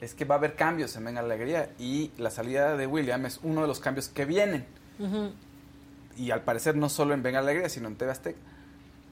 [0.00, 3.26] es que va a haber cambios en Venga la Alegría y la salida de William
[3.26, 4.64] es uno de los cambios que vienen.
[6.18, 8.38] Y al parecer no solo en Venga la Alegría, sino en TV Azteca.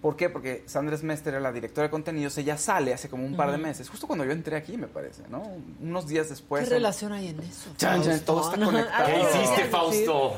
[0.03, 0.29] ¿Por qué?
[0.29, 3.59] Porque Sandra Smester era la directora de contenidos, ella sale hace como un par de
[3.59, 5.43] meses, justo cuando yo entré aquí, me parece, ¿no?
[5.81, 6.69] Unos días después.
[6.69, 7.71] ¿Qué relación hay en eso?
[7.77, 9.07] Chan, chan, todo está conectado.
[9.07, 9.65] ¿Qué hiciste.
[9.71, 10.37] Fausto?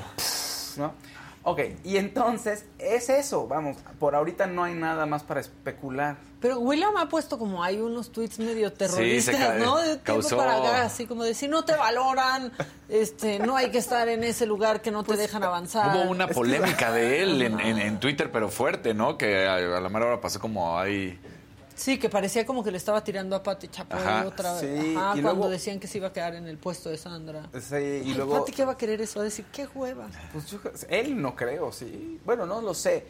[0.78, 0.94] ¿no?
[1.44, 6.16] Ok, y entonces es eso, vamos, por ahorita no hay nada más para especular.
[6.40, 9.34] Pero William ha puesto como hay unos tweets medio terroristas,
[9.64, 9.78] ¿no?
[9.78, 12.52] De causó- para acá, así como de si no te valoran,
[12.88, 15.96] este, no hay que estar en ese lugar que no te dejan avanzar.
[15.96, 19.16] Hubo una polémica de él en, en- en Twitter, pero fuerte, ¿no?
[19.16, 21.18] Que a, a la mera hora pasó como ahí.
[21.78, 24.26] Sí, que parecía como que le estaba tirando a Pati Chapoy Ajá.
[24.26, 24.60] otra vez.
[24.62, 26.98] Sí, Ajá, y cuando luego- decían que se iba a quedar en el puesto de
[26.98, 27.48] Sandra.
[27.54, 27.78] Sí, y
[28.10, 28.40] Ay, luego...
[28.40, 29.20] Pati, ¿qué va a querer eso?
[29.20, 30.08] Va a decir, qué hueva.
[30.32, 30.58] Pues yo,
[30.90, 32.20] él no creo, sí.
[32.24, 33.06] Bueno, no lo sé.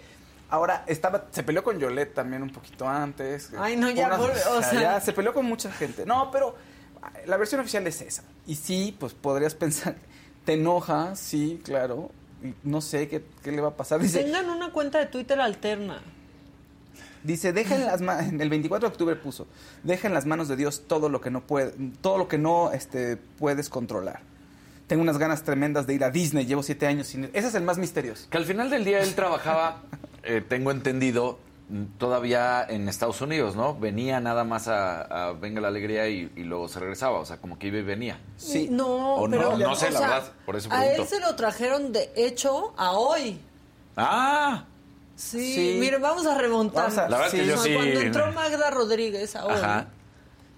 [0.51, 3.51] Ahora, estaba, se peleó con Yolette también un poquito antes.
[3.59, 6.05] Ay, no, ya, Unas- por- o sea- ya se peleó con mucha gente.
[6.05, 6.55] No, pero
[7.27, 8.23] la versión oficial es esa.
[8.47, 9.97] Y sí, pues podrías pensar,
[10.45, 12.11] te enoja, sí, claro.
[12.63, 13.99] No sé qué, qué le va a pasar.
[13.99, 16.03] Dice, Tengan una cuenta de Twitter alterna.
[17.25, 19.47] Dice, deja en las manos, el 24 de octubre puso,
[19.83, 22.73] deja en las manos de Dios todo lo que no puede, todo lo que no
[22.73, 24.21] este, puedes controlar.
[24.87, 27.31] Tengo unas ganas tremendas de ir a Disney, llevo siete años sin ir.
[27.35, 28.27] Ese es el más misterioso.
[28.31, 29.83] Que al final del día él trabajaba,
[30.23, 31.39] eh, tengo entendido,
[31.99, 33.79] todavía en Estados Unidos, ¿no?
[33.79, 37.19] Venía nada más a, a Venga la Alegría y, y luego se regresaba.
[37.19, 38.19] O sea, como que iba y venía.
[38.37, 38.69] Sí.
[38.71, 39.59] No, O no, pero.
[39.59, 42.73] no sé, o la sea, verdad, por eso A él se lo trajeron de hecho
[42.79, 43.39] a hoy.
[43.97, 44.65] ¡Ah!
[45.19, 45.77] Sí, Sí.
[45.81, 46.85] miren, vamos a remontar.
[46.85, 49.89] Vamos a- La verdad es que yo sí- Cuando entró Magda Rodríguez a hoy, Ajá.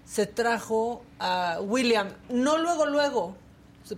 [0.05, 2.09] se trajo a William.
[2.29, 3.35] No luego, luego,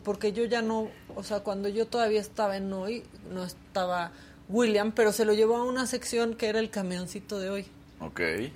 [0.05, 4.11] porque yo ya no, o sea, cuando yo todavía estaba en hoy, no estaba
[4.47, 7.65] William, pero se lo llevó a una sección que era el camioncito de hoy.
[8.05, 8.15] Ok.
[8.17, 8.51] que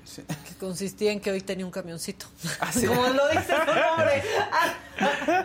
[0.60, 2.26] consistía en que hoy tenía un camioncito.
[2.60, 2.86] Ah, sí.
[2.86, 4.24] Como lo dice su nombre.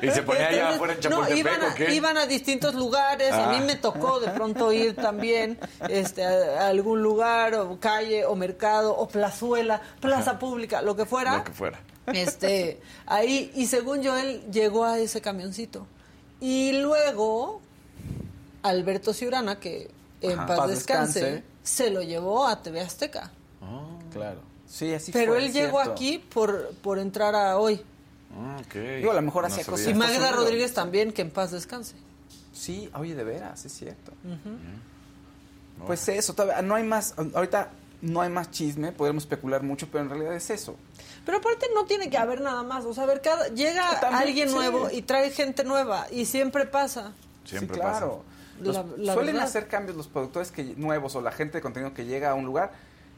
[0.02, 1.94] ¿Y se ponía allá afuera en no, Chapultepec iban, a, o qué?
[1.94, 3.32] iban a distintos lugares.
[3.32, 3.52] A Ah.
[3.52, 8.34] mí me tocó de pronto ir también este, a, a algún lugar, o calle, o
[8.34, 11.38] mercado, o plazuela, plaza pública, lo que fuera.
[11.38, 11.78] Lo que fuera.
[12.06, 15.86] Este, ahí, y según yo, él llegó a ese camioncito.
[16.40, 17.60] Y luego,
[18.62, 19.88] Alberto Ciurana, que
[20.20, 20.46] en Ajá.
[20.46, 21.44] paz, Paz descanse, descanse.
[21.62, 23.30] se lo llevó a TV Azteca.
[24.12, 24.40] Claro.
[24.66, 25.92] Sí, así Pero fue, él llegó cierto.
[25.92, 27.82] aquí por, por entrar a hoy.
[28.34, 28.74] Ah, ok.
[28.74, 29.86] Digo, a lo mejor hacía cosas.
[29.88, 30.32] Y Magda.
[30.32, 31.94] Rodríguez también, que en paz descanse.
[32.52, 34.12] Sí, oye, de veras, es cierto.
[35.86, 37.70] Pues eso, todavía no hay más, ahorita
[38.02, 40.76] no hay más chisme, podemos especular mucho, pero en realidad es eso.
[41.24, 42.84] Pero aparte no tiene que haber nada más.
[42.84, 44.54] O sea, a ver, cada, llega También, alguien sí.
[44.54, 46.06] nuevo y trae gente nueva.
[46.10, 47.12] Y siempre pasa.
[47.44, 48.22] Siempre sí, claro.
[48.60, 49.48] Los- La- la suelen verdad.
[49.48, 52.44] hacer cambios los productores que nuevos o la gente de contenido que llega a un
[52.44, 52.72] lugar,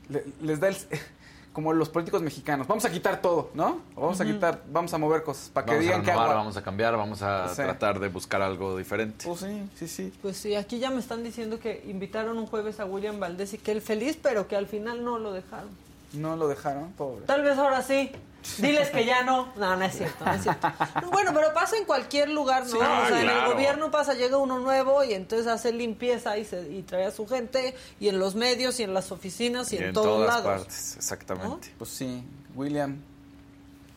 [0.09, 0.77] le- les da el,
[1.53, 3.81] como los políticos mexicanos, vamos a quitar todo, ¿no?
[3.95, 6.57] Vamos a quitar, vamos a mover cosas para que Vamos a digan que agua- vamos
[6.57, 7.57] a cambiar, vamos a Sí.
[7.57, 9.25] tratar de buscar algo diferente.
[9.27, 10.13] Pues sí, sí, sí.
[10.21, 13.59] Pues sí, aquí ya me están diciendo que invitaron un jueves a William Valdés y
[13.59, 15.69] que él feliz, pero que al final no lo dejaron.
[16.13, 17.25] No lo dejaron, pobre.
[17.27, 18.11] Tal vez ahora sí.
[18.59, 19.53] Diles que ya no.
[19.57, 20.71] No, no es cierto, no es cierto.
[21.11, 22.71] Bueno, pero pasa en cualquier lugar, ¿no?
[22.71, 26.45] Sí, o sea, en el gobierno pasa, llega uno nuevo y entonces hace limpieza y,
[26.45, 29.77] se, y trae a su gente, y en los medios, y en las oficinas, y,
[29.77, 30.61] Y en, en todos todas lados.
[30.63, 31.73] partes, exactamente.
[31.79, 32.23] Pues sí,
[32.55, 32.99] William,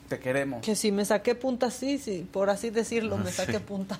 [0.07, 0.61] te queremos.
[0.63, 3.97] Que si me saqué punta, sí, sí, por así decirlo, me saqué punta.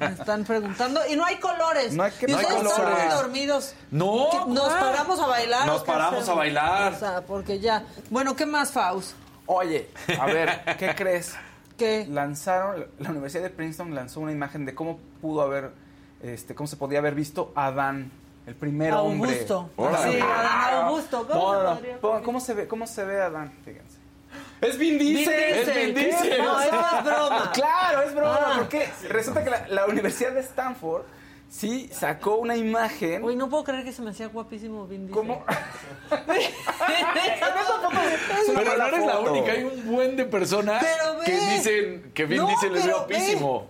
[0.00, 1.00] me están preguntando.
[1.08, 1.92] Y no hay colores.
[1.92, 3.04] No hay que- y no hay ustedes están colores.
[3.06, 3.74] muy dormidos.
[3.92, 5.66] No, ¿Qué- ¿Nos paramos a bailar?
[5.66, 6.28] Nos paramos hacemos?
[6.30, 6.92] a bailar.
[6.94, 7.84] O sea, porque ya.
[8.10, 9.12] Bueno, ¿qué más, Faust?
[9.46, 9.88] Oye,
[10.20, 11.34] a ver, ¿qué crees?
[11.78, 12.06] ¿Qué?
[12.08, 15.72] Lanzaron, la Universidad de Princeton lanzó una imagen de cómo pudo haber,
[16.22, 18.10] este, cómo se podía haber visto Adán,
[18.46, 19.30] el primer hombre.
[19.32, 19.70] Augusto.
[20.04, 21.26] Sí, Adán Augusto.
[21.28, 22.22] ¿Cómo, No, no, no.
[22.22, 23.52] ¿Cómo se ve, cómo se ve Adán?
[23.64, 23.98] Fíjense.
[24.60, 25.34] Es Vin Diesel.
[25.34, 26.08] Es Vin.
[26.38, 27.50] No, eso es broma.
[27.54, 28.54] Claro, es broma, Ah.
[28.58, 31.02] porque resulta que la, la Universidad de Stanford
[31.56, 33.24] sí sacó una imagen.
[33.24, 35.14] Uy, no puedo creer que se me hacía guapísimo Vin Diesel.
[35.14, 35.44] ¿Cómo?
[38.46, 40.84] Pero no eres la única, hay un buen de personas
[41.24, 43.68] que dicen que Vin No, Diesel es guapísimo.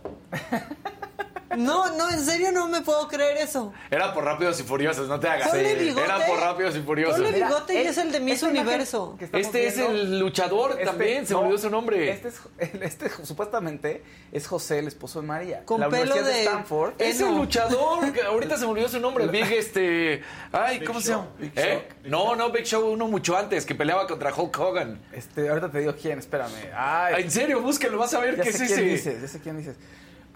[1.56, 3.72] No, no, en serio no me puedo creer eso.
[3.90, 5.48] Era por Rápidos y Furiosos, no te hagas.
[5.48, 6.04] Ponle bigote.
[6.04, 7.16] Era por Rápidos y Furiosos.
[7.16, 9.16] Ponle Mira, bigote y es el de Miss Universo.
[9.32, 12.10] Este es el luchador Este- también, se me no, olvidó su nombre.
[12.10, 12.40] Este, es,
[12.82, 14.02] este supuestamente
[14.32, 15.64] es José, el esposo de María.
[15.64, 16.94] Con la pelo Universidad de, de- Stanford.
[16.98, 21.10] Es el luchador, que ahorita se me olvidó su nombre, Big este, ay, ¿cómo se
[21.10, 21.28] llama?
[21.38, 21.88] Big ¿Eh?
[22.04, 25.00] No, no, Big Show, uno mucho antes, que peleaba contra Hulk Hogan.
[25.12, 26.52] Este, ahorita te digo quién, espérame.
[26.74, 28.88] Ay, En serio, búsquelo, vas a ver ya qué sé es quién ese.
[28.90, 29.76] dices, ya sé quién dices.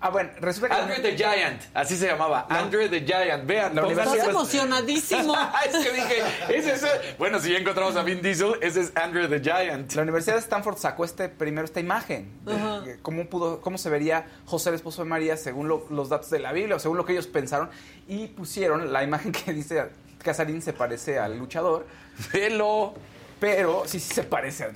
[0.03, 0.81] Ah, bueno, resulta que...
[0.83, 3.75] Andrew the Giant, así se llamaba, Andrew the Giant, vean.
[3.75, 5.37] La Estás universidad- pues- emocionadísimo.
[5.67, 8.93] es que dije, ese es, el- bueno, si ya encontramos a Vin Diesel, ese es
[8.97, 9.93] Andrew the Giant.
[9.93, 12.31] La Universidad de Stanford sacó este primero esta imagen.
[12.47, 16.31] de cómo pudo, cómo se vería José el esposo de María según lo- los datos
[16.31, 17.69] de la Biblia, o según lo que ellos pensaron,
[18.09, 19.85] y pusieron la imagen que dice
[20.23, 21.87] Casarín se parece al luchador,
[22.33, 22.95] Velo.
[23.39, 24.73] pero sí, sí se parece al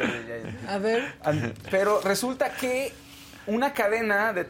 [0.68, 1.14] A ver.
[1.70, 2.92] Pero resulta que
[3.46, 4.46] una cadena de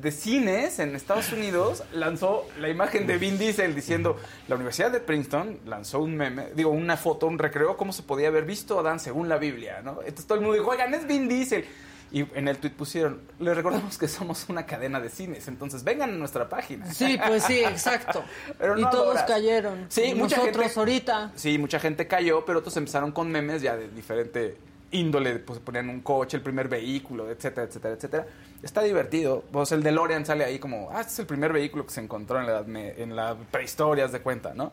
[0.00, 5.00] de cines en Estados Unidos lanzó la imagen de Vin Diesel diciendo la Universidad de
[5.00, 8.82] Princeton lanzó un meme, digo, una foto, un recreo, cómo se podía haber visto a
[8.82, 9.98] Dan según la Biblia, ¿no?
[10.02, 11.64] Entonces todo el mundo dijo, oigan, es Vin Diesel.
[12.10, 16.08] Y en el tweet pusieron, les recordamos que somos una cadena de cines, entonces vengan
[16.08, 16.90] a nuestra página.
[16.90, 18.24] Sí, pues sí, exacto.
[18.58, 19.24] Pero y no todos adoras.
[19.24, 19.84] cayeron.
[19.90, 21.32] Sí, Y mucha nosotros gente- ahorita.
[21.34, 24.56] Sí, mucha gente cayó, pero otros empezaron con memes ya de diferente
[24.90, 28.26] índole, pues ponían un coche, el primer vehículo, etcétera, etcétera, etcétera.
[28.62, 29.44] Está divertido.
[29.52, 32.40] Pues el DeLorean sale ahí como, ah, este es el primer vehículo que se encontró
[32.40, 32.64] en la,
[32.96, 34.72] en la prehistoria, de cuenta, ¿no?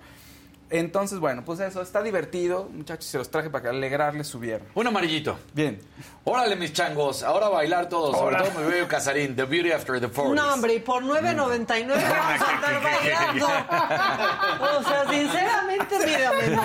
[0.80, 4.70] Entonces, bueno, pues eso, está divertido, muchachos, se los traje para que alegrarles su viernes.
[4.76, 5.38] Un amarillito.
[5.54, 5.80] Bien.
[6.26, 10.00] Órale, mis changos, ahora a bailar todos, sobre todo mi bello Casarín, The Beauty After
[10.02, 10.34] the 40s.
[10.34, 13.46] No, hombre, y por 9.99 vamos a andar bailando.
[14.80, 16.60] O sea, sinceramente, mírame.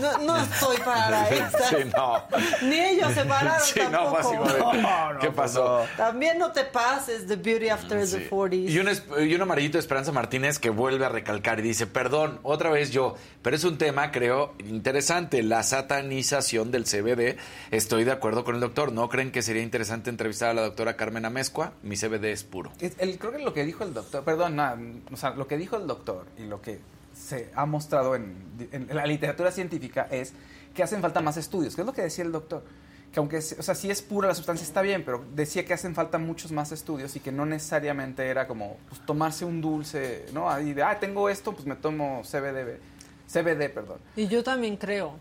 [0.00, 1.68] No, no estoy para estas.
[1.68, 2.24] Sí, no.
[2.62, 4.22] Ni ellos se pararon Sí, no, tampoco.
[4.22, 5.86] como de, No, ¿Qué no, pasó?
[5.96, 8.26] También no te pases The Beauty After the Sí.
[8.30, 8.68] 40s.
[8.70, 11.86] Y un, es- y un amarillito de Esperanza Martínez que vuelve a recalcar y dice,
[11.86, 17.36] perdón, otra vez yo, pero es un tema, creo, interesante, la satanización del CBD.
[17.70, 18.92] Estoy de acuerdo con el doctor.
[18.92, 21.72] ¿No creen que sería interesante entrevistar a la doctora Carmen Amezcua?
[21.82, 22.72] Mi CBD es puro.
[22.80, 24.58] El- creo que lo que dijo el doctor, perdón,
[25.12, 26.80] o sea, lo que dijo el doctor y lo que
[27.14, 28.34] se ha mostrado en,
[28.90, 30.32] la literatura científica es
[30.74, 31.74] que hacen falta más estudios.
[31.74, 32.64] ¿Qué es lo que decía el doctor?
[33.12, 35.94] Que aunque, o sea, si es pura la sustancia está bien, pero decía que hacen
[35.94, 40.50] falta muchos más estudios y que no necesariamente era como pues, tomarse un dulce, ¿no?
[40.50, 42.80] Ahí de, ah, tengo esto, pues me tomo CBD,
[43.42, 43.98] CBD, perdón.
[44.16, 45.16] Y yo también creo.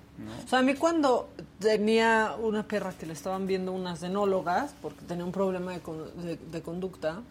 [0.45, 5.01] O sea, a mí cuando tenía una perra que le estaban viendo unas enólogas, porque
[5.07, 7.21] tenía un problema de, con- de- de conducta,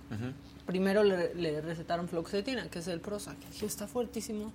[0.67, 3.37] primero le, le recetaron fluoxetina, que es el Prozac.
[3.49, 4.53] Y dije, está fuertísimo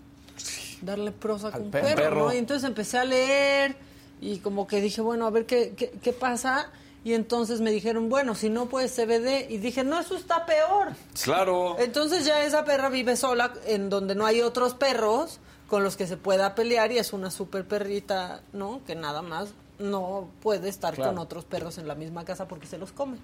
[0.81, 1.95] darle Prozac a un perro.
[1.95, 2.33] perro, ¿no?
[2.33, 3.75] Y entonces empecé a leer
[4.21, 6.69] y como que dije, bueno, a ver qué, qué, qué pasa.
[7.03, 9.49] Y entonces me dijeron, bueno, si no, pues CBD.
[9.49, 10.89] Y dije, no, eso está peor.
[11.23, 11.77] Claro.
[11.79, 16.07] Entonces ya esa perra vive sola en donde no hay otros perros con los que
[16.07, 18.81] se pueda pelear y es una super perrita, ¿no?
[18.85, 19.49] Que nada más
[19.79, 21.11] no puede estar Claro.
[21.11, 23.17] con otros perros en la misma casa porque se los come.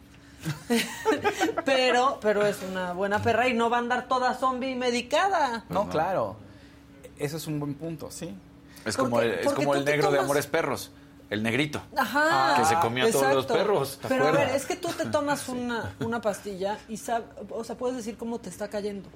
[1.66, 5.66] pero, pero es una buena perra y no va a andar toda zombie medicada.
[5.70, 6.36] No, claro.
[7.18, 8.36] Eso es un buen punto, sí.
[8.86, 10.91] Es Porque- como el, es como el negro de Amores Perros,
[11.30, 11.82] el negrito.
[11.96, 12.56] Ajá.
[12.60, 15.06] Que se comió a todos los perros, ¿te Pero a ver, es que tú te
[15.06, 19.08] tomas una, una pastilla y sab- o sea, puedes decir cómo te está cayendo.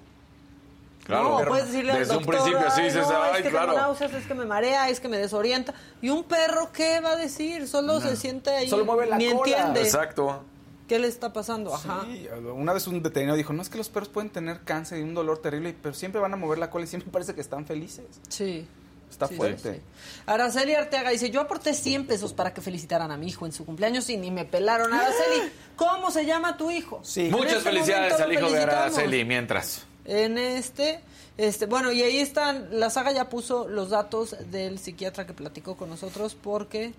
[1.07, 1.39] Claro.
[1.39, 3.49] no, puedes decirle al Desde un doctor, principio sí "Ay, dices, no, ay, es que
[3.49, 3.65] claro.
[3.71, 5.73] tengo náuseas, es que me marea, es que me desorienta.
[6.01, 7.67] ¿Y un perro qué va a decir?
[7.67, 8.69] Solo se siente ahí.
[8.69, 9.39] Solo mueve la ni cola.
[9.39, 10.43] entiende Exacto.
[10.87, 11.73] qué le está pasando.
[11.73, 12.01] Ajá.
[12.05, 15.01] Sí, una vez un veterinario dijo, no es que los perros pueden tener cáncer y
[15.01, 17.65] un dolor terrible, pero siempre van a mover la cola y siempre parece que están
[17.65, 18.05] felices.
[18.29, 18.67] Sí.
[19.09, 19.73] Está Sí, fuerte.
[19.75, 20.21] sí, sí.
[20.25, 23.65] Araceli Arteaga dice, yo aporté 100 pesos para que felicitaran a mi hijo en su
[23.65, 24.93] cumpleaños y ni me pelaron.
[24.93, 26.99] Araceli, ¿cómo se llama tu hijo?
[27.03, 27.29] Sí.
[27.31, 28.59] Muchas este felicidades al hijo de.
[28.63, 29.85] Araceli mientras.
[30.07, 31.01] En este,
[31.37, 35.75] este, bueno, y ahí están, la saga ya puso los datos del psiquiatra que platicó
[35.75, 36.93] con nosotros porque,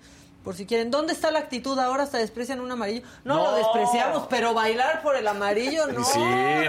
[0.45, 1.79] por si quieren, ¿dónde está la actitud?
[1.79, 3.03] Ahora hasta desprecian un amarillo.
[3.25, 3.45] No, No.
[3.51, 6.05] lo despreciamos, pero bailar por el amarillo, no.
[6.05, 6.21] Sí,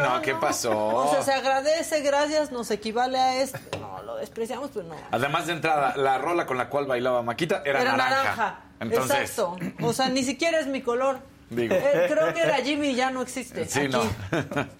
[0.01, 0.71] no, ¿qué pasó?
[0.95, 3.59] O sea, se agradece, gracias, nos equivale a esto.
[3.79, 4.95] No, lo despreciamos, pero no.
[5.11, 8.15] Además de entrada, la rola con la cual bailaba Maquita era, Era naranja.
[8.23, 8.59] naranja.
[8.79, 9.57] Entonces, Exacto.
[9.81, 11.19] O sea, ni siquiera es mi color.
[11.49, 11.73] Digo.
[11.75, 13.65] Eh, creo que era Jimmy ya no existe.
[13.65, 13.89] sí, aquí.
[13.89, 14.03] no.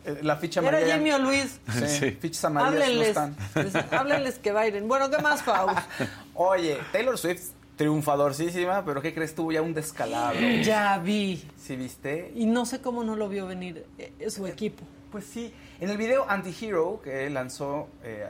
[0.06, 0.96] Eh, La ficha Era amarilla.
[0.96, 1.60] Jimmy o Luis.
[1.74, 2.12] Sí, Sí.
[2.12, 3.36] fichas amarillas no están.
[3.56, 4.88] Les- Háblenles que bailen.
[4.88, 5.80] Bueno, ¿qué más, Faust?
[6.36, 7.42] Oye, Taylor Swift,
[7.76, 9.36] triunfadorcísima, pero ¿qué crees?
[9.36, 10.40] Tuvo ya un descalabro.
[10.64, 11.44] Ya vi.
[11.62, 12.32] ¿Sí viste?
[12.36, 14.84] Y no sé cómo no lo vio venir eh, su equipo.
[15.12, 18.28] Pues sí, en el video Anti-Hero que lanzó eh,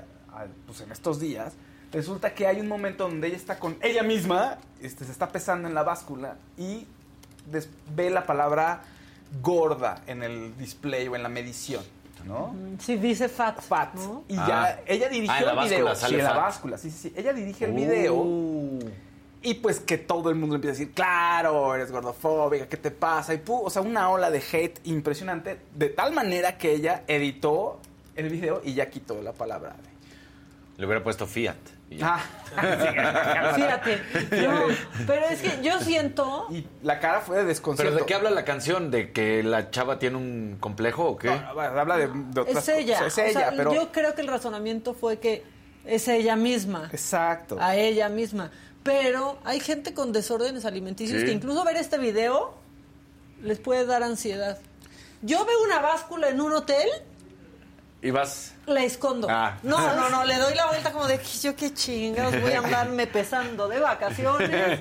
[0.65, 1.53] pues en estos días,
[1.91, 5.67] resulta que hay un momento donde ella está con ella misma, este, se está pesando
[5.67, 6.87] en la báscula y
[7.95, 8.81] ve la palabra
[9.41, 11.83] gorda en el display o en la medición,
[12.25, 12.55] ¿no?
[12.79, 13.61] Sí, dice Fat.
[13.61, 13.93] Fat.
[13.95, 14.23] ¿no?
[14.27, 14.45] Y Ah.
[14.47, 15.95] ya, ella dirigió Ah, el video.
[15.95, 17.13] sí, en la báscula, sí, sí, sí.
[17.15, 18.15] Ella dirige el video.
[18.15, 18.79] Uh.
[19.41, 22.91] Y pues que todo el mundo le empieza a decir, claro, eres gordofóbica, ¿qué te
[22.91, 23.33] pasa?
[23.33, 27.79] Y pu- o sea, una ola de hate impresionante, de tal manera que ella editó
[28.17, 29.75] el video y ya quitó la palabra.
[30.77, 31.55] Le hubiera puesto Fiat.
[32.03, 32.21] Ah,
[33.55, 34.01] Fíjate.
[34.47, 34.61] No,
[35.07, 36.47] pero es que yo siento.
[36.51, 37.91] y la cara fue de desconcierto.
[37.93, 38.91] ¿Pero de qué habla la canción?
[38.91, 41.29] ¿De que la chava tiene un complejo o qué?
[41.29, 42.99] No, habla de, de otras Es ella.
[42.99, 43.17] cosas.
[43.17, 43.73] Es O ella, sea, pero...
[43.73, 45.43] Yo creo que el razonamiento fue que
[45.85, 46.89] es ella misma.
[46.91, 47.57] Exacto.
[47.59, 48.51] A ella misma.
[48.83, 51.25] Pero hay gente con desórdenes alimenticios Sí.
[51.25, 52.53] que incluso ver este video
[53.41, 54.57] les puede dar ansiedad.
[55.21, 56.87] Yo veo una báscula en un hotel
[58.01, 58.53] y vas...
[58.65, 59.27] La escondo.
[59.29, 59.57] Ah.
[59.63, 62.59] No, no, no, le doy la vuelta como de que yo qué chingados voy a
[62.59, 64.79] andarme pesando de vacaciones.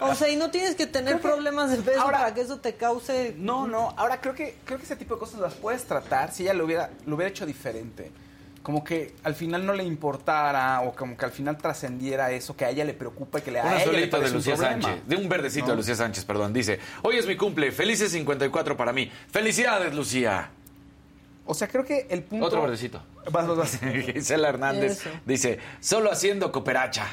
[0.00, 2.74] O sea, y no tienes que tener problemas de peso Ahora- para que eso te
[2.74, 3.34] cause...
[3.38, 3.94] No, no.
[3.96, 6.64] Ahora creo que creo que ese tipo de cosas las puedes tratar si ella lo
[6.64, 8.10] hubiera lo hubiera hecho diferente.
[8.62, 12.64] Como que al final no le importara o como que al final trascendiera eso que
[12.64, 14.56] a ella le preocupa y que le a Un ella le azulito de un Lucía.
[14.56, 15.06] Sánchez.
[15.06, 15.70] De un verdecito No.
[15.70, 16.52] de Lucía Sánchez, perdón.
[16.52, 19.08] Dice, hoy es mi cumple, felices 54 para mí.
[19.30, 20.50] Felicidades, Lucía.
[21.46, 23.02] O sea, creo que el punto Otro verdecito.
[23.30, 23.78] Vas, vas, vas.
[24.12, 25.10] Gisela Hernández Eso.
[25.24, 27.06] dice, solo haciendo cooperacha.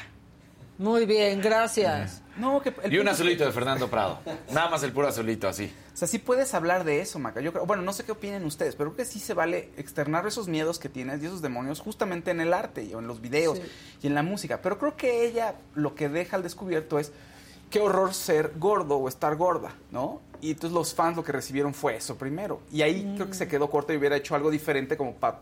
[0.76, 2.20] Muy bien, gracias.
[2.36, 4.18] No, que el Y un azulito de Fernando Prado.
[4.50, 5.72] Nada más el puro azulito, así.
[5.92, 7.40] O sea, sí puedes hablar de eso, Maca.
[7.40, 10.26] Yo creo, bueno, no sé qué opinen ustedes, pero creo que sí se vale externar
[10.26, 13.58] esos miedos que tienes y esos demonios justamente en el arte y- en los videos
[13.58, 13.64] Sí.
[14.02, 14.60] y en la música.
[14.62, 17.12] Pero creo que ella lo que deja al descubierto es
[17.70, 20.20] qué horror ser gordo o estar gorda, ¿no?
[20.44, 22.60] Y entonces los fans lo que recibieron fue eso primero.
[22.70, 25.40] Y ahí creo que se quedó corto y hubiera hecho algo diferente como para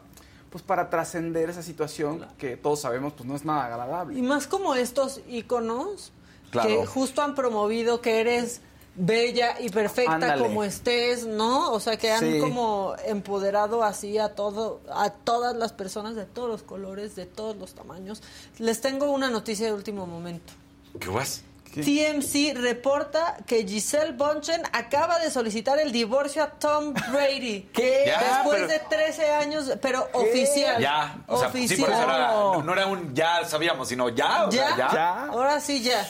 [0.50, 4.18] pues para trascender esa situación que todos sabemos pues no es nada agradable.
[4.18, 6.12] Y más como estos íconos
[6.50, 6.68] Claro.
[6.68, 8.60] que justo han promovido que eres
[8.94, 10.42] bella y perfecta Ándale.
[10.42, 11.72] como estés, ¿no?
[11.72, 12.38] O sea, que han Sí.
[12.40, 17.56] como empoderado así a todo a todas las personas de todos los colores, de todos
[17.56, 18.22] los tamaños.
[18.58, 20.52] Les tengo una noticia de último momento.
[21.00, 21.42] ¿Qué vas?
[21.80, 27.68] TMC reporta que Giselle Bunchen acaba de solicitar el divorcio a Tom Brady.
[27.72, 28.04] ¿Qué?
[28.06, 30.80] Ya, Después pero- de 13 años, pero oficial.
[30.80, 31.76] Ya, o sea, oficial.
[31.78, 32.32] sí, por eso era,
[32.64, 34.90] no era un ya sabíamos, sino ya, o sea, ¿Ya?
[34.92, 35.24] Ya.
[35.26, 36.06] Ahora sí ya.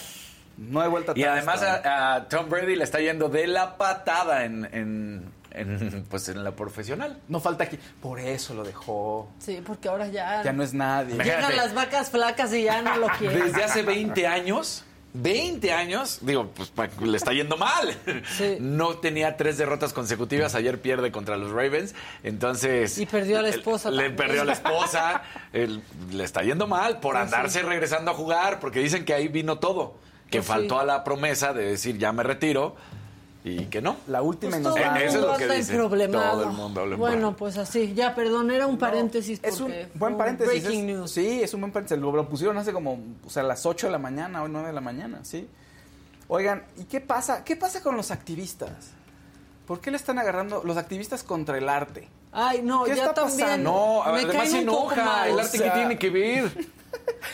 [0.59, 1.93] No hay vuelta Y atrás, además cabrón.
[1.93, 6.45] a, a Tom Brady le está yendo de la patada en, en, en, pues en
[6.45, 7.19] la profesional.
[7.29, 7.79] no falta aquí.
[8.01, 9.29] Por eso lo dejó.
[9.39, 11.15] Sí, porque ahora ya, Ya no es nadie.
[11.15, 11.57] Me- llegan Imagínate.
[11.69, 13.45] las vacas flacas y ya no lo quieren.
[13.47, 14.85] Desde hace 20 años,
[15.15, 17.95] 20 años, digo, pues le está yendo mal.
[18.37, 18.57] Sí.
[18.61, 22.97] No tenía tres derrotas consecutivas, ayer pierde contra los Ravens, entonces...
[22.99, 24.17] Y perdió a la esposa Le también.
[24.17, 29.05] perdió a la esposa, le está yendo mal por andarse regresando a jugar, porque dicen
[29.05, 29.97] que ahí vino todo,
[30.31, 30.53] que Pues sí.
[30.53, 32.77] faltó a la promesa de decir ya me retiro
[33.45, 33.97] y que no.
[34.07, 34.84] La última y Pues nos todo.
[34.97, 36.32] Eso es mundo lo que emproblemado.
[36.40, 37.93] Todo el mundo habla Bueno, pues así.
[37.95, 39.40] Ya, perdón, era un paréntesis.
[39.43, 40.62] Es un buen paréntesis.
[40.62, 41.11] Breaking es- news.
[41.11, 42.01] Sí, es un buen paréntesis.
[42.01, 44.68] Lo, lo pusieron hace como, o sea, a las 8 de la mañana, hoy 9
[44.68, 45.49] de la mañana, sí.
[46.28, 47.45] Oigan, ¿y qué pasa?
[47.45, 48.70] ¿Qué pasa con los activistas?
[49.66, 52.09] ¿Por qué le están agarrando los activistas contra el arte?
[52.32, 53.40] Ay, no, ¿Qué ya está también.
[53.40, 53.70] pasando?
[54.05, 56.66] No, me además se enoja, el arte o sea- que tiene que ver.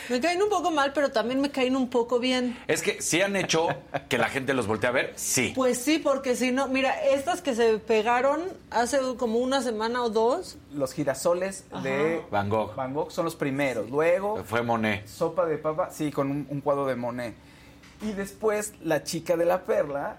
[0.09, 2.57] Me caen un poco mal, pero también me caen un poco bien.
[2.67, 3.67] Es que sí han hecho
[4.07, 5.53] que la gente los voltee a ver, sí.
[5.55, 8.41] Pues sí, porque si no, mira, estas que se pegaron
[8.71, 12.75] hace como una semana o dos, Los girasoles de Van Gogh.
[12.75, 13.89] Van Gogh son los primeros.
[13.89, 15.05] Luego, Fue Monet.
[15.07, 17.35] sopa de papa, sí, con un, un cuadro de Monet.
[18.01, 20.17] Y después, la chica de la perla,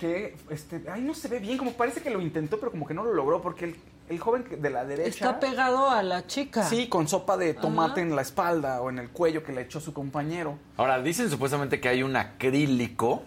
[0.00, 2.94] que, este, ay, no se ve bien, como parece que lo intentó, pero como que
[2.94, 3.76] no lo logró, porque el,
[4.08, 5.08] el joven de la derecha...
[5.10, 6.62] está pegado a la chica.
[6.64, 8.08] Sí, con sopa de tomate Ajá.
[8.10, 10.58] en la espalda o en el cuello que le echó su compañero.
[10.76, 13.22] Ahora, dicen supuestamente que hay un acrílico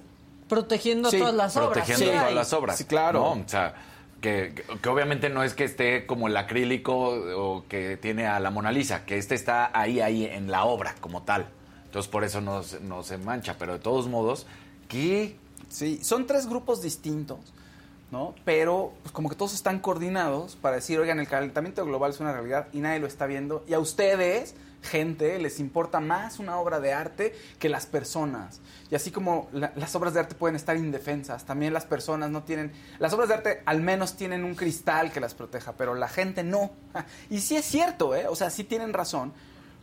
[0.47, 1.71] Protegiendo Sí, todas las obras.
[1.71, 2.35] protegiendo Sí todas hay.
[2.35, 2.77] las obras.
[2.77, 3.19] Sí, claro.
[3.19, 3.31] ¿no?
[3.43, 3.73] O sea,
[4.21, 8.39] que, que- que obviamente no es que esté como el acrílico o que tiene a
[8.39, 11.47] la Mona Lisa, que este está ahí, ahí en la obra como tal.
[11.85, 14.45] Entonces por eso no, no se mancha, pero de todos modos,
[14.87, 15.35] ¿qué?
[15.69, 17.39] Sí, son tres grupos distintos,
[18.11, 18.33] ¿no?
[18.45, 22.31] Pero pues como que todos están coordinados para decir, oigan, el calentamiento global es una
[22.33, 23.63] realidad y nadie lo está viendo.
[23.67, 28.61] Y a ustedes, gente, les importa más una obra de arte que las personas.
[28.89, 32.43] Y así como la- las obras de arte pueden estar indefensas, también las personas no
[32.43, 32.71] tienen...
[32.99, 36.43] Las obras de arte al menos tienen un cristal que las proteja, pero la gente
[36.43, 36.71] no.
[37.29, 38.27] Y sí es cierto, ¿eh?
[38.29, 39.33] O sea, sí tienen razón.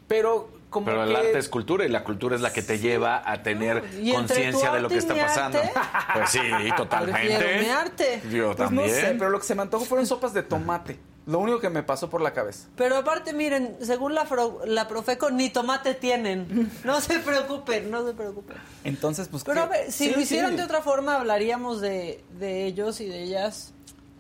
[0.09, 3.22] Pero como Pero el arte es cultura y la cultura es la que te lleva
[3.25, 5.59] a tener conciencia de lo que está pasando.
[5.59, 5.72] arte,
[6.14, 6.41] Pues sí,
[6.77, 7.59] totalmente.
[7.61, 8.20] mi arte.
[8.31, 8.89] Yo Pues también.
[8.89, 10.99] no sé, pero lo que se me antojó fueron sopas de tomate.
[11.27, 12.68] Lo único que me pasó por la cabeza.
[12.77, 16.70] Pero aparte, miren, según la, fro- la Profeco, ni tomate tienen.
[16.85, 18.57] No se preocupen, no se preocupen.
[18.85, 19.43] Entonces, pues.
[19.45, 20.57] Pero a ver, si Sí, lo hicieran sí.
[20.59, 23.70] de otra forma, hablaríamos de, de ellos y de ellas.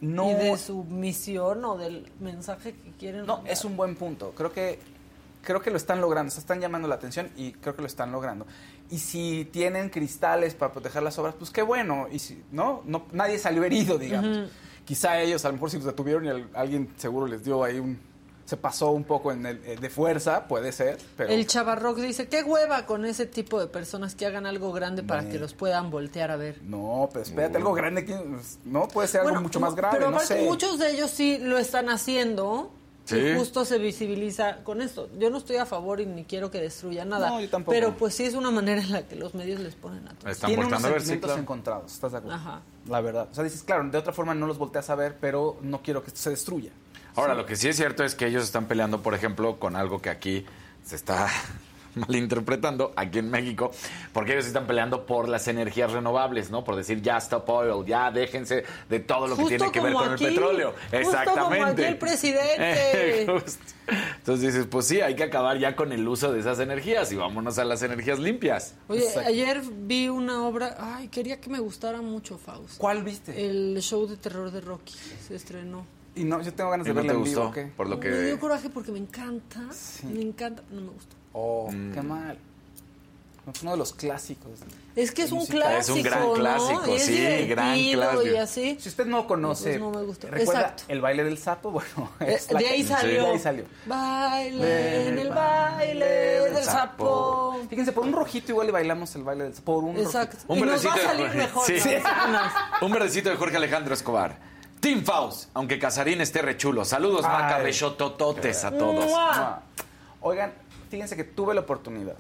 [0.00, 3.26] No, Y de su misión o del mensaje que quieren.
[3.26, 3.52] no, mandar.
[3.52, 4.32] es un buen punto.
[4.36, 4.78] Creo que
[5.44, 8.10] creo que lo están logrando, se están llamando la atención y creo que lo están
[8.12, 8.46] logrando.
[8.90, 12.06] Y si tienen cristales para proteger las obras, pues qué bueno.
[12.10, 14.50] Y si no, no nadie salió herido, digamos.
[14.84, 17.78] Quizá ellos, a lo mejor si los detuvieron y al- alguien seguro les dio ahí
[17.78, 17.98] un
[18.46, 22.28] se pasó un poco en el, eh, de fuerza, puede ser, pero El chavarrock dice,
[22.28, 25.90] qué hueva con ese tipo de personas que hagan algo grande para que los puedan
[25.90, 26.60] voltear a ver.
[26.62, 28.14] no, pero espérate, algo grande que
[28.66, 30.44] no puede ser algo mucho más grave, Pero no aparte, sé.
[30.44, 32.70] muchos de ellos sí lo están haciendo.
[33.04, 33.18] Sí.
[33.18, 35.10] Y justo se visibiliza con esto.
[35.18, 37.28] Yo no estoy a favor y ni quiero que destruya nada.
[37.28, 37.72] No, yo tampoco.
[37.72, 40.32] Pero pues sí es una manera en la que los medios les ponen a todos.
[40.32, 41.42] Están Tiene unos volteando a ver, sí, sentimientos claro.
[41.42, 42.36] encontrados, ¿estás de acuerdo?
[42.36, 42.60] Ajá.
[42.88, 43.28] La verdad.
[43.30, 46.02] O sea, dices, claro, de otra forma no los volteas a ver, pero no quiero
[46.02, 46.70] que esto se destruya.
[47.16, 50.00] Ahora, lo que sí es cierto es que ellos están peleando, por ejemplo, con algo
[50.00, 50.44] que aquí
[50.84, 51.28] se está
[52.08, 53.70] malinterpretando aquí en México,
[54.12, 56.64] porque ellos están peleando por las energías renovables, ¿no?
[56.64, 59.92] Por decir ya stop oil, ya déjense de todo lo que Justo tiene que ver
[59.92, 60.72] con aquí, el petróleo.
[60.72, 61.54] justo Exactamente.
[61.58, 63.26] como aquí el presidente.
[64.16, 67.16] Entonces dices, pues sí, hay que acabar ya con el uso de esas energías y
[67.16, 68.74] vámonos a las energías limpias.
[68.88, 72.78] Oye, ayer vi una obra, ay, quería que me gustara mucho, Faust.
[72.78, 73.46] ¿Cuál viste?
[73.46, 74.94] El show de terror de Rocky
[75.26, 75.86] se estrenó.
[76.16, 77.40] Y no, yo tengo ganas ¿Y de no verla te en vivo.
[77.42, 77.54] gustó?
[77.54, 77.66] ¿qué?
[77.76, 78.22] Por lo Me que...
[78.22, 79.60] dio coraje porque me encanta,
[80.04, 81.16] me encanta, no me gustó.
[81.34, 81.92] Oh, Mm.
[81.92, 82.38] qué mal.
[83.52, 84.52] Es uno de los clásicos.
[84.96, 85.58] Es que es un música.
[85.58, 86.32] clásico, Es un gran ¿no?
[86.32, 88.22] clásico, sí, gran clásico.
[88.26, 88.78] Y así.
[88.80, 90.28] Si usted no conoce, Pues no me gustó.
[90.30, 90.84] ¿recuerda Exacto.
[90.88, 91.70] el baile del sapo?
[91.72, 93.24] Bueno, Eh, la de ahí salió.
[93.24, 93.64] De ahí salió.
[93.84, 97.60] Baile en el baile del sapo.
[97.68, 99.64] Fíjense, por un rojito igual le bailamos el baile del sapo.
[99.74, 100.38] Por un Exacto.
[100.48, 100.56] rojito.
[100.56, 101.38] y nos va a verdecito de salir Jorge.
[101.38, 101.66] mejor.
[101.66, 101.90] Sí.
[102.86, 104.36] Un verdecito de Jorge Alejandro Escobar.
[104.80, 106.82] Team Faust, aunque Casarín esté rechulo.
[106.86, 107.22] Saludos.
[107.22, 109.10] Maca, besotototes a todos.
[110.26, 110.54] Oigan,
[110.94, 112.14] fíjense que tuve la oportunidad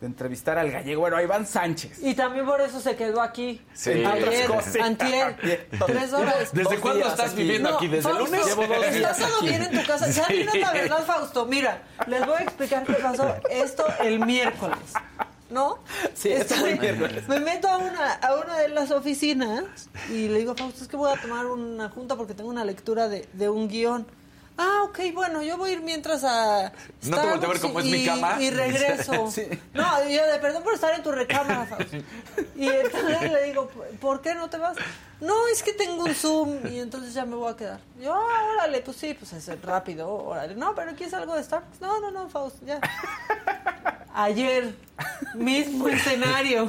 [0.00, 1.98] de entrevistar al gallego, bueno, a Iván Sánchez.
[2.00, 3.60] Y también por eso se quedó aquí.
[3.74, 4.04] Sí.
[4.04, 4.76] Otras cosas.
[4.76, 5.36] antier,
[5.84, 6.52] tres horas.
[6.52, 7.42] ¿Desde cuándo estás aquí.
[7.42, 7.88] viviendo aquí?
[7.88, 8.46] ¿Desde el Fausto, lunes?
[8.46, 9.48] Llevo dos días ¿Estás todo aquí.
[9.48, 10.08] bien en tu casa?
[10.10, 10.28] Ya
[10.60, 11.46] la verdad, Fausto.
[11.46, 14.78] Mira, les voy a explicar qué pasó esto el miércoles.
[15.50, 15.78] ¿No?
[16.14, 17.26] Sí, esto fue el miércoles.
[17.26, 19.64] Me meto a una, a una de las oficinas
[20.08, 23.08] y le digo, Fausto, es que voy a tomar una junta porque tengo una lectura
[23.08, 24.06] de, de un guion.
[24.60, 26.72] Ah, ok, bueno, yo voy a ir mientras a...
[27.02, 28.36] ¿No te volteo a ver cómo es mi y- cama?
[28.42, 29.30] Y regreso.
[29.30, 29.46] Sí.
[29.72, 31.96] No, yo de perdón por estar en tu recámara, Fausto.
[32.56, 34.76] Y entonces le digo, ¿por qué no te vas?
[35.20, 37.78] No, es que tengo un Zoom y entonces ya me voy a quedar.
[38.00, 40.56] Yo, ah, órale, pues sí, pues es rápido, órale.
[40.56, 41.80] No, pero ¿quieres algo de Star Wars?
[41.80, 42.80] No, no, no, Fausto, ya.
[44.14, 44.74] Ayer,
[45.34, 46.68] mismo escenario,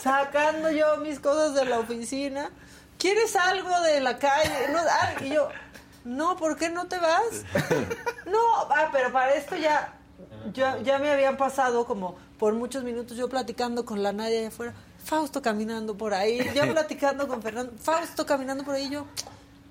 [0.00, 2.50] sacando yo mis cosas de la oficina.
[2.98, 4.68] ¿Quieres algo de la calle?
[4.72, 5.48] No, ah, y yo,
[6.04, 7.44] no, ¿por qué no te vas?
[8.26, 8.38] No,
[8.70, 9.94] ah, pero para esto ya,
[10.52, 14.48] ya, ya me habían pasado como por muchos minutos yo platicando con la Nadia allá
[14.48, 19.06] afuera, Fausto caminando por ahí, yo platicando con Fernando, Fausto caminando por ahí, yo,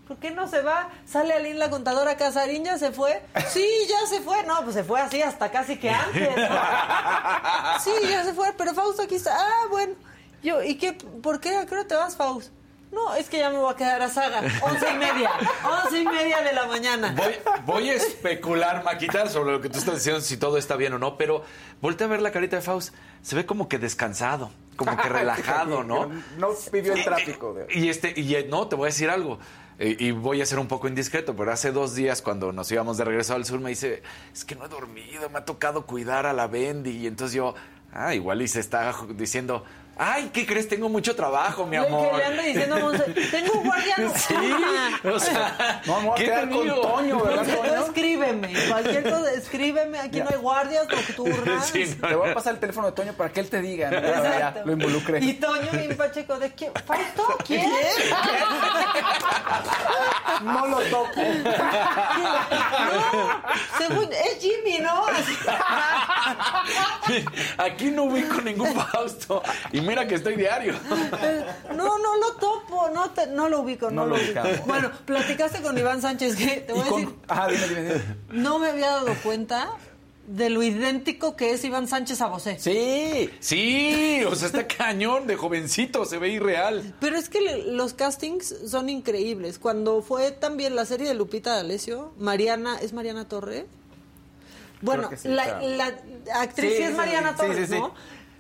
[0.08, 0.90] ¿por qué no se va?
[1.06, 3.22] Sale Aline la contadora, Casarín ya se fue.
[3.50, 4.42] Sí, ya se fue.
[4.44, 6.36] No, pues se fue así hasta casi que antes.
[6.36, 6.48] ¿no?
[7.84, 9.36] Sí, ya se fue, pero Fausto aquí está.
[9.38, 9.94] Ah, bueno.
[10.42, 10.94] Yo, ¿y qué?
[10.94, 11.58] ¿Por qué?
[11.58, 12.52] ¿A qué hora te vas, Fausto?
[12.92, 14.42] No, es que ya me voy a quedar a saga.
[14.62, 15.30] Once y media.
[15.84, 17.14] Once y media de la mañana.
[17.16, 17.34] Voy,
[17.66, 21.00] voy a especular, Maquita, sobre lo que tú estás diciendo, si todo está bien o
[21.00, 21.44] no, pero
[21.82, 22.94] voltea a ver la carita de Faust.
[23.22, 26.10] Se ve como que descansado, como que relajado, ¿no?
[26.38, 27.54] No vivió el tráfico.
[27.54, 29.38] de- Y este, y no, te voy a decir algo.
[29.80, 32.98] eh, Y voy a ser un poco indiscreto, pero hace dos días cuando nos íbamos
[32.98, 34.02] de regreso al sur me dice,
[34.34, 36.92] es que no he dormido, me ha tocado cuidar a la Bendy.
[36.92, 37.54] Y entonces yo,
[37.92, 39.66] ah, igual y se está diciendo,
[39.98, 40.68] ay, ¿qué crees?
[40.68, 42.12] Tengo mucho trabajo, mi amor.
[42.12, 43.98] Que le anda diciendo a Monse, tengo un guardián.
[44.18, 44.34] Sí,
[45.08, 46.68] o sea, No, voy a ¿qué quedar con?
[46.68, 47.86] Toño, ¿verdad, Toño?
[47.86, 48.54] escríbeme.
[48.70, 50.00] Cualquier cosa, escríbeme.
[50.00, 51.68] Aquí no hay guardias nocturnas.
[51.72, 53.90] Sí, no, Te voy a pasar el teléfono de Toño para que él te diga.
[53.92, 54.00] ¿no?
[54.02, 55.20] Ya, lo involucré.
[55.24, 56.72] Y Toño y Pacheco, ¿de quién?
[56.86, 57.24] ¿Fausto?
[57.46, 57.70] ¿Quién?
[60.44, 61.22] No lo toco.
[61.22, 61.52] No,
[63.78, 65.06] según, es Jimmy, ¿no?
[67.58, 69.42] Aquí no ubico ningún Fausto.
[69.72, 70.74] Y mira que estoy diario.
[71.76, 74.42] No, no lo topo, no, te- no lo ubico, no, No lo lo ubico.
[74.66, 78.02] Bueno, platicaste con Iván Sánchez, que te voy a con- decir, Ajá, dime, dime, dime.
[78.32, 79.70] no me había dado cuenta
[80.28, 82.58] de lo idéntico que es Iván Sánchez a Bosé.
[82.60, 83.30] Sí.
[83.40, 86.96] Sí, o sea, está cañón de jovencito, se ve irreal.
[87.00, 89.60] Pero es que le- los castings son increíbles.
[89.60, 93.68] Cuando fue también la serie de Lupita D'Alessio, Mariana, ¿es Mariana Torre?
[94.82, 95.68] Bueno, sí, la, claro.
[95.70, 95.86] la
[96.42, 97.80] actriz Sí, sí es Mariana sí, Torres, sí, sí.
[97.80, 97.94] ¿no?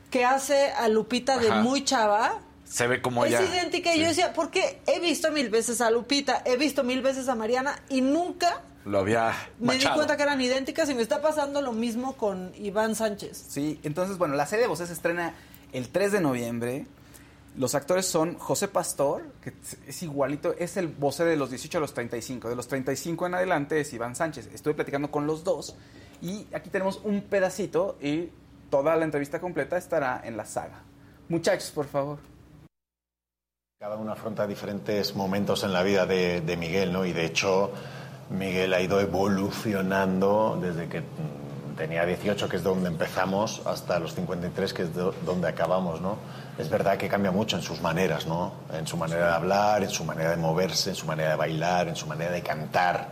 [0.09, 2.39] Que hace a Lupita de muy chava.
[2.63, 3.45] Se ve como es ella.
[3.45, 3.95] idéntica.
[3.95, 7.35] Y yo decía, porque he visto mil veces a Lupita, he visto mil veces a
[7.35, 11.61] Mariana y nunca Lo había me di cuenta que eran idénticas y me está pasando
[11.61, 13.45] lo mismo con Iván Sánchez.
[13.49, 15.33] Sí, entonces, bueno, la serie de voces se estrena
[15.71, 16.85] el 3 de noviembre.
[17.57, 19.53] Los actores son José Pastor, que
[19.87, 22.49] es igualito, es el voce de los 18 a los 35.
[22.49, 24.49] De los 35 en adelante es Iván Sánchez.
[24.53, 25.75] Estuve platicando con los dos
[26.21, 28.29] y aquí tenemos un pedacito y
[28.69, 30.81] toda la entrevista completa estará en la saga.
[31.29, 32.19] Muchachos, por favor.
[33.79, 37.05] Cada uno afronta diferentes momentos en la vida de, Miguel, ¿no?
[37.05, 37.71] Y de hecho,
[38.29, 44.15] Miguel ha ido evolucionando desde que mm, tenía 18, que es donde empezamos, hasta los
[44.15, 46.17] 53, que es do- donde acabamos, ¿no?
[46.57, 48.51] Es verdad que cambia mucho en sus maneras, ¿no?
[48.73, 51.87] En su manera de hablar, en su manera de moverse, en su manera de bailar,
[51.87, 53.09] en su manera de cantar.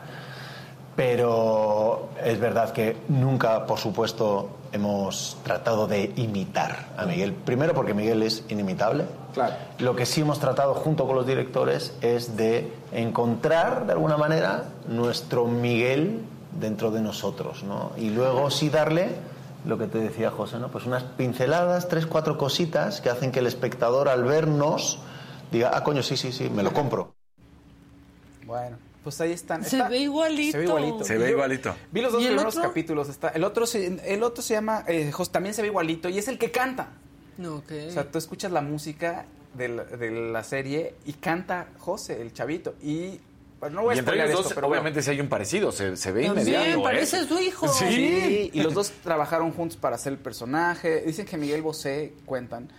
[0.95, 7.33] Pero es verdad que nunca, por supuesto, hemos tratado de imitar a Miguel.
[7.33, 9.05] Primero porque Miguel es inimitable
[9.35, 9.53] Claro.
[9.79, 14.63] Lo que sí hemos tratado junto con los directores es de encontrar, de alguna manera,
[14.87, 16.21] nuestro Miguel
[16.57, 17.91] dentro de nosotros, ¿no?
[17.97, 19.09] Y luego sí darle
[19.65, 20.69] lo que te decía José, ¿no?
[20.69, 24.99] Pues unas pinceladas, tres, cuatro cositas que hacen que el espectador al vernos
[25.51, 27.13] diga, ah, coño, sí, sí, sí, me lo compro.
[28.45, 29.63] Bueno, pues ahí están.
[29.63, 30.51] Se Está- ve igualito.
[30.53, 31.03] Se ve igualito.
[31.05, 31.75] Se ve Yo igualito.
[31.91, 32.69] Vi los dos ¿Y el primeros otro?
[32.69, 33.07] capítulos.
[33.07, 36.27] Está, el, otro se, el otro se llama, eh, también se ve igualito y es
[36.27, 36.89] el que canta.
[37.37, 37.71] No, ok.
[37.87, 42.33] O sea, tú escuchas la música de la, de la serie y canta José, el
[42.33, 42.73] chavito.
[42.81, 43.19] Y
[43.59, 45.95] bueno, no voy a y entre esto, dos, pero obviamente, si hay un parecido, se,
[45.95, 46.79] se ve También, inmediato.
[46.79, 46.83] ¿eh?
[46.83, 47.67] parece su hijo.
[47.67, 47.85] Sí.
[47.87, 51.03] Sí, y los dos trabajaron juntos para hacer el personaje.
[51.05, 52.69] Dicen que Miguel Bosé, cuentan,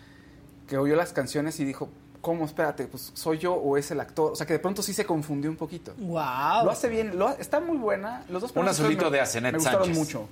[0.66, 1.88] que oyó las canciones y dijo,
[2.26, 2.44] ¿cómo?
[2.44, 4.32] Espérate, pues soy yo o es el actor.
[4.32, 5.94] O sea, que de pronto sí se confundió un poquito.
[5.96, 6.64] Wow.
[6.64, 8.24] Lo hace bien, lo está muy buena.
[8.28, 9.96] Los dos Un azulito de Asenet Me gustaron Sánchez.
[9.96, 10.28] mucho.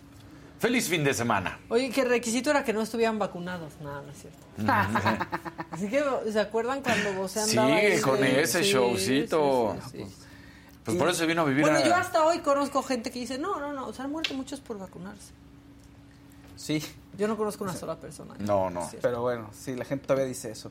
[0.59, 1.61] Feliz fin de semana.
[1.69, 3.75] Oye, que el requisito era que no estuvieran vacunados.
[3.81, 4.39] No, no es cierto.
[5.71, 6.03] Así que,
[6.33, 9.77] ¿se acuerdan cuando vos andaba ahí con ese sí, showcito.
[9.93, 10.15] sí, sí, sí.
[10.85, 11.85] Pues por eso vino a vivir Bueno, a...
[11.87, 14.79] yo hasta hoy conozco gente que dice, no, no, no, se han muerto muchos por
[14.79, 15.33] vacunarse.
[16.57, 16.83] Sí,
[17.17, 18.35] Yo no conozco una sola persona.
[18.39, 18.89] No, no.
[19.01, 20.71] pero bueno, sí, la gente todavía dice eso.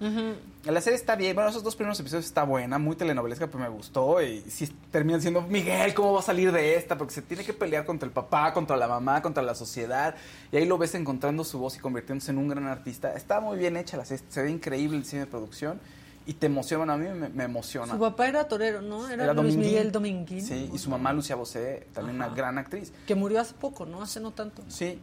[0.65, 3.70] La serie está bien, bueno, esos dos primeros episodios está buena, muy telenovelesca, pero me
[3.70, 4.22] gustó.
[4.22, 6.98] Y sí terminan siendo, Miguel, ¿cómo va a salir de esta?
[6.98, 10.15] Porque se tiene que pelear contra el papá, contra la mamá, contra la sociedad.
[10.52, 13.14] Y ahí lo ves encontrando su voz y convirtiéndose en un gran artista.
[13.14, 15.80] Está muy bien hecha la serie, se ve increíble el cine de producción.
[16.26, 17.91] Y te emociona, bueno, a mí me, me emociona.
[17.91, 19.10] Su papá era torero, ¿no?
[19.10, 19.60] Era, Era Luis Dominguín.
[19.60, 20.41] Miguel Dominguín.
[20.45, 22.28] Sí, y su mamá Lucia Bosé, también Ajá.
[22.30, 22.94] una gran actriz.
[23.06, 24.02] Que murió hace poco, ¿no?
[24.02, 24.64] Hace no tanto.
[24.70, 24.99] Sí,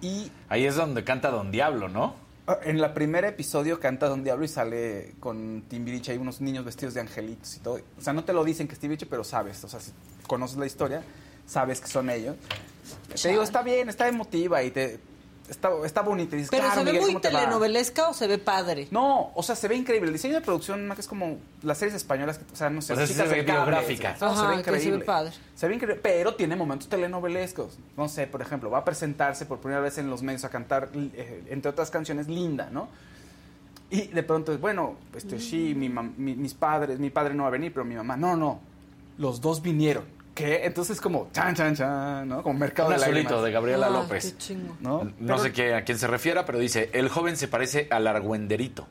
[0.00, 2.14] y Ahí es donde canta Don Diablo, ¿no?
[2.46, 6.64] Ah, En la primer episodio canta Don Diablo y sale con Timbiriche hay unos niños
[6.64, 7.80] vestidos de angelitos y todo.
[7.98, 9.62] O sea, no te lo dicen que es Timbiriche, pero sabes.
[9.64, 9.92] O sea, si
[10.26, 11.02] conoces la historia,
[11.46, 12.36] sabes que son ellos.
[13.20, 14.98] Te digo, está bien, está emotiva y te
[15.50, 16.34] está, está bonita.
[16.36, 18.88] Y dices, Pero claro, se ve Miguel, muy telenovelesca o se ve padre.
[18.90, 20.06] No, o sea, se ve increíble.
[20.08, 22.96] El diseño de producción, es como las series españolas, que, o sea, no sé, O
[22.96, 24.16] sea, sí chicas se ve biográfica.
[24.20, 25.04] No, se ve que se ve increíble.
[25.04, 25.32] padre.
[25.54, 27.78] Se ve increíble, pero tiene momentos telenovelescos.
[27.96, 30.88] No sé, por ejemplo, va a presentarse por primera vez en los medios a cantar,
[30.94, 32.88] eh, entre otras canciones, Linda, ¿no?
[33.90, 37.42] Y de pronto es, bueno, este, sí, mi mam- mi- mis padres, mi padre no
[37.42, 38.60] va a venir, pero mi mamá, no, no,
[39.18, 40.04] los dos vinieron.
[40.40, 40.64] ¿Qué?
[40.66, 42.42] Entonces como, chan, chan, chan, ¿no?
[42.42, 44.32] Como mercado Un de azulito de Gabriela Ay, López.
[44.32, 44.76] qué chingo.
[44.80, 45.04] ¿no?
[45.04, 48.06] No Pero- sé qué, a quién se refiera, pero dice, el joven se parece al
[48.06, 48.86] argüenderito.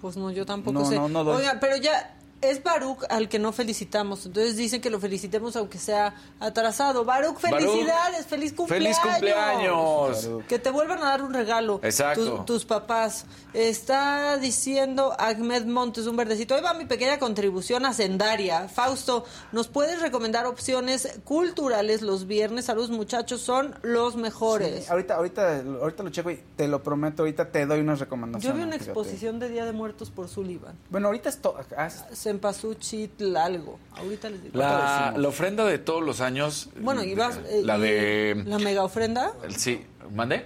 [0.00, 0.94] Pues no, yo tampoco No, sé.
[0.96, 1.20] no, no.
[1.22, 4.26] Oiga, pero ya es Baruch al que no felicitamos.
[4.26, 7.04] Entonces dicen que lo felicitemos aunque sea atrasado.
[7.04, 8.98] Baruch, felicidades, feliz cumpleaños.
[8.98, 10.28] ¡Feliz cumpleaños!
[10.48, 11.80] Que te vuelvan a dar un regalo.
[11.82, 12.36] Exacto.
[12.38, 13.24] Tus, tus papás.
[13.52, 16.54] Está diciendo Ahmed Montes, un verdecito.
[16.54, 18.68] Ahí va mi pequeña contribución hacendaria.
[18.68, 22.66] Fausto, ¿nos puedes recomendar opciones culturales los viernes?
[22.66, 24.84] Saludos, muchachos, son los mejores.
[24.84, 28.46] Sí, ahorita, ahorita, ahorita lo checo y te lo prometo, ahorita te doy unas recomendaciones.
[28.46, 28.90] Yo vi una fíjate.
[28.90, 30.76] exposición de Día de Muertos por Sullivan.
[30.90, 31.56] Bueno, ahorita es todo.
[31.76, 31.88] ah,
[32.26, 33.78] Cempasúchil algo.
[33.96, 34.58] Ahorita les digo.
[34.58, 36.68] La, la ofrenda de todos los años.
[36.80, 38.42] Bueno, y vas, eh, La de.
[38.46, 40.44] La mega ofrenda, Sí, ¿mande?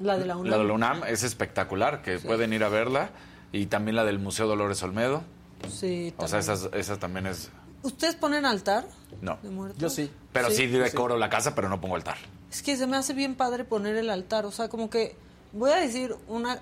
[0.00, 0.50] la de la UNAM.
[0.50, 3.10] La de la UNAM es espectacular, que pueden ir a verla.
[3.52, 5.22] Y también la del Museo Dolores Olmedo.
[5.68, 6.56] Sí, O sea, también.
[6.70, 7.50] esa, esa también es.
[7.82, 8.86] ¿Ustedes ponen altar
[9.20, 9.38] No.
[9.42, 9.74] de?
[9.78, 10.10] Yo sí.
[10.32, 10.66] Pero sí, Sí.
[10.68, 12.16] decoro la casa, pero no pongo altar.
[12.50, 14.46] Es que se me hace bien padre poner el altar.
[14.46, 15.14] O sea, como que
[15.52, 16.60] voy a decir una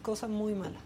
[0.00, 0.78] cosa muy mala.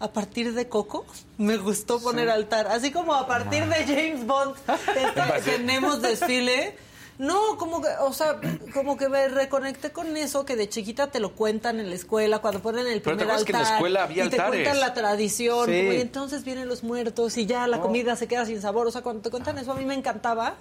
[0.00, 1.04] A partir de Coco,
[1.38, 2.68] me gustó poner altar.
[2.68, 4.54] Así como a partir de James Bond
[5.44, 6.76] tenemos desfile.
[7.18, 8.38] No, como que, o sea,
[8.72, 12.38] como que me reconecté con eso que de chiquita te lo cuentan en la escuela
[12.38, 14.36] cuando ponen el Pero primer te acuerdas que en la altar escuela había y te
[14.36, 14.50] altares.
[14.62, 15.78] cuentan la tradición, Sí.
[15.80, 17.82] como, y entonces vienen los muertos y ya la No.
[17.82, 18.86] comida se queda sin sabor.
[18.86, 20.54] O sea, cuando te cuentan eso a mí me encantaba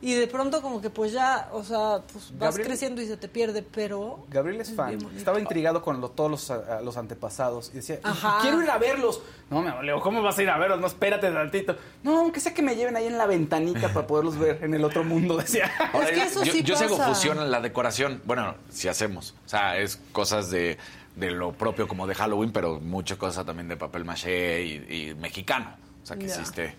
[0.00, 3.16] y de pronto como que pues ya, o sea, pues vas Gabriel- creciendo y se
[3.16, 4.98] te pierde, pero Gabriel es fan.
[5.16, 7.70] Estaba intrigado con lo- todos los, a- los antepasados.
[7.72, 8.38] Y decía, Ajá.
[8.42, 9.22] quiero ir a verlos.
[9.50, 10.80] No, me Leo, ¿cómo vas a ir a verlos?
[10.80, 11.76] No, espérate tantito.
[12.02, 14.84] No, aunque sea que me lleven ahí en la ventanita para poderlos ver en el
[14.84, 15.70] otro mundo, decía.
[16.02, 17.08] Es que eso yo, sí yo pasa.
[17.08, 18.20] fusión en la decoración.
[18.24, 19.34] Bueno, si hacemos.
[19.46, 20.76] O sea, es cosas de,
[21.16, 24.72] de lo propio como de Halloween, pero mucha cosa también de papel maché y,
[25.10, 25.76] y mexicano.
[26.02, 26.74] O sea, que existe.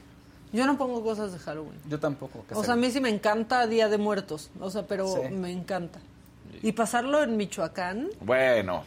[0.54, 1.80] Yo no pongo cosas de Halloween.
[1.90, 2.44] Yo tampoco.
[2.54, 5.34] O sea, a mí sí me encanta Día de Muertos, o sea, pero Sí.
[5.34, 6.00] me encanta.
[6.64, 8.84] Y pasarlo en Michoacán Bueno,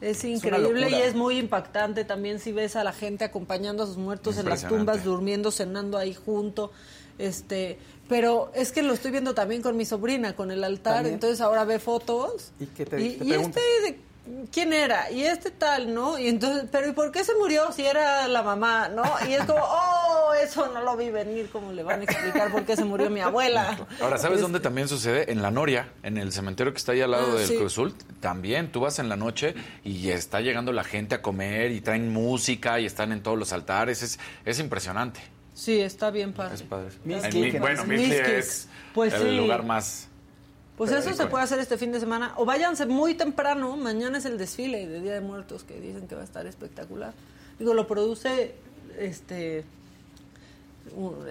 [0.00, 3.96] es increíble y es muy impactante también si ves a la gente acompañando a sus
[3.96, 6.72] muertos en las tumbas, durmiendo, cenando ahí junto.
[7.18, 7.78] Este,
[8.08, 11.14] pero es que lo estoy viendo también con mi sobrina, con el altar, También.
[11.14, 12.50] entonces ahora ve fotos.
[12.60, 13.98] ¿Y qué te- y, te y este de
[14.52, 16.18] quién era y este tal, ¿no?
[16.18, 19.02] Y entonces, pero ¿y por qué se murió si era la mamá, no?
[19.28, 22.64] Y es como, oh, eso no lo vi venir, ¿cómo le van a explicar por
[22.64, 23.78] qué se murió mi abuela?
[24.00, 25.30] Ahora, ¿sabes Este, dónde también sucede?
[25.32, 27.56] En la Noria, en el cementerio que está ahí al lado Ah, del sí.
[27.56, 27.94] Cruzul.
[28.20, 29.54] También tú vas en la noche
[29.84, 33.52] y está llegando la gente a comer y traen música y están en todos los
[33.52, 34.02] altares.
[34.02, 35.20] Es, es impresionante.
[35.54, 36.54] Sí, está bien padre.
[36.56, 36.88] Es padre.
[37.04, 39.36] Mixquic, En bueno, es Pues el sí.
[39.36, 40.08] lugar más...
[40.76, 42.34] Pues Pero eso se puede hacer este fin de semana.
[42.36, 43.76] O váyanse muy temprano.
[43.76, 47.14] Mañana es el desfile de Día de Muertos que dicen que va a estar espectacular.
[47.58, 48.54] Digo, lo produce
[48.98, 49.64] este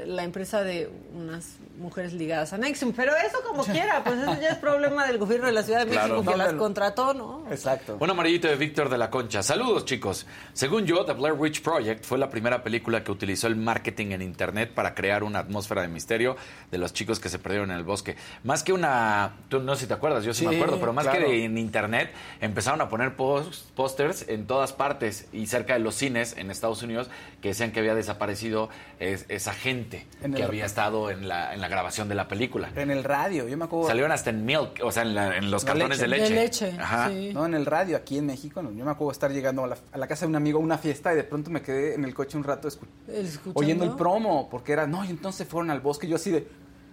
[0.06, 2.94] la empresa de unas mujeres ligadas a Nexium.
[2.94, 5.86] Pero eso como quiera, pues eso ya es problema del gobierno de la Ciudad de
[5.86, 6.20] México Claro.
[6.24, 7.46] que No, las contrató, ¿no?
[7.52, 7.98] Exacto.
[8.00, 9.44] Un amarillito de Víctor de la Concha.
[9.44, 10.26] Saludos, chicos.
[10.54, 14.22] Según yo, The Blair Witch Project fue la primera película que utilizó el marketing en
[14.22, 16.36] Internet para crear una atmósfera de misterio
[16.72, 18.16] de los chicos que se perdieron en el bosque.
[18.44, 19.36] Más que una...
[19.50, 21.20] Tú no sé si te acuerdas, yo sí, me acuerdo, pero más claro.
[21.20, 22.12] que de- en Internet
[22.42, 27.10] empezaron a poner pósters en todas partes y cerca de los cines en Estados Unidos
[27.42, 28.70] que decían que había desaparecido
[29.00, 32.28] es- esa gente En que el- había estado en la, en la grabación de la
[32.28, 32.70] película.
[32.76, 33.88] En el radio, yo me acuerdo.
[33.88, 36.02] Salieron hasta en Milk, o sea, en, la- en los La cartones leche.
[36.02, 36.34] de leche.
[36.66, 37.10] De leche, Ajá.
[37.10, 37.32] sí.
[37.34, 39.78] No, en el radio, aquí en México, no, yo me acuerdo estar llegando a la,
[39.92, 42.04] a la casa de un amigo a una fiesta y de pronto me quedé en
[42.06, 43.60] el coche un rato escu- Escuchando.
[43.60, 46.48] oyendo el promo, porque era, no, y entonces fueron al bosque y yo así de,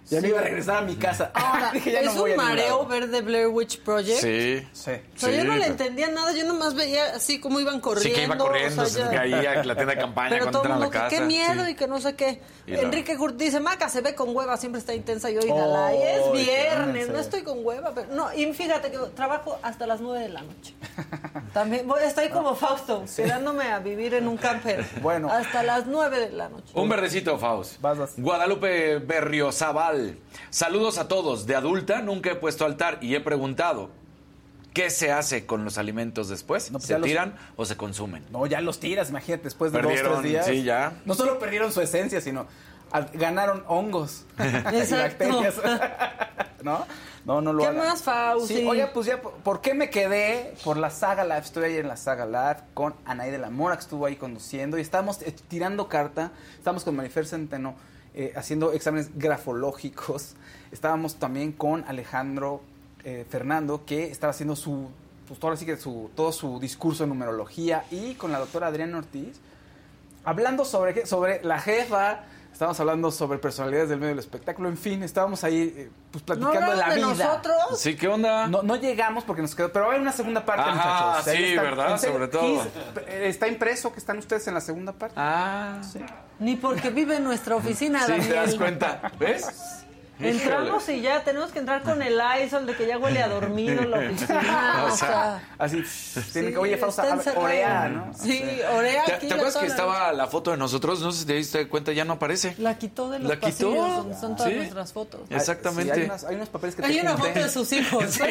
[0.09, 1.31] ya me iba a regresar a mi casa.
[1.33, 4.19] Ahora, Dije, ya no es un mareo ver The Blair Witch Project.
[4.21, 4.67] Sí.
[4.73, 4.91] Sí.
[5.15, 8.09] O sea, yo no Sí, le entendía nada, yo nomás veía así como iban corriendo.
[8.09, 10.43] Sí, que iba corriendo, o sea, se ya- caía en la tienda de campaña Pero
[10.45, 11.09] cuando todo el la mundo que casa.
[11.09, 11.71] qué miedo Sí.
[11.71, 12.41] y que no sé qué.
[12.67, 15.89] Y Enrique Gurt dice, Maca se ve con hueva, siempre está intensa y hoy Oh,
[15.93, 17.91] y es viernes, no estoy con hueva.
[17.93, 20.73] Pero, no, y fíjate que trabajo hasta las nueve de la noche.
[21.53, 24.83] También voy, estoy como Fausto, quedándome a vivir en un camper.
[25.01, 25.29] Bueno.
[25.31, 26.71] Hasta las nueve de la noche.
[26.73, 27.79] Un verdecito, Faust.
[27.81, 28.13] Vas, vas.
[28.17, 29.92] Guadalupe Berriozabal.
[30.49, 31.45] Saludos a todos.
[31.45, 33.89] De adulta nunca he puesto altar y he preguntado,
[34.73, 36.71] ¿qué se hace con los alimentos después?
[36.71, 38.25] No, pues ¿Se los- tiran o se consumen?
[38.31, 40.45] No, ya los tiras, imagínate, después de Perdieron, dos, tres días.
[40.45, 40.93] sí, ya.
[41.05, 42.47] No solo perdieron su esencia, sino
[42.91, 45.55] al- ganaron hongos y bacterias.
[46.63, 46.85] ¿No?
[47.25, 47.87] No, no lo ¿Qué hagan.
[47.87, 48.55] más, Fausti?
[48.57, 50.53] Sí, oiga, pues ya, ¿por- ¿por qué me quedé?
[50.63, 51.39] Por la Saga Live.
[51.39, 54.77] Estoy ahí en la Saga Live con Anaí de la Mora, que estuvo ahí conduciendo.
[54.77, 56.31] Y estábamos eh, tirando carta.
[56.57, 57.75] Estábamos con Marifer Centeno
[58.13, 60.35] eh, haciendo exámenes grafológicos.
[60.71, 62.61] Estábamos también con Alejandro
[63.03, 64.89] eh, Fernando, que estaba haciendo su,
[65.27, 67.85] pues ahora sí que su, todo su discurso de numerología.
[67.91, 69.39] Y con la doctora Adriana Ortiz,
[70.23, 72.23] hablando sobre, sobre la jefa.
[72.53, 74.69] Estábamos hablando sobre personalidades del medio del espectáculo.
[74.69, 77.23] En fin, estábamos ahí eh, pues, ¿No platicando de la hablaron vida.
[77.23, 77.79] de nosotros?
[77.81, 78.47] Sí, ¿qué onda?
[78.47, 81.27] No, no llegamos porque nos quedó, pero hay una segunda parte, Ajá, muchachos.
[81.29, 81.99] Ahí sí, ¿verdad?
[81.99, 82.63] Sobre todo.
[83.07, 85.15] Eh, está impreso que están ustedes en la segunda parte.
[85.17, 85.81] Ah,
[86.39, 88.35] Ni porque vive en nuestra oficina, sí, te Daniel.
[88.35, 89.11] das cuenta.
[89.19, 89.82] ¿Ves?
[90.23, 93.83] Entramos y ya tenemos que entrar con el ISOL de que ya huele a dormido
[93.83, 94.83] la oficina.
[94.83, 95.83] O o sea, sea, Así,
[96.31, 98.11] tiene sí, que, oye, Fausta, ver, orea, ¿no?
[98.17, 98.43] Sí,
[98.75, 99.27] orea ¿Te, aquí.
[99.27, 101.01] te la acuerdas que estaba la foto de nosotros?
[101.01, 102.55] No sé si te diste cuenta, ya no aparece.
[102.57, 103.47] La quitó de los ¿La quitó?
[103.71, 104.57] pasillos donde están todas Sí.
[104.57, 105.21] nuestras fotos.
[105.29, 105.93] Exactamente.
[105.93, 107.27] sí, hay, unas- hay unos papeles que te Hay una junté.
[107.29, 108.03] foto de sus hijos.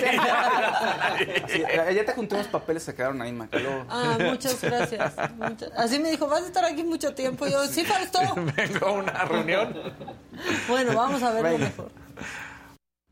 [1.49, 1.63] Sí,
[1.95, 3.59] ya te junté unos papeles que se quedaron ahí, Maca.
[3.59, 5.13] luego- Ah, muchas gracias.
[5.37, 7.47] Muchas- Así me dijo, vas a estar aquí mucho tiempo.
[7.47, 8.21] Y yo, sí, Fausto.
[8.57, 9.75] Vengo a una reunión.
[10.69, 11.82] Bueno, vamos a mejor.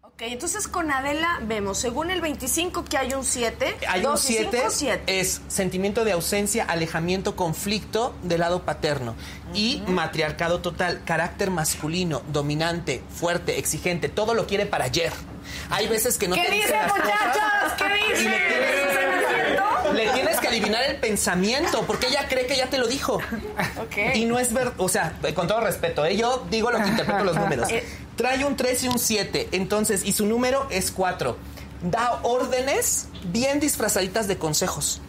[0.03, 4.25] Ok, entonces con Adela vemos, según el 25 que hay un 7, Hay un 2
[4.31, 5.21] y 7, 5, 7.
[5.21, 9.15] es sentimiento de ausencia, alejamiento, conflicto del lado paterno.
[9.55, 15.13] Y matriarcado total, carácter masculino, dominante, fuerte, exigente, todo lo quiere para ayer.
[15.71, 17.43] Hay veces que no ¿Qué te dice, las muchachos?
[17.63, 18.29] cosas ¿Qué dice?
[18.29, 20.05] le.
[20.05, 23.15] Le tienes que adivinar el pensamiento, porque ella cree que ya te lo dijo.
[23.15, 24.15] Ok.
[24.15, 26.17] Y no es ver, o sea, con todo respeto, ¿eh?
[26.17, 27.69] yo digo lo que interpreto los números.
[27.73, 27.85] Eh.
[28.17, 31.37] Trae un 3 y un 7, entonces, y su número es 4.
[31.83, 35.01] Da órdenes bien disfrazaditas de consejos.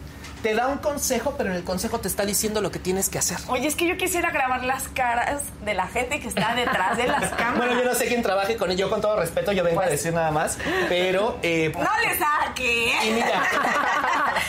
[0.42, 3.18] Te da un consejo, pero en el consejo te está diciendo lo que tienes que
[3.18, 3.38] hacer.
[3.48, 7.06] Oye, es que yo quisiera grabar las caras de la gente que está detrás de
[7.06, 7.56] las cámaras.
[7.58, 10.12] Bueno, yo no sé quién trabaje con ello, con todo respeto, yo vengo a decir
[10.12, 10.58] nada más,
[10.88, 11.38] pero...
[11.42, 12.92] eh, No le saque.
[13.06, 13.42] y mira,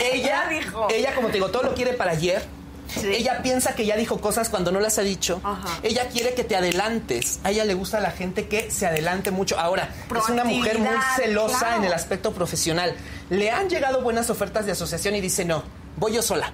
[0.12, 0.88] ella, dijo.
[0.90, 2.44] ella, como te digo, todo lo quiere para ayer.
[2.88, 3.08] Sí.
[3.12, 5.40] Ella piensa que ya dijo cosas cuando no las ha dicho.
[5.42, 5.78] Ajá.
[5.82, 7.40] Ella quiere que te adelantes.
[7.42, 9.58] A ella le gusta la gente que se adelante mucho.
[9.58, 11.76] Ahora, es una mujer muy celosa claro.
[11.78, 12.94] en el aspecto profesional.
[13.30, 15.64] Le han llegado buenas ofertas de asociación y dice, no,
[15.96, 16.52] voy yo sola.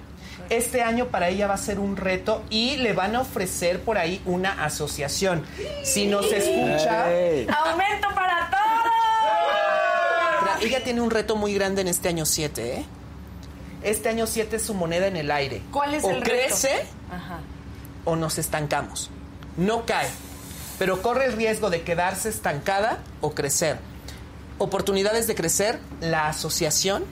[0.49, 3.97] Este año para ella va a ser un reto y le van a ofrecer por
[3.97, 5.45] ahí una asociación.
[5.83, 7.05] Si nos escucha.
[7.05, 8.61] Aumento para todos.
[10.65, 12.85] ella tiene un reto muy grande en este año 7, ¿eh?
[13.83, 15.61] Este año 7 es su moneda en el aire.
[15.71, 16.31] ¿Cuál es o el reto?
[16.31, 17.39] crece Ajá.
[18.05, 19.09] o nos estancamos.
[19.57, 20.07] No cae,
[20.77, 23.79] pero corre el riesgo de quedarse estancada o crecer.
[24.59, 27.05] Oportunidades de crecer, la asociación,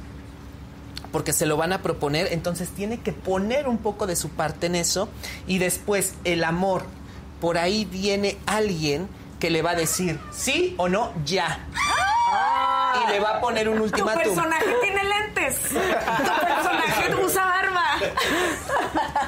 [1.12, 4.68] porque se lo van a proponer, entonces tiene que poner un poco de su parte
[4.68, 5.10] en eso
[5.48, 6.84] y después el amor
[7.42, 9.08] por ahí viene alguien
[9.40, 11.60] que le va a decir sí o no ya.
[13.06, 14.22] Y le va a poner un Tu ultimátum.
[14.24, 15.60] personaje tiene lentes.
[15.62, 17.86] Tu personaje usa barba.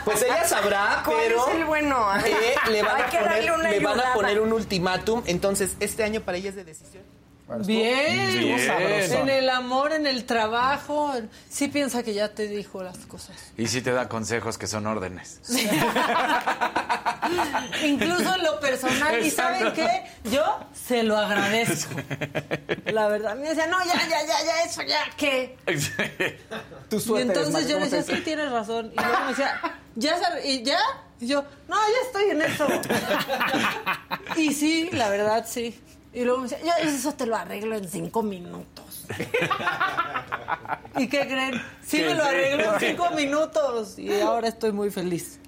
[0.05, 2.05] Pues ella sabrá, ¿Cuál pero es el bueno?
[2.25, 5.23] eh, le van, Hay a que darle poner, le van a poner un ultimátum.
[5.25, 7.03] Entonces, este año para ella es de decisión.
[7.65, 8.57] Bien.
[8.59, 11.13] En el amor, en el trabajo.
[11.49, 13.35] Sí piensa que ya te dijo las cosas.
[13.57, 15.41] Y sí te da consejos que son órdenes.
[17.83, 19.25] Incluso en lo personal.
[19.25, 20.03] ¿Y saben qué?
[20.29, 20.43] Yo
[20.73, 21.93] se lo agradezco.
[22.85, 23.35] La verdad.
[23.35, 25.57] Me decía, no, ya, ya, ya, ya, eso, ya, ¿qué?
[26.89, 28.91] Tu Y entonces yo le ¿cómo decía, sí, tienes razón.
[28.93, 29.61] Y luego me decía,
[29.95, 30.17] ¿ya?
[30.19, 30.79] sab- ¿Y ya?
[31.19, 32.67] Y yo, no, ya estoy en eso.
[34.37, 35.79] y sí, la verdad, sí.
[36.13, 39.05] Y luego me decía, yo eso te lo arreglo en cinco minutos.
[40.97, 41.61] ¿Y qué creen?
[41.85, 42.29] Sí me lo sí.
[42.29, 45.39] arregló en cinco minutos y ahora estoy muy feliz.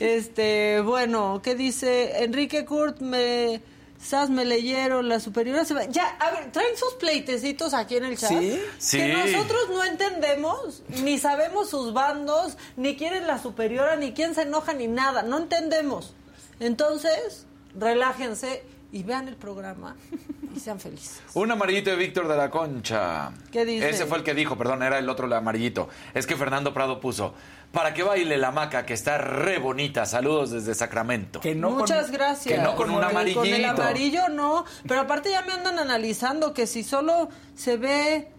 [0.00, 2.24] Este, bueno, ¿qué dice?
[2.24, 3.62] Enrique Kurt me...
[3.98, 5.86] Sas me leyeron, la superiora se va.
[5.86, 8.28] Ya, a ver, traen sus pleitecitos aquí en el chat.
[8.28, 8.60] ¿Sí?
[8.78, 8.98] Sí.
[8.98, 14.34] Que nosotros no entendemos, ni sabemos sus bandos, ni quién es la superiora, ni quién
[14.34, 15.22] se enoja, ni nada.
[15.22, 16.14] No entendemos.
[16.60, 18.62] Entonces, relájense
[18.96, 19.94] y vean el programa
[20.54, 21.20] y sean felices.
[21.34, 23.30] Un amarillito de Víctor de la Concha.
[23.52, 23.90] ¿Qué dice?
[23.90, 25.88] Ese fue el que dijo, perdón, era el otro el amarillito.
[26.14, 27.34] Es que Fernando Prado puso,
[27.72, 30.06] para que baile la maca, que está re bonita.
[30.06, 31.40] Saludos desde Sacramento.
[31.40, 32.54] Que no con- Muchas gracias.
[32.54, 33.82] que no con un Porque Con el amarillito.
[33.82, 34.64] amarillo no.
[34.88, 38.32] Pero aparte ya me andan analizando que si solo se ve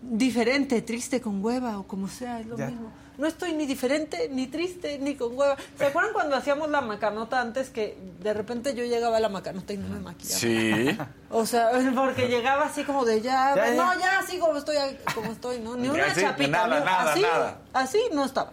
[0.00, 2.66] diferente, triste con hueva o como sea, es lo Ya.
[2.68, 2.92] mismo.
[3.16, 5.56] No estoy ni diferente, ni triste, ni con hueva.
[5.78, 9.72] ¿Se acuerdan cuando hacíamos la macanota antes que de repente yo llegaba a la macanota
[9.72, 10.38] y no me maquillaba?
[10.40, 10.98] Sí.
[11.30, 13.74] O sea, porque llegaba así como de ya, Ya, ya.
[13.74, 14.76] no, ya así como estoy,
[15.14, 15.76] como estoy, ¿no?
[15.76, 17.58] Ni una chapita, nada, ni- nada, así, nada.
[17.72, 18.52] así no estaba.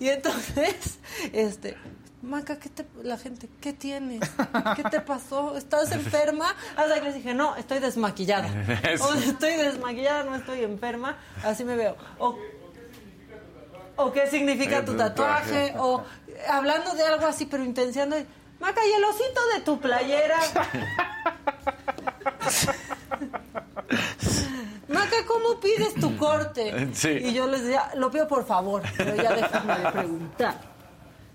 [0.00, 0.98] Y entonces,
[1.32, 1.76] este,
[2.22, 4.20] Maca, ¿qué te, la gente, qué tienes?
[4.74, 5.56] ¿Qué te pasó?
[5.56, 6.54] ¿Estás enferma?
[6.76, 8.48] Hasta que les dije, no, estoy desmaquillada.
[9.00, 11.96] O estoy desmaquillada, no estoy enferma, así me veo.
[12.18, 12.36] O,
[13.98, 16.02] o qué significa tu tu tatuaje, o
[16.48, 18.16] hablando de algo así, pero intenciando,
[18.60, 20.38] Maca, ¿y el osito de tu playera?
[24.88, 26.88] Maca, ¿cómo pides tu corte?
[26.92, 27.08] Sí.
[27.08, 30.60] Y yo les decía, lo pido por favor, pero ya déjame de preguntar.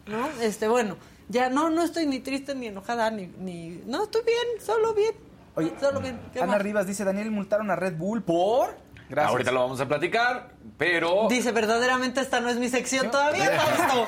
[0.07, 0.27] ¿No?
[0.41, 0.97] Este, bueno,
[1.29, 3.81] ya no, no estoy ni triste ni enojada, ni, ni.
[3.85, 5.13] No, estoy bien, solo bien.
[5.55, 6.19] Oye, solo bien.
[6.33, 6.61] ¿Qué Ana más?
[6.61, 8.75] Rivas dice, Daniel multaron a Red Bull por...
[9.13, 9.31] Gracias.
[9.31, 14.07] Ahorita lo vamos a platicar, pero Dice, verdaderamente esta no es mi sección todavía, Fausto.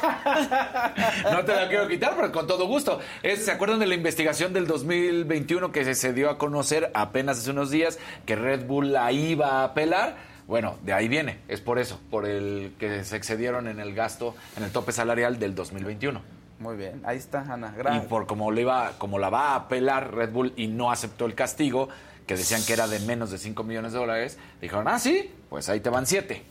[1.32, 2.99] no te la quiero quitar, pero con todo gusto.
[3.22, 7.38] Es- ¿Se acuerdan de la investigación del 2021 que se, se dio a conocer apenas
[7.38, 10.15] hace unos días que Red Bull la iba a apelar?
[10.48, 14.36] Bueno, de ahí viene, es por eso, por el que se excedieron en el gasto,
[14.57, 16.22] en el tope salarial del 2021.
[16.60, 17.73] Muy bien, ahí está, Ana.
[17.76, 18.06] Y Gracias.
[18.06, 21.36] por como, le iba, como la va a apelar Red Bull y no aceptó el
[21.36, 21.90] castigo,
[22.26, 25.69] que decían que era de menos de 5 millones de dólares, dijeron, ah, sí, pues
[25.69, 26.43] ahí te van 7.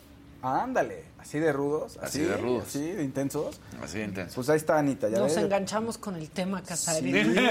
[0.42, 1.98] Ándale, así de rudos.
[2.02, 2.64] Así de rudos.
[2.68, 3.60] Así de intensos.
[3.82, 4.34] Así de intenso.
[4.34, 5.42] Pues ahí está Anita, ya Nos ves.
[5.42, 7.16] enganchamos con el tema, Sí, Casarín.
[7.38, 7.50] ¿eh?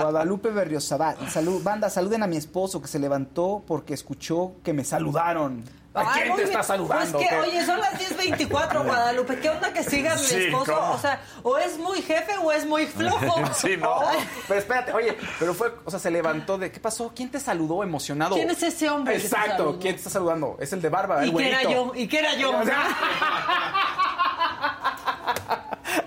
[0.00, 1.30] Guadalupe Berriozábal.
[1.30, 5.62] Salud, banda, saluden a mi esposo que se levantó porque escuchó que me saludaron.
[5.98, 7.18] ¿A Ay, quién te está saludando?
[7.18, 9.38] Pues que, oye, son las 10.24, Guadalupe.
[9.40, 10.74] ¿Qué onda que sigan mi Sí, esposo?
[10.74, 10.92] ¿cómo?
[10.92, 13.42] O sea, o es muy jefe o es muy flojo.
[13.54, 14.00] Sí, no.
[14.06, 17.12] Ay, Pero espérate, oye, pero fue, o sea, se levantó de, ¿qué pasó?
[17.14, 18.34] ¿Quién te saludó emocionado?
[18.36, 19.78] ¿Quién es ese hombre Exacto?
[19.80, 20.56] ¿quién te está saludando?
[20.60, 21.92] Es el de barba, el ¿Y qué era güerito.
[21.94, 22.00] yo?
[22.00, 22.56] ¿Y qué era yo?
[22.58, 22.86] O sea,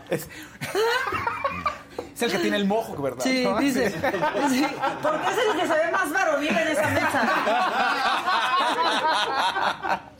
[0.09, 0.27] es,
[2.25, 3.23] es el que tiene el mojo, ¿verdad?
[3.23, 3.57] Sí, ¿No?
[3.59, 3.89] dice.
[3.91, 4.67] Sí,
[5.01, 7.21] porque es el que se ve más varonil en esa mesa.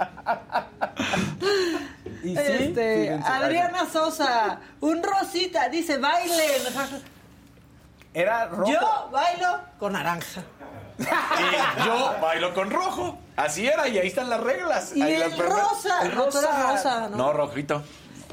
[2.23, 6.61] Y sí, Este, Adriana Sosa, un rosita, dice, bailen.
[8.13, 8.71] Era rojo.
[8.71, 10.41] Yo bailo con naranja.
[10.99, 13.17] Y yo bailo con rojo.
[13.35, 14.95] Así era, y ahí están las reglas.
[14.95, 16.71] Y Ahí el las rosa, El rosa.
[16.71, 17.17] rosa, ¿no?
[17.17, 17.81] No, rojito.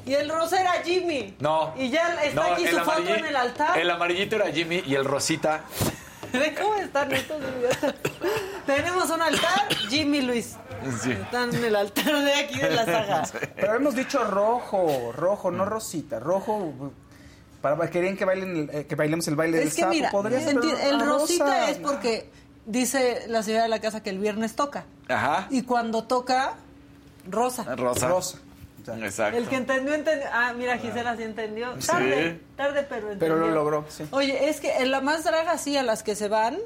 [0.09, 1.36] Y el rosa era Jimmy.
[1.39, 1.74] No.
[1.76, 3.78] Y ya está No, aquí el su foto en el altar.
[3.78, 5.64] El amarillito era Jimmy y el rosita.
[6.32, 7.94] ¿Ve cómo están estos idiotas?
[8.66, 10.56] Tenemos un altar, Jimmy Luis.
[11.02, 11.12] Sí.
[11.12, 13.22] Están en el altar de aquí de la saga.
[13.56, 16.20] Pero hemos dicho rojo, rojo, no rosita.
[16.20, 16.72] Rojo,
[17.62, 19.93] para querían que bailen, el- eh, que bailemos el baile del Es que sapo.
[19.94, 21.70] mira, Podría ser, enti- pero el rosita rosa.
[21.70, 22.30] es porque
[22.66, 24.85] dice la señora de la casa que el viernes toca.
[25.09, 25.47] Ajá.
[25.51, 26.55] Y cuando toca,
[27.28, 27.64] rosa.
[27.74, 28.09] Rosa.
[28.09, 28.39] Rosa.
[28.97, 29.36] Exacto.
[29.39, 30.27] El que entendió, entendió.
[30.32, 31.74] Ah, mira, Gisela sí entendió.
[31.86, 33.19] Tarde, tarde, pero entendió.
[33.19, 34.05] Pero lo logró, sí.
[34.10, 36.59] Oye, es que en la más draga, sí, a las que se van,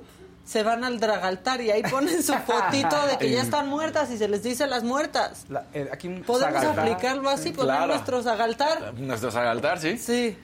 [0.45, 4.19] se van al dragaltar y ahí ponen su fotito de que ya están muertas y
[4.19, 5.45] se les dice las muertas.
[5.49, 6.91] La- eh, aquí Podemos zagaltar.
[6.91, 7.87] aplicarlo así, poner claro.
[7.95, 8.95] nuestros agaltar.
[8.95, 9.99] Nuestro Zagaltar, sí.
[9.99, 10.37] Sí.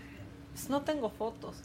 [0.53, 1.57] Pues no tengo fotos.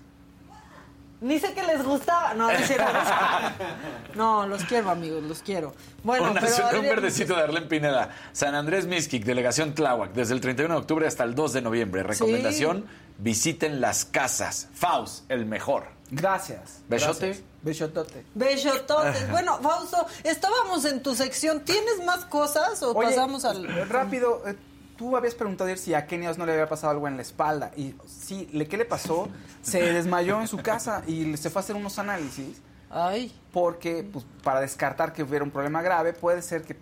[1.24, 2.34] Ni sé que les gustaba.
[2.34, 2.58] No, no,
[4.16, 5.74] no, los quiero, amigos, los quiero.
[6.04, 8.10] Bueno, Una- pero un verdecito de Arlen Pineda.
[8.34, 12.04] San Andrés Mixquic, delegación Tláhuac, desde el 31 de octubre hasta el 2 de noviembre.
[12.04, 12.86] Recomendación,
[13.18, 14.68] visiten las casas.
[14.74, 15.86] Faust, el mejor.
[16.12, 16.82] Gracias.
[16.90, 17.28] Besote.
[17.28, 17.46] Gracias.
[17.62, 18.26] Besotote.
[18.36, 19.30] Besototes.
[19.32, 21.62] Bueno, Fausto, estábamos en tu sección.
[21.62, 23.88] ¿Tienes más cosas o Oye, pasamos al...?
[23.90, 24.56] Rápido, eh,
[25.04, 27.72] tú habías preguntado ayer si a Kenios no le había pasado algo en la espalda.
[27.76, 29.28] Y sí, le- ¿qué le pasó?
[29.62, 32.62] Se desmayó en su casa y se fue a hacer unos análisis.
[32.90, 33.38] Ay.
[33.52, 36.78] Porque, pues, para descartar que hubiera un problema grave, puede ser que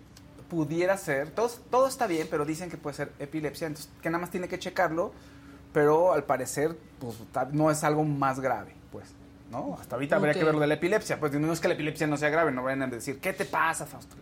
[0.48, 4.20] pudiera ser, todo, todo está bien, pero dicen que puede ser epilepsia, entonces que nada
[4.20, 5.12] más tiene que checarlo,
[5.72, 7.16] pero al parecer, pues,
[7.52, 9.06] no es algo más grave, pues.
[9.50, 9.76] ¿No?
[9.80, 11.18] Hasta ahorita habría que ver lo de la epilepsia.
[11.20, 13.44] Pues no es que la epilepsia no sea grave, no vayan a decir, ¿qué te
[13.46, 14.14] pasa, Fausto?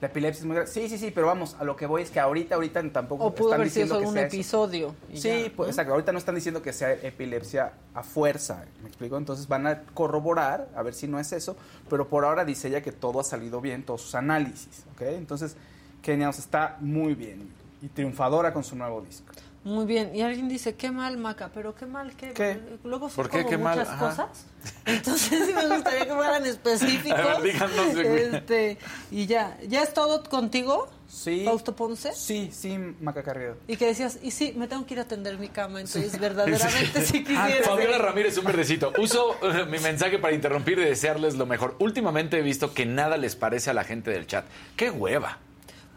[0.00, 0.70] La, epilepsia es muy grave.
[0.70, 3.34] Sí, sí, sí, pero vamos, a lo que voy es que ahorita, ahorita tampoco O
[3.34, 4.36] pudo están haber sido diciendo solo que un sea eso.
[4.36, 4.94] episodio.
[5.14, 5.70] Sí, ya, pues ¿no?
[5.72, 5.92] exacto.
[5.92, 9.16] Ahorita no están diciendo que sea epilepsia a fuerza, ¿me explico?
[9.16, 11.56] Entonces van a corroborar, a ver si no es eso,
[11.90, 15.02] pero por ahora dice ella que todo ha salido bien, todos sus análisis, ¿ok?
[15.02, 15.56] Entonces,
[16.02, 17.48] Kenia está muy bien
[17.82, 19.32] y triunfadora con su nuevo disco.
[19.64, 20.14] Muy bien.
[20.14, 22.32] Y alguien dice, qué mal, Maca, pero qué mal, qué.
[22.32, 22.60] ¿Qué?
[22.84, 23.38] Luego son ¿Por qué?
[23.38, 23.78] como ¿Qué mal?
[23.78, 24.08] muchas Ajá.
[24.08, 24.46] cosas.
[24.86, 27.18] Entonces sí me gustaría que fueran específicos.
[27.20, 28.78] A ver, este,
[29.10, 29.58] y ya.
[29.68, 31.42] ¿Ya es todo contigo, Sí.
[31.46, 32.12] Fausto Ponce?
[32.12, 33.56] Sí, sí, Maca Carrillo.
[33.66, 37.00] Y que decías, y sí, me tengo que ir a atender mi cama, entonces verdaderamente
[37.04, 37.64] sí, quisiera.
[37.64, 38.92] Fabiola Ramírez, un verdecito.
[38.98, 41.76] Uso eh, mi mensaje para interrumpir y desearles lo mejor.
[41.78, 44.44] Últimamente he visto que nada les parece a la gente del chat.
[44.76, 45.38] ¡Qué hueva!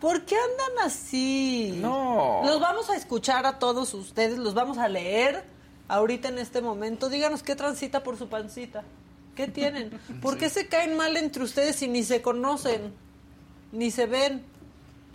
[0.02, 1.78] ¿Por qué andan así?
[1.80, 2.42] No.
[2.44, 5.44] Los vamos a escuchar a todos ustedes, los vamos a leer
[5.88, 7.08] ahorita en este momento.
[7.08, 8.84] Díganos qué transita por su pancita.
[9.36, 9.92] ¿Qué tienen?
[10.22, 12.94] ¿Por qué se caen mal entre ustedes si ni se conocen?
[13.72, 14.44] Ni se ven.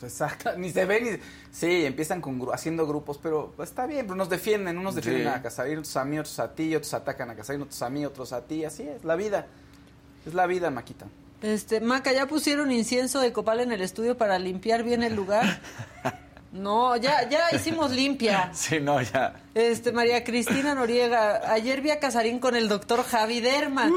[0.02, 1.10] Exacto, ni se ven ni...
[1.50, 5.28] Sí, empiezan con gru- haciendo grupos, pero está bien, pero nos defienden, unos defienden Sí.
[5.28, 8.04] a Casarín, otros a mí, otros a ti, otros atacan a Casarín, otros a mí,
[8.04, 9.46] otros a ti, así es, la vida.
[10.26, 11.06] Es la vida, Maquita.
[11.42, 15.60] Este, Maca, ¿ya pusieron incienso de copal en el estudio para limpiar bien el lugar?
[16.52, 18.50] No, ya, ya hicimos limpia.
[18.54, 19.34] Sí, no, ya.
[19.54, 23.90] Este, María Cristina Noriega, ayer vi a Casarín con el doctor Javi Derma.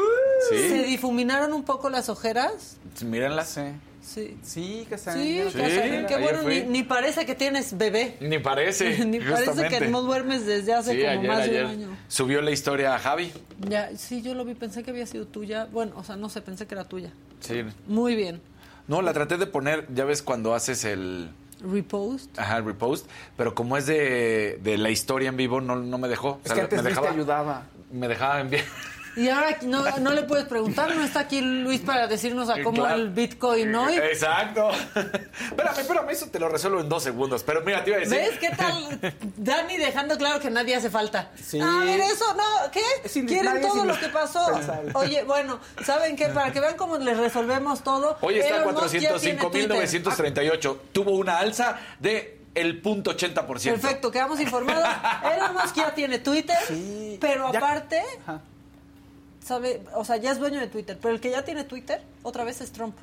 [0.50, 0.58] Sí.
[0.70, 2.78] ¿Se difuminaron un poco las ojeras?
[3.02, 3.46] Mírenla.
[3.46, 3.62] Sí.
[3.62, 3.80] Sí.
[4.02, 5.50] Sí, Sí, Casarín.
[5.52, 8.18] Sí, Casarín, qué bueno, ni, ni parece que tienes bebé.
[8.20, 9.06] Ni parece.
[9.06, 9.80] ni parece justamente.
[9.80, 11.98] que no duermes desde hace Sí, como ayer, más de un año.
[12.08, 13.32] Subió la historia a Javi.
[13.60, 15.66] Ya, sí, yo lo vi, pensé que había sido tuya.
[15.72, 17.12] Bueno, o sea, no sé, pensé que era tuya.
[17.40, 17.64] Sí.
[17.88, 18.42] Muy bien.
[18.88, 21.30] No, la traté de poner, ya ves cuando haces el,
[21.62, 22.38] Repost.
[22.40, 23.08] ajá, el repost,
[23.38, 26.30] pero como es de, de la historia en vivo, no, no me dejó.
[26.30, 27.64] O Es sea, que antes me Luis te ayudaba.
[27.92, 28.64] Me dejaba enviar.
[29.20, 32.82] Y ahora no, no le puedes preguntar, no está aquí Luis para decirnos a cómo
[32.84, 32.96] Claro.
[32.96, 33.96] el Bitcoin hoy.
[33.98, 34.70] Exacto.
[34.96, 37.44] espérame, espérame, eso te lo resuelvo en dos segundos.
[37.44, 38.18] Pero mira, te iba a decir.
[38.18, 39.00] ¿Ves qué tal?
[39.36, 41.32] Dani dejando claro que nadie hace falta.
[41.44, 41.60] Sí.
[41.60, 42.82] A ver, eso no, ¿qué?
[43.26, 44.54] ¿Quieren todo lo que pasó?
[44.54, 44.92] Pensable.
[44.94, 46.28] Oye, bueno, ¿saben qué?
[46.30, 48.18] Para que vean cómo les resolvemos todo.
[48.22, 49.78] Hoy está Elon Musk ya tiene Twitter.
[49.78, 50.78] 405.938.
[50.94, 53.46] Tuvo una alza de el punto 80%.
[53.72, 54.88] Perfecto, quedamos informados.
[55.36, 57.18] Elon Musk ya tiene Twitter, Sí.
[57.22, 58.42] pero Ya- aparte, Ajá.
[59.50, 62.44] Sabe, o sea, ya es dueño de Twitter, pero el que ya tiene Twitter, otra
[62.44, 62.96] vez es Trump.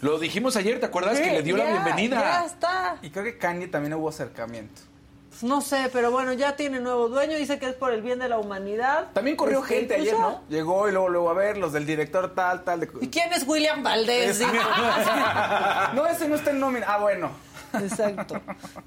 [0.00, 2.18] Lo dijimos ayer, ¿te acuerdas que le dio la bienvenida?
[2.18, 2.96] Ya está.
[3.02, 4.80] Y creo que Kanye también hubo acercamiento.
[5.28, 8.18] Pues no sé, pero bueno, ya tiene nuevo dueño, dice que es por el bien
[8.18, 9.08] de la humanidad.
[9.12, 10.18] También corrió Este, gente pues ayer.
[10.18, 10.42] ¿no?
[10.48, 12.80] Llegó y luego, luego a ver los del director tal, tal.
[12.80, 12.90] De...
[13.02, 14.40] ¿Y quién es William Valdés?
[15.94, 16.86] No, ese no está en nómina.
[16.88, 17.30] Ah, bueno.
[17.74, 18.40] Exacto.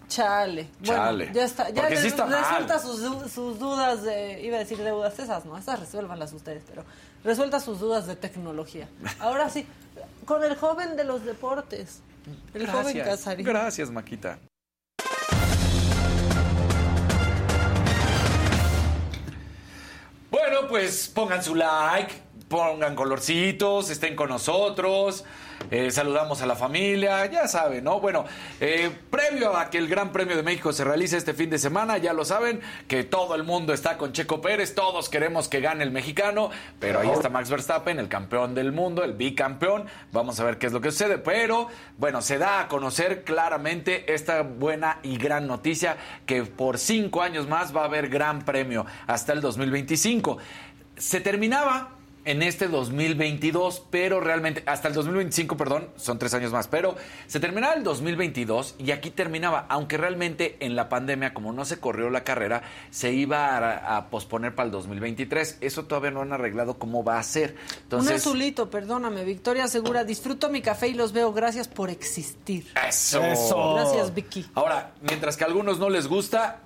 [0.08, 0.70] Chale.
[0.80, 1.32] Bueno, Chale.
[1.34, 1.70] ya está.
[1.70, 4.42] Ya Porque sí está resuelta sus dudas de.
[4.42, 6.84] Iba a decir deudas, esas no, esas resuélvanlas ustedes, pero
[7.24, 8.88] resuelta sus dudas de tecnología.
[9.20, 9.66] Ahora sí,
[10.26, 12.02] con el joven de los deportes.
[12.54, 13.46] El joven Casarín.
[13.46, 14.40] Gracias, Maquita.
[20.30, 22.14] Bueno, pues pongan su like,
[22.48, 25.24] pongan colorcitos, estén con nosotros,
[25.72, 28.00] eh, saludamos a la familia, ya saben, ¿no?
[28.00, 28.26] Bueno,
[28.60, 31.98] eh, previo a que el Gran Premio de México se realice este fin de semana,
[31.98, 35.84] ya lo saben, que todo el mundo está con Checo Pérez, todos queremos que gane
[35.84, 36.50] el mexicano,
[36.80, 40.68] pero ahí está Max Verstappen, el campeón del mundo, el bicampeón, vamos a ver qué
[40.68, 41.68] es lo que sucede, pero
[41.98, 47.48] bueno, se da a conocer claramente esta buena y gran noticia que por cinco años
[47.48, 50.38] más va a haber Gran Premio hasta el 2025.
[50.98, 51.90] Se terminaba
[52.26, 56.96] en este 2022, pero realmente, hasta el 2025, perdón, son tres años más, pero
[57.28, 61.80] se terminaba el 2022 y aquí terminaba, aunque realmente en la pandemia, como no se
[61.80, 65.58] corrió la carrera, se iba a, a posponer para el 2023.
[65.62, 67.52] Eso todavía no han arreglado cómo va a ser.
[67.52, 69.24] Un Entonces, azulito, perdóname.
[69.26, 71.34] Victoria Segura, disfruto mi café y los veo.
[71.34, 72.66] Gracias por existir.
[72.88, 73.76] eso.
[73.76, 74.46] Gracias, Vicky.
[74.56, 76.62] Ahora, mientras que a algunos no les gusta,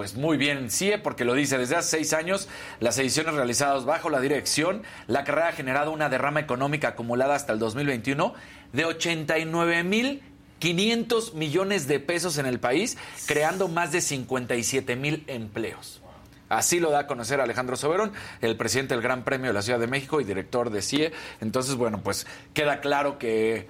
[0.00, 2.48] pues muy bien CIE porque lo dice desde hace seis años,
[2.78, 7.52] las ediciones realizadas bajo la dirección, la carrera ha generado una derrama económica acumulada hasta
[7.52, 8.32] el 2021
[8.72, 10.22] de 89 mil
[10.58, 12.96] 500 millones de pesos en el país,
[13.26, 16.00] creando más de 57 mil empleos.
[16.48, 19.78] Así lo da a conocer Alejandro Soberón, el presidente del Gran Premio de la Ciudad
[19.78, 21.12] de México y director de CIE.
[21.42, 23.68] Entonces, bueno, pues queda claro que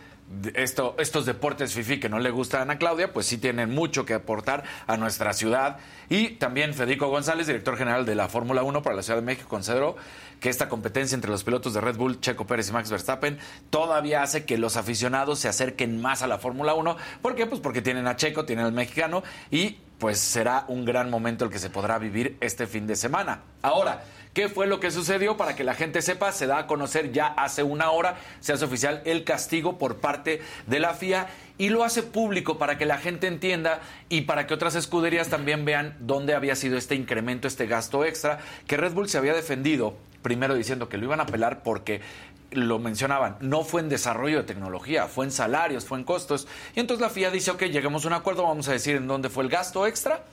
[0.55, 4.15] esto, estos deportes FIFI que no le gustan a Claudia, pues sí tienen mucho que
[4.15, 5.78] aportar a nuestra ciudad.
[6.09, 9.48] Y también Federico González, director general de la Fórmula 1 para la Ciudad de México,
[9.48, 9.97] consideró
[10.40, 13.39] que esta competencia entre los pilotos de Red Bull, Checo Pérez y Max Verstappen
[13.69, 16.97] todavía hace que los aficionados se acerquen más a la Fórmula 1.
[17.20, 17.47] ¿Por qué?
[17.47, 21.51] Pues porque tienen a Checo, tienen al mexicano y pues será un gran momento el
[21.51, 23.43] que se podrá vivir este fin de semana.
[23.61, 24.02] Ahora,
[24.32, 25.36] ¿Qué fue lo que sucedió?
[25.36, 28.65] Para que la gente sepa, se da a conocer ya hace una hora, se hace
[28.65, 31.28] oficial el castigo por parte de la FIA
[31.59, 35.65] y lo hace público para que la gente entienda y para que otras escuderías también
[35.65, 38.39] vean dónde había sido este incremento, este gasto extra,
[38.69, 42.01] que Red Bull se había defendido primero diciendo que lo iban a apelar porque
[42.52, 46.47] lo mencionaban, no fue en desarrollo de tecnología, fue en salarios, fue en costos.
[46.74, 49.28] Y entonces la FIA dice, ok, lleguemos a un acuerdo, vamos a decir en dónde
[49.28, 50.24] fue el gasto extra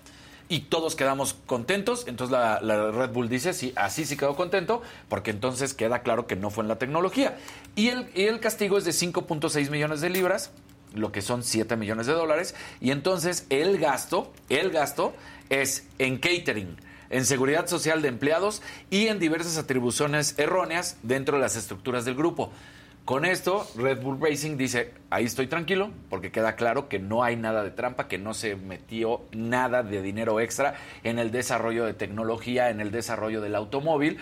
[0.49, 2.05] y todos quedamos contentos.
[2.07, 2.59] Entonces la,
[2.91, 6.63] Red Bull dice, sí, así sí quedó contento, porque entonces queda claro que no fue
[6.63, 7.37] en la tecnología.
[7.75, 10.51] Y el, y el castigo es de 5.6 millones de libras,
[10.93, 12.55] lo que son 7 millones de dólares.
[12.81, 15.13] Y entonces el gasto, el gasto
[15.49, 16.77] es en catering,
[17.09, 22.15] en seguridad social de empleados y en diversas atribuciones erróneas dentro de las estructuras del
[22.15, 22.51] grupo.
[23.07, 27.37] Con esto, Red Bull Racing dice, ahí estoy tranquilo, porque queda claro que no hay
[27.37, 30.75] nada de trampa, que no se metió nada de dinero extra
[31.05, 34.17] en el desarrollo de tecnología, en el desarrollo del automóvil.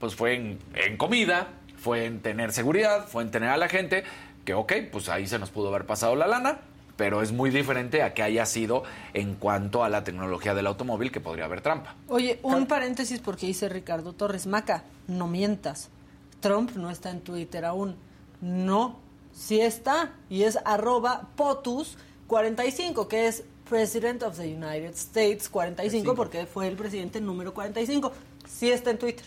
[0.00, 1.46] Pues fue en, en comida,
[1.76, 4.02] fue en tener seguridad, fue en tener a la gente,
[4.44, 6.58] que ok, pues ahí se nos pudo haber pasado la lana,
[6.96, 8.82] pero es muy diferente a que haya sido
[9.12, 11.94] en cuanto a la tecnología del automóvil, que podría haber trampa.
[12.08, 15.88] Oye, un paréntesis porque dice Ricardo Torres, Maca, no mientas.
[16.40, 17.94] Trump no está en Twitter aún.
[18.44, 19.00] No,
[19.32, 20.12] sí está.
[20.28, 26.76] Y es arroba POTUS45, que es President of the United States 45, porque fue el
[26.76, 28.12] presidente número 45.
[28.46, 29.24] Sí está en Twitter.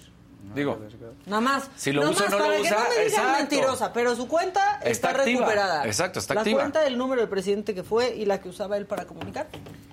[0.53, 0.79] Digo,
[1.25, 1.69] nada más.
[1.75, 3.39] Si lo nada usa más no para lo que usa, no me digan exacto.
[3.39, 5.85] mentirosa, pero su cuenta está, recuperada.
[5.85, 6.61] Exacto, está la activa.
[6.61, 9.47] cuenta del número del presidente que fue y la que usaba él para comunicar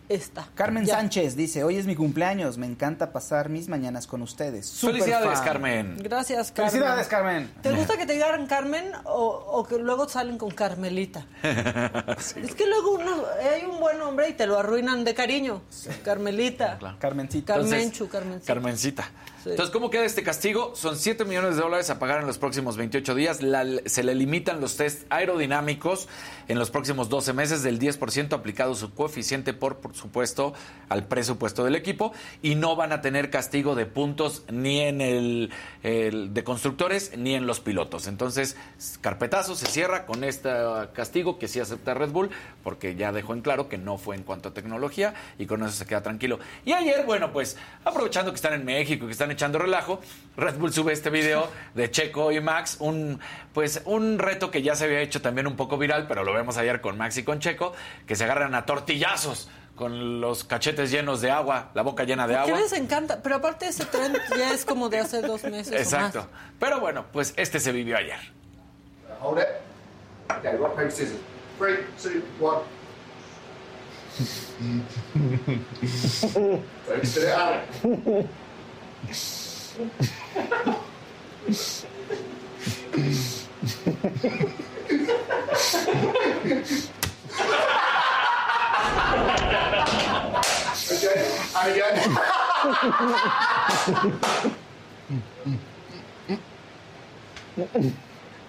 [0.08, 0.48] está.
[0.54, 0.96] Carmen Ya.
[0.96, 4.66] Sánchez dice, hoy es mi cumpleaños, me encanta pasar mis mañanas con ustedes.
[4.66, 5.44] Súper Felicidades, fan".
[5.44, 5.96] Carmen.
[6.02, 6.70] Gracias, Carmen.
[6.72, 7.50] Felicidades, Carmen.
[7.62, 11.26] ¿Te gusta que te digan Carmen o, o que luego salen con Carmelita?
[12.18, 15.62] Es que luego uno, hay un buen hombre y te lo arruinan de cariño.
[16.04, 16.78] Carmelita.
[16.98, 17.54] Carmencita.
[17.54, 18.46] Carmenchu, Carmencita.
[18.54, 19.10] Carmencita.
[19.46, 20.72] Entonces, ¿cómo queda este castigo?
[20.74, 23.40] Son 7 millones de dólares a pagar en los próximos 28 días.
[23.86, 26.08] Se le limitan los test aerodinámicos
[26.48, 30.54] en los próximos 12 meses del 10% aplicado su coeficiente por, supuesto,
[30.88, 32.12] al presupuesto del equipo.
[32.42, 35.50] Y no van a tener castigo de puntos ni en el,
[35.82, 38.06] el de constructores ni en los pilotos.
[38.06, 38.56] Entonces,
[39.02, 40.50] carpetazo se cierra con este
[40.94, 42.30] castigo que sí acepta Red Bull
[42.62, 45.72] porque ya dejó en claro que no fue en cuanto a tecnología y con eso
[45.72, 46.38] se queda tranquilo.
[46.64, 50.00] Y ayer, bueno, pues aprovechando que están en México, que están echando relajo,
[50.36, 53.20] Red Bull sube este video de Checo y Max, un
[53.52, 56.56] pues un reto que ya se había hecho también un poco viral, pero lo vemos
[56.56, 57.74] ayer con Max y con Checo,
[58.06, 62.34] que se agarran a tortillazos con los cachetes llenos de agua, la boca llena de
[62.34, 62.62] ¿Por qué agua.
[62.62, 63.20] les encanta?
[63.22, 66.28] Pero aparte ese trend ya es como de hace dos meses Exacto.
[66.60, 68.18] Pero bueno, pues este se vivió ayer.
[69.20, 69.48] Hold it.
[70.38, 71.20] Okay, rock, paper, scissors.
[71.58, 72.62] Three, two, one.
[77.02, 77.62] It out.
[79.04, 79.20] again.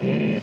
[0.00, 0.42] again.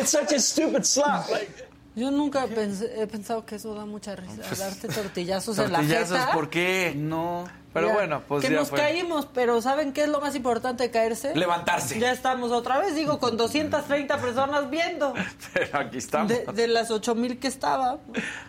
[0.00, 1.28] it's such a stupid slap.
[1.30, 5.78] Like, Yo nunca pensé- he pensado que eso da mucha risa, darte tortillazos, en la
[5.80, 6.32] Tortillazos, jeta.
[6.32, 6.92] ¿por qué?
[6.96, 7.44] No.
[7.72, 8.78] Pero Ya, bueno, pues que ya nos fue.
[8.80, 11.34] caímos, pero ¿saben qué es lo más importante de caerse?
[11.36, 11.98] Levantarse.
[12.00, 15.14] Ya estamos otra vez, digo, con 230 personas viendo.
[15.54, 16.28] Pero aquí estamos.
[16.28, 17.98] De, de las 8000 que estaba.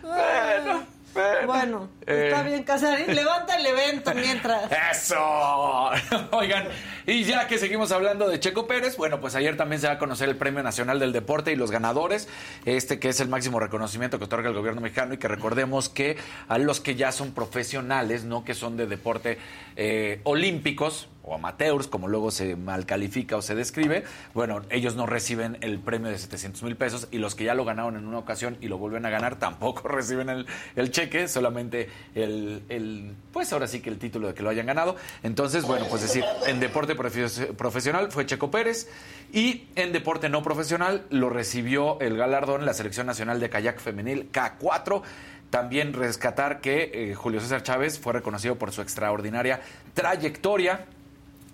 [0.02, 0.82] Bueno,
[1.14, 2.28] Bueno, eh.
[2.28, 3.14] está bien, Casarín.
[3.14, 4.70] Levanta el evento mientras.
[4.92, 5.90] ¡Eso!
[6.32, 6.68] Oigan,
[7.06, 9.98] y ya que seguimos hablando de Checo Pérez, bueno, pues ayer también se va a
[9.98, 12.28] conocer el Premio Nacional del Deporte y los ganadores,
[12.64, 16.16] este que es el máximo reconocimiento que otorga el gobierno mexicano y que recordemos que
[16.48, 19.38] a los que ya son profesionales, no que son de deporte
[19.76, 24.02] eh, olímpicos o amateurs, como luego se mal califica o se describe,
[24.34, 27.64] bueno, ellos no reciben el premio de 700 mil pesos y los que ya lo
[27.64, 33.14] ganaron en una ocasión y lo vuelven a ganar tampoco reciben el, cheque, solamente el,
[33.32, 34.96] pues ahora sí que el título de que lo hayan ganado.
[35.22, 38.88] Entonces, bueno, pues decir, en deporte profe- profesional fue Checo Pérez
[39.32, 44.30] y en deporte no profesional lo recibió el galardón la Selección Nacional de Kayak Femenil
[44.32, 45.02] K4.
[45.50, 49.60] También rescatar que eh, Julio César Chávez fue reconocido por su extraordinaria
[49.92, 50.86] trayectoria.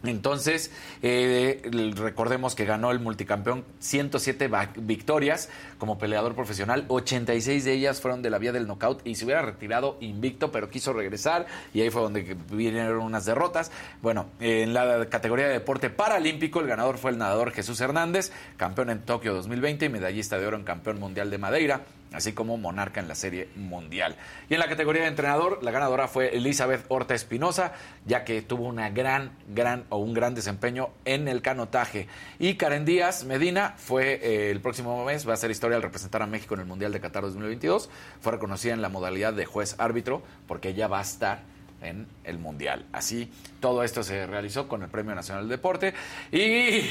[0.04, 0.70] Entonces,
[1.02, 1.60] eh,
[1.96, 5.48] recordemos que ganó el multicampeón 107 va- victorias
[5.78, 9.42] como peleador profesional, 86 de ellas fueron de la vía del knockout y se hubiera
[9.42, 13.72] retirado invicto, pero quiso regresar y ahí fue donde vinieron unas derrotas.
[14.00, 18.90] Bueno, en la categoría de deporte paralímpico, el ganador fue el nadador Jesús Hernández, campeón
[18.90, 21.80] en Tokio 2020 y medallista de oro en campeón mundial de Madeira
[22.12, 24.16] así como monarca en la serie mundial.
[24.48, 27.72] Y en la categoría de entrenador, la ganadora fue Elizabeth Horta Espinosa,
[28.06, 32.08] ya que tuvo una gran, gran o un gran desempeño en el canotaje.
[32.38, 36.22] Y Karen Díaz Medina fue eh, el próximo mes, va a hacer historia al representar
[36.22, 37.90] a México en el Mundial de Qatar 2022.
[38.20, 41.42] Fue reconocida en la modalidad de juez árbitro, porque ella va a estar
[41.82, 42.86] en el Mundial.
[42.92, 43.30] Así,
[43.60, 45.94] todo esto se realizó con el Premio Nacional del Deporte.
[46.32, 46.82] Y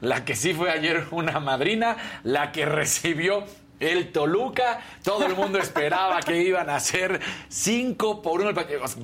[0.00, 3.44] la que sí fue ayer una madrina, la que recibió
[3.80, 8.52] el Toluca, todo el mundo esperaba que iban a hacer 5 por 1.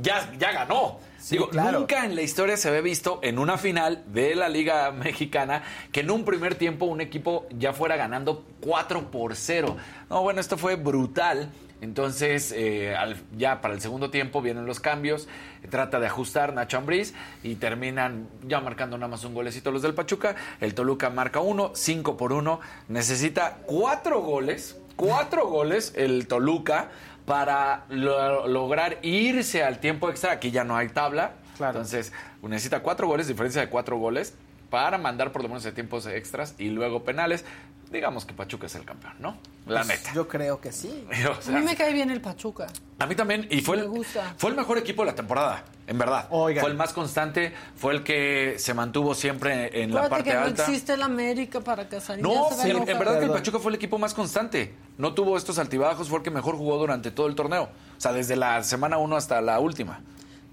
[0.02, 1.00] Ya, ya ganó.
[1.30, 1.80] Digo, claro.
[1.80, 6.00] nunca en la historia se había visto en una final de la Liga Mexicana que
[6.00, 9.76] en un primer tiempo un equipo ya fuera ganando 4 por 0.
[10.08, 11.50] No, bueno, esto fue brutal.
[11.80, 15.28] Entonces, eh, al- ya para el segundo tiempo vienen los cambios,
[15.70, 17.12] trata de ajustar Nacho Ambriz
[17.42, 20.36] y terminan ya marcando nada más un golecito los del Pachuca.
[20.60, 22.60] El Toluca marca uno, cinco por uno.
[22.88, 26.88] Necesita cuatro goles, cuatro goles el Toluca
[27.26, 30.32] para lo- lograr irse al tiempo extra.
[30.32, 31.32] Aquí ya no hay tabla.
[31.78, 32.12] Entonces,
[32.42, 34.34] necesita cuatro goles, diferencia de cuatro goles,
[34.70, 37.44] para mandar por lo menos a tiempos extras y luego penales.
[37.90, 39.36] Digamos que Pachuca es el campeón, ¿no?
[39.68, 40.12] La Pues, neta.
[40.12, 41.06] Yo creo que sí.
[41.28, 42.66] O A mí me cae bien el Pachuca.
[42.98, 44.34] a mí también, y fue Me el, gusta.
[44.36, 46.26] fue el mejor equipo de la temporada, en verdad.
[46.30, 46.62] Oigan.
[46.62, 50.40] Fue el más constante, fue el que se mantuvo siempre en la parte que no
[50.46, 50.64] alta.
[50.64, 52.24] existe el América para Casarín.
[52.24, 53.30] No, se en verdad que el.
[53.30, 54.74] Pachuca fue el equipo más constante.
[54.98, 57.68] No tuvo estos altibajos, fue el que mejor jugó durante todo el torneo.
[57.96, 60.00] O sea, desde la semana 1 hasta la última.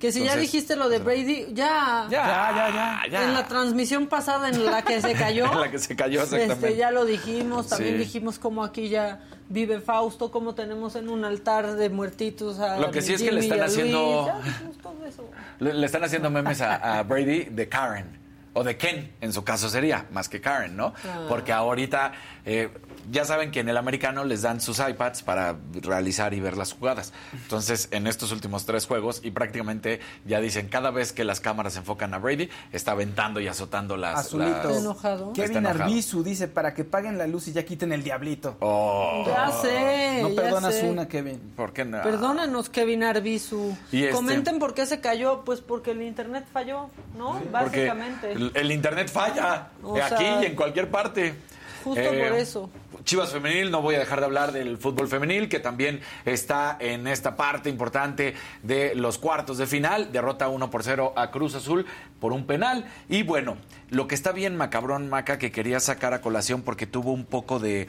[0.03, 2.07] Que si ya dijiste lo de Brady, ya.
[2.09, 3.23] Ya, ya, ya.
[3.23, 5.45] En la transmisión pasada en la que se cayó.
[5.49, 6.67] En la que se cayó, exactamente.
[6.67, 7.99] Este, ya lo dijimos, también Sí.
[7.99, 12.91] dijimos cómo aquí ya vive Fausto, cómo tenemos en un altar de muertitos a Lo
[12.91, 15.29] que sí es que le están haciendo- Ya dijimos todo eso.
[15.59, 18.21] Le, le están haciendo memes a, a Brady de Karen.
[18.55, 20.93] O de Ken, en su caso sería, más que Karen, ¿no?
[21.05, 21.27] Ah.
[21.29, 22.11] Porque ahorita,
[22.45, 22.69] eh,
[23.11, 26.73] ya saben que en el americano les dan sus iPads para realizar y ver las
[26.73, 27.13] jugadas.
[27.33, 31.73] Entonces, en estos últimos tres juegos, y prácticamente ya dicen, cada vez que las cámaras
[31.73, 34.19] se enfocan a Brady, está aventando y azotando las...
[34.19, 34.49] Azulito.
[34.51, 35.33] las- Está enojado.
[35.33, 35.83] Kevin enojado.
[35.83, 38.55] Arbizu dice para que paguen la luz y ya quiten el diablito.
[38.59, 40.19] Oh, Ya sé.
[40.21, 40.89] no perdonas sé.
[40.89, 41.39] una, Kevin.
[41.55, 42.01] ¿Por qué no?
[42.01, 43.75] Perdónanos, Kevin Arbizu.
[43.91, 45.43] Y este- Comenten por qué se cayó.
[45.43, 47.41] Pues porque el internet falló, ¿no?
[47.51, 48.31] Básicamente.
[48.31, 51.35] el, el internet falla, O aquí sea, y en cualquier parte.
[51.83, 52.69] Eh, justo por eso.
[53.03, 57.05] Chivas Femenil, no voy a dejar de hablar del fútbol femenil, que también está en
[57.07, 60.11] esta parte importante de los cuartos de final.
[60.13, 61.85] Derrota 1 por 0 a Cruz Azul
[62.21, 62.85] por un penal.
[63.09, 63.57] Y bueno,
[63.89, 67.59] lo que está bien macabrón, Maca, que quería sacar a colación porque tuvo un poco
[67.59, 67.87] de...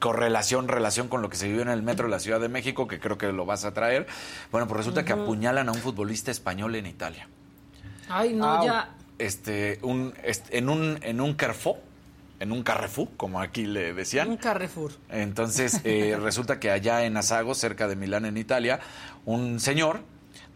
[0.00, 2.88] correlación, relación con lo que se vivió en el metro de la Ciudad de México,
[2.88, 4.08] que creo que lo vas a traer.
[4.50, 7.28] Bueno, pues resulta que apuñalan a un futbolista español en Italia
[8.08, 8.64] Ay, no, Au.
[8.64, 8.90] ya.
[9.18, 10.14] este, un,
[10.50, 11.76] en un en un Carrefour,
[12.40, 14.28] en un Carrefour, como aquí le decían.
[14.30, 14.92] Un Carrefour.
[15.10, 18.80] Entonces, eh, resulta que allá en Asago, cerca de Milán, en Italia,
[19.24, 20.00] un señor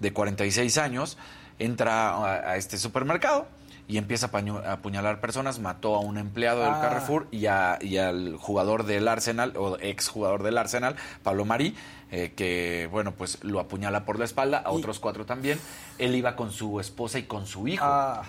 [0.01, 1.19] de 46 años
[1.59, 3.47] entra a, a este supermercado
[3.89, 6.81] y empieza a apuñalar personas, mató a un empleado del Ah.
[6.81, 11.75] Carrefour y, a- y al jugador del Arsenal, o ex jugador del Arsenal, Pablo Marí,
[12.11, 15.59] eh, que, bueno, pues lo apuñala por la espalda, a otros cuatro también.
[15.99, 17.85] Él iba con su esposa y con su hijo.
[17.85, 18.23] Ah,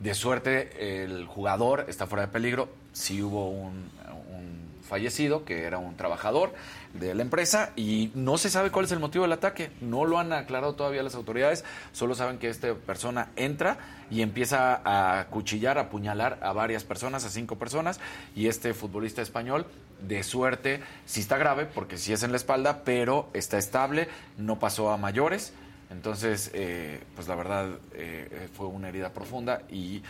[0.00, 2.70] De suerte, el jugador está fuera de peligro.
[2.92, 3.90] Sí hubo un,
[4.34, 6.52] un fallecido, que era un trabajador
[6.94, 9.70] de la empresa, y no se sabe cuál es el motivo del ataque.
[9.80, 13.78] No lo han aclarado todavía las autoridades, solo saben que esta persona entra
[14.10, 18.00] y empieza a cuchillar, a apuñalar a varias personas, a cinco personas,
[18.34, 19.66] y este futbolista español,
[20.00, 24.08] de suerte, sí está grave, porque sí es en la espalda, pero está estable,
[24.38, 25.52] no pasó a mayores.
[25.90, 30.02] Entonces, eh, pues la verdad eh, fue una herida profunda y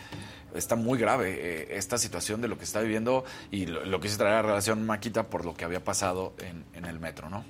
[0.54, 4.16] está muy grave eh, esta situación de lo que está viviendo y lo, lo quise
[4.18, 7.44] traer a relación Maquita por lo que había pasado en, en el metro, ¿no?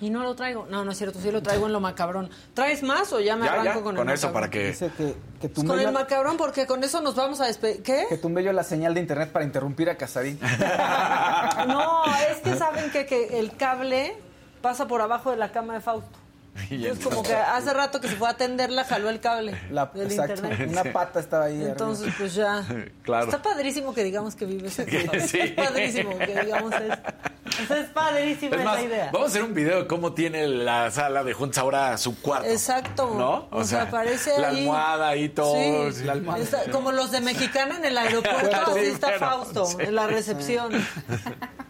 [0.00, 0.64] Y no lo traigo.
[0.70, 2.30] No, no es cierto, sí lo traigo en lo macabrón.
[2.54, 4.32] ¿Traes más o ya me Ya, arranco ya, con, con el eso macabrón?
[4.32, 4.68] para que...
[4.68, 5.04] Dice que,
[5.40, 7.82] que Pues tumbe con el macabrón porque con eso nos vamos a despedir.
[7.82, 8.06] ¿Qué?
[8.08, 10.38] que tumbe yo la señal de internet para interrumpir a Casarín.
[11.66, 14.16] No, es que saben que, que el cable
[14.62, 16.16] pasa por abajo de la cama de Fausto.
[16.70, 20.06] Es como que hace rato que se fue a atenderla, jaló el cable La- del
[20.10, 20.68] exacto, internet.
[20.70, 21.62] una pata estaba ahí.
[21.62, 22.64] Entonces, pues ya.
[23.02, 23.24] Claro.
[23.26, 24.96] Está padrísimo que digamos que vives aquí.
[24.98, 25.28] Fausto.
[25.28, 25.38] Sí.
[25.40, 26.94] Está padrísimo que digamos eso.
[27.62, 29.10] O sea, es padrísima Es esa idea.
[29.10, 32.46] vamos a hacer un video de cómo tiene la sala de juntas ahora su cuarto.
[32.48, 33.14] Exacto.
[33.16, 33.48] ¿No?
[33.50, 34.58] O, sea, parece la ahí.
[34.60, 35.54] almohada y todo.
[35.90, 35.98] Sí.
[36.00, 36.04] sí.
[36.04, 36.42] La almohada.
[36.44, 39.76] Está- como los de Mexicana en el aeropuerto, Sí, así está bueno, Fausto, sí.
[39.80, 40.72] en la recepción.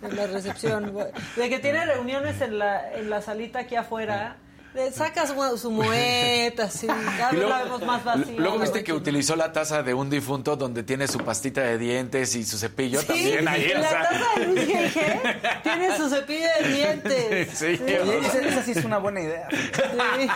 [0.02, 0.92] En la recepción.
[1.36, 4.36] De que tiene reuniones en la, en la salita aquí afuera.
[4.74, 6.86] Le saca su, moeta, así.
[6.86, 7.00] Cada
[7.32, 8.34] Y vez luego- la vemos más vacía.
[8.36, 12.34] Luego viste que utilizó la taza de un difunto donde tiene su pastita de dientes
[12.36, 13.72] y su cepillo Sí, también ahí.
[13.74, 14.02] o la sea.
[14.02, 15.62] taza de Luis G.G.
[15.62, 17.58] tiene su cepillo de dientes.
[17.58, 19.48] Sí, Oye, esa, esa sí es una buena idea.
[19.50, 20.28] Sí.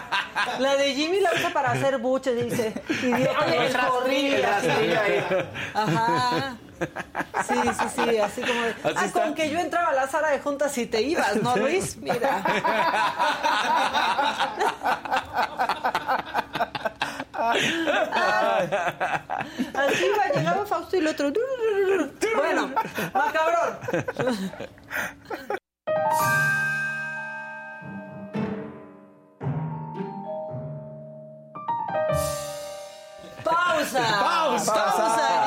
[0.59, 2.73] La de Jimmy la usa para hacer buches, dice.
[2.89, 5.25] Idiota El el el ahí.
[5.75, 6.57] Ajá.
[7.47, 9.23] Sí, sí, sí, así como de, Así ah, está.
[9.23, 11.97] con que yo entraba a la sala de juntas y te ibas, ¿no, Luis?
[11.97, 12.43] Mira.
[19.75, 21.33] Así iba, llegaba Fausto y el otro.
[22.37, 22.71] Bueno,
[23.13, 23.79] macabrón.
[33.45, 34.21] Pausa.
[34.21, 34.75] Pausa.
[34.75, 35.42] Pausa.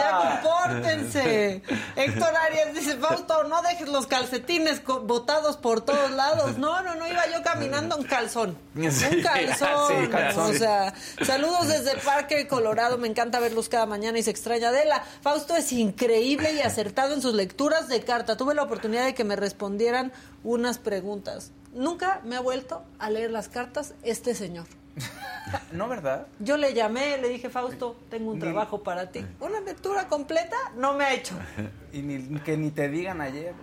[0.68, 1.62] Ya compórtense.
[1.96, 6.58] Héctor Arias dice, Fausto, no dejes los calcetines botados por todos lados.
[6.58, 8.58] No, no, no, iba yo caminando en calzón.
[8.76, 10.04] Sí, un calzón.
[10.04, 10.56] sí, calzón.
[10.56, 10.94] O sea,
[11.26, 12.98] saludos desde Parque Colorado.
[12.98, 15.04] Me encanta verlos cada mañana y se extraña Adela.
[15.22, 18.38] Fausto es increíble y acertado en sus lecturas de carta.
[18.38, 20.12] Tuve la oportunidad de que me respondieran
[20.44, 21.52] unas preguntas.
[21.74, 24.66] Nunca me ha vuelto a leer las cartas este señor.
[25.72, 26.28] ¿No, verdad?
[26.40, 29.26] Yo le llamé, le dije, Fausto, tengo un trabajo para ti.
[29.40, 31.36] Una lectura completa no me ha hecho.
[31.94, 33.54] Y ni, que ni te digan ayer.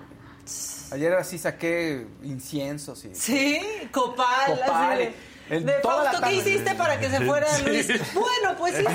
[0.90, 3.14] Ayer así saqué inciensos y...
[3.14, 3.60] Sí,
[3.90, 4.26] copal.
[4.58, 4.92] Copal.
[4.92, 5.14] así de-
[5.52, 6.50] En de toda la Fausto, ¿qué tarde.
[6.50, 7.86] hiciste para que se fuera Luis?
[8.14, 8.88] Bueno, pues hice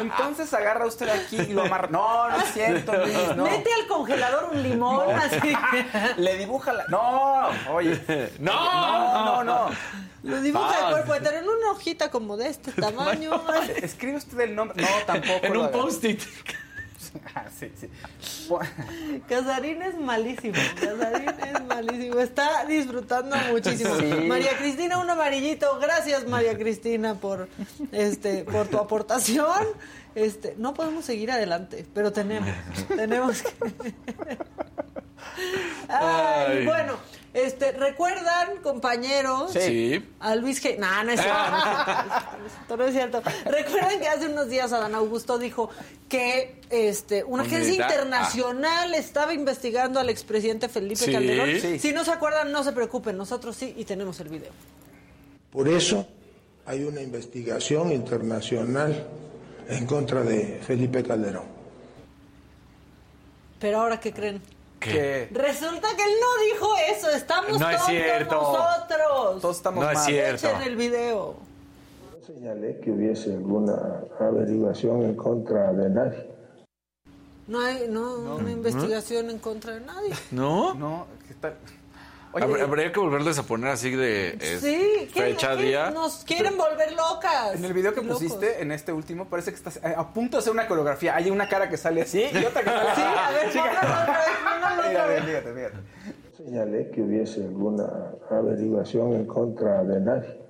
[0.00, 1.88] entonces agarra usted aquí y lo amarra.
[1.90, 3.44] No, no es cierto, Luis, no.
[3.44, 5.52] Mete al congelador un limón, así.
[6.16, 6.84] Le dibuja la...
[6.88, 8.30] No, oye.
[8.38, 8.52] ¡No!
[8.52, 9.70] No, no, no.
[10.24, 10.84] Lo dibuja Ah.
[10.86, 13.42] el cuerpo, de tener una hojita como de este tamaño.
[13.82, 14.80] Escribe usted el nombre.
[14.82, 15.46] No, tampoco.
[15.46, 16.22] En un post-it.
[17.34, 17.88] Ah, sí, sí.
[18.48, 18.60] Po-
[19.28, 20.54] Casarín es malísimo.
[20.80, 22.20] Casarín es malísimo.
[22.20, 23.94] Está disfrutando muchísimo.
[23.96, 24.04] Sí.
[24.26, 25.78] María Cristina, un amarillito.
[25.80, 27.48] Gracias, María Cristina, por
[27.92, 29.66] este, por tu aportación.
[30.14, 32.50] Este, no podemos seguir adelante, pero tenemos,
[32.88, 33.50] tenemos que.
[35.88, 36.66] Ay, Ay.
[36.66, 36.94] bueno,
[37.34, 39.52] este, ¿recuerdan, compañeros?
[39.52, 40.04] Sí.
[40.20, 40.78] A Luis G.
[40.78, 41.40] No, no es cierto.
[41.48, 43.22] No es cierto, no es cierto.
[43.50, 45.70] Recuerden que hace unos días Adán Augusto dijo
[46.08, 47.90] que este, una Un agencia militar.
[47.90, 51.12] internacional estaba investigando al expresidente Felipe Sí.
[51.12, 51.60] Calderón.
[51.60, 51.78] Sí.
[51.78, 54.50] Si no se acuerdan, no se preocupen, nosotros sí y tenemos el video.
[55.50, 56.06] Por eso
[56.66, 59.06] hay una investigación internacional
[59.68, 61.44] en contra de Felipe Calderón.
[63.58, 64.42] Pero ahora, ¿qué creen?
[64.82, 68.34] Que Resulta que él no dijo eso, estamos No es cierto.
[68.34, 69.40] nosotros.
[69.40, 70.04] todos estamos No es mal.
[70.06, 70.46] cierto.
[70.48, 71.34] Echen el video.
[72.12, 76.30] No señalé que hubiese alguna averiguación en contra de nadie.
[77.48, 80.14] No hay no, una investigación en contra de nadie.
[80.30, 80.74] ¿No?
[80.74, 81.54] No, ¿qué tal?
[82.34, 85.90] Oye, Habr- Habría que volverles a poner así de Sí, ¿qué- fecha, qué- día.
[85.90, 87.54] Nos quieren volver locas.
[87.54, 88.22] En el video que Locos.
[88.22, 91.14] pusiste, en este último, parece que estás eh, a punto de hacer una coreografía.
[91.14, 93.00] Hay una cara que sale así y otra que sale así.
[93.02, 93.70] Sí, a ver, Chica.
[95.22, 95.76] fíjate.
[96.30, 97.88] No señalé que hubiese alguna
[98.30, 100.40] averiguación en contra de nadie.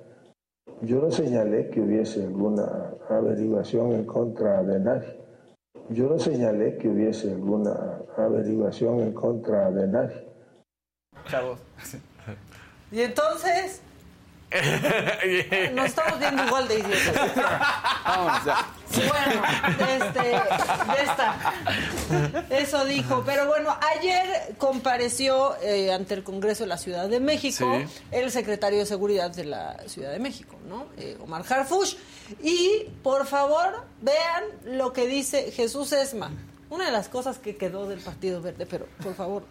[0.81, 5.19] Yo no señalé que hubiese alguna averiguación en contra de nadie.
[5.89, 10.27] Yo no señalé que hubiese alguna averiguación en contra de nadie.
[11.27, 11.59] Chavos.
[12.91, 13.81] Y entonces,
[15.73, 17.35] Nos estamos viendo igual de idiotas.
[17.35, 18.67] Ya.
[18.95, 19.43] Bueno,
[20.05, 21.53] este, ya está.
[22.49, 23.23] Eso dijo.
[23.25, 28.01] Pero bueno, ayer compareció eh, ante el Congreso de la Ciudad de México Sí.
[28.11, 30.87] el secretario de Seguridad de la Ciudad de México, ¿no?
[30.97, 31.95] Eh, Omar Harfush.
[32.41, 36.31] Y por favor, vean lo que dice Jesús Esma.
[36.69, 39.43] Una de las cosas que quedó del Partido Verde, pero por favor,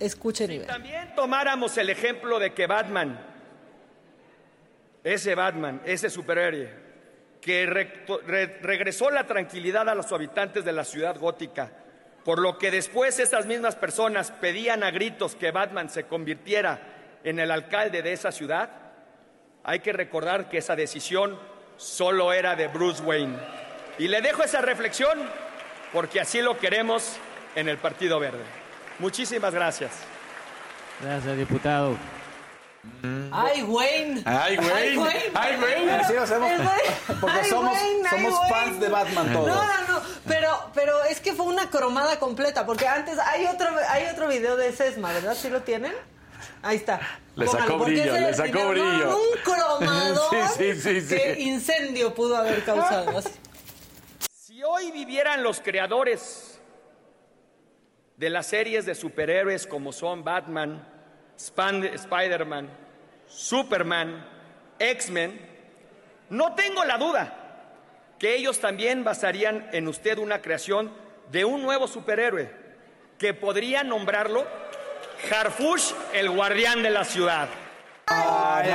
[0.00, 0.68] escuchen y vean.
[0.68, 3.18] También tomáramos el ejemplo de que Batman,
[5.04, 6.70] ese Batman, ese superhéroe,
[7.40, 11.70] que re- re- regresó la tranquilidad a los habitantes de la ciudad gótica,
[12.24, 16.80] por lo que después estas mismas personas pedían a gritos que Batman se convirtiera
[17.22, 18.70] en el alcalde de esa ciudad,
[19.62, 21.38] hay que recordar que esa decisión
[21.76, 23.36] solo era de Bruce Wayne.
[23.98, 25.18] Y le dejo esa reflexión
[25.92, 27.16] porque así lo queremos
[27.54, 28.42] en el Partido Verde.
[28.98, 29.92] Muchísimas gracias.
[31.02, 31.96] Gracias, diputado.
[33.32, 34.22] ¡Ay, Wayne!
[34.24, 35.04] ¡Ay, Wayne!
[35.34, 36.04] ¡Ay, Wayne!
[36.06, 36.70] Sí, lo hacemos Wayne.
[37.20, 38.54] porque Ay, somos, Wayne, ay, somos Wayne.
[38.54, 39.46] fans de Batman todos.
[39.48, 43.68] No, no, no, pero, pero es que fue una cromada completa, porque antes hay otro,
[43.90, 45.34] hay otro video de Sesma, ¿verdad?
[45.34, 45.92] ¿Sí lo tienen?
[46.62, 47.00] Ahí está.
[47.36, 48.64] Le Póngalo, sacó porque brillo, le sacó video.
[48.64, 49.04] No, brillo.
[49.06, 51.14] no, un cromador Sí, sí, sí, sí.
[51.16, 53.18] que incendio pudo haber causado.
[53.18, 53.30] así.
[54.32, 56.58] Si hoy vivieran los creadores
[58.16, 60.86] de las series de superhéroes como son Batman,
[61.36, 62.68] Spider-Man,
[63.26, 64.26] Superman,
[64.78, 65.40] X-Men,
[66.30, 67.40] no tengo la duda
[68.18, 70.92] que ellos también basarían en usted una creación
[71.30, 72.50] de un nuevo superhéroe
[73.18, 74.46] que podría nombrarlo
[75.30, 77.48] Harfush, el guardián de la ciudad.
[78.08, 78.72] No, no,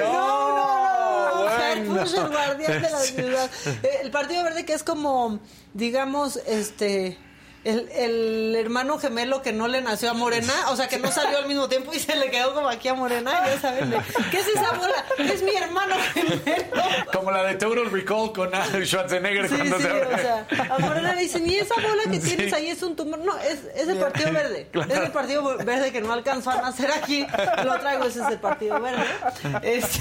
[0.00, 1.48] no.
[1.48, 3.50] Harfush, el guardián de la ciudad.
[3.82, 5.40] Eh, El Partido Verde que es como,
[5.72, 7.18] digamos, este...
[7.64, 11.38] El, el hermano gemelo que no le nació a Morena, o sea, que no salió
[11.38, 13.94] al mismo tiempo y se le quedó como aquí a Morena, ya saben,
[14.32, 15.04] ¿qué es esa bola?
[15.18, 16.64] Es mi hermano gemelo.
[17.12, 20.78] Como la de Total Recall con Arnold Schwarzenegger Sí, cuando sí, se o sea, a
[20.80, 22.34] Morena le dicen, ¿y esa bola que Sí.
[22.34, 23.20] tienes ahí es un tumor?
[23.20, 24.66] No, es, es el Partido Verde.
[24.72, 24.92] Claro.
[24.92, 27.24] Es el Partido Verde que no alcanzó a nacer aquí.
[27.64, 29.04] Lo traigo, ese es el Partido Verde.
[29.62, 30.00] Es-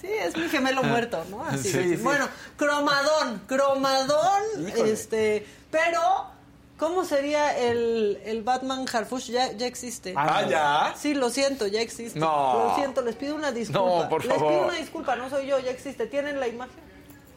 [0.00, 1.44] sí, es mi gemelo muerto, ¿no?
[1.44, 1.70] Así.
[1.70, 1.96] Sí, sí.
[1.96, 4.92] Bueno, cromadón, cromadón, Híjole.
[4.92, 6.30] este, pero...
[6.78, 9.30] ¿Cómo sería el, el Batman Harfush?
[9.30, 10.14] Ya, ya existe.
[10.16, 10.94] Ah, ¿ya?
[10.96, 12.18] Sí, lo siento, ya existe.
[12.18, 12.70] No.
[12.70, 14.02] Lo siento, les pido una disculpa.
[14.02, 14.64] No, por Les pido favor.
[14.64, 16.06] una disculpa, no soy yo, ya existe.
[16.06, 16.74] ¿Tienen la imagen?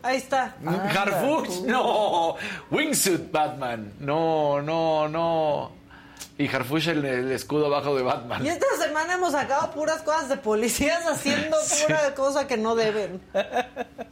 [0.01, 0.55] Ahí está.
[0.65, 2.35] Harfush, no.
[2.71, 3.93] Wingsuit Batman.
[3.99, 5.71] No, no, no.
[6.37, 8.45] Y Harfush el, el escudo abajo de Batman.
[8.45, 11.55] Y esta semana hemos sacado puras cosas de policías haciendo
[11.87, 13.21] pura cosa que no deben.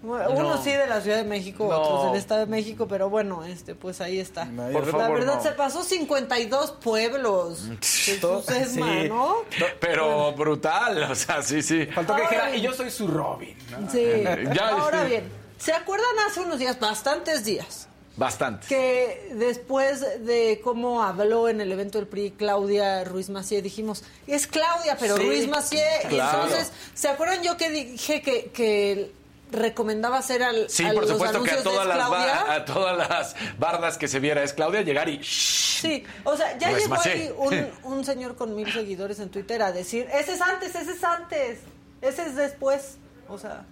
[0.02, 0.64] Bueno, Unos No.
[0.64, 1.78] sí de la Ciudad de México, No.
[1.82, 4.46] otros del Estado de México, pero bueno, este, pues ahí está.
[4.46, 5.44] Por la favor, verdad, no.
[5.44, 7.64] se pasó 52 pueblos.
[7.82, 9.10] Jesús Esma, Sí.
[9.10, 9.36] ¿no?
[9.82, 11.86] Pero brutal, o sea, sí, sí.
[11.88, 13.58] Faltó que dijera, y yo soy su Robin.
[13.70, 13.90] ¿no?
[13.92, 14.24] Sí.
[14.54, 15.10] Ya, Ahora sí.
[15.10, 18.68] bien, ¿se acuerdan hace unos días, bastantes días, Bastante.
[18.68, 24.46] que después de cómo habló en el evento del PRI Claudia Ruiz Macié, dijimos, es
[24.48, 25.84] Claudia, pero Sí, Ruiz Macié.
[26.12, 29.12] Y entonces, ¿se acuerdan yo que dije que, que
[29.52, 32.44] recomendaba hacer al, Sí, a por supuesto que a todas, "Es las Claudia"?
[32.44, 35.24] ba- a todas las bardas que se viera es Claudia llegar y...
[35.24, 37.12] Sí, o sea, ya Ruiz llegó Macié.
[37.14, 40.92] ahí un, un señor con mil seguidores en Twitter a decir, ese es antes, ese
[40.92, 41.60] es antes,
[42.02, 42.98] ese es después.
[43.28, 43.66] O sea,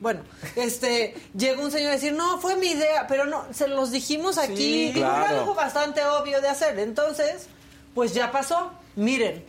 [0.00, 0.22] bueno,
[0.56, 4.38] este, llegó un señor a decir, no, fue mi idea, pero no, se los dijimos
[4.38, 6.78] aquí, Sí, era algo bastante obvio de hacer.
[6.78, 7.48] Entonces,
[7.94, 9.44] pues ya pasó, miren.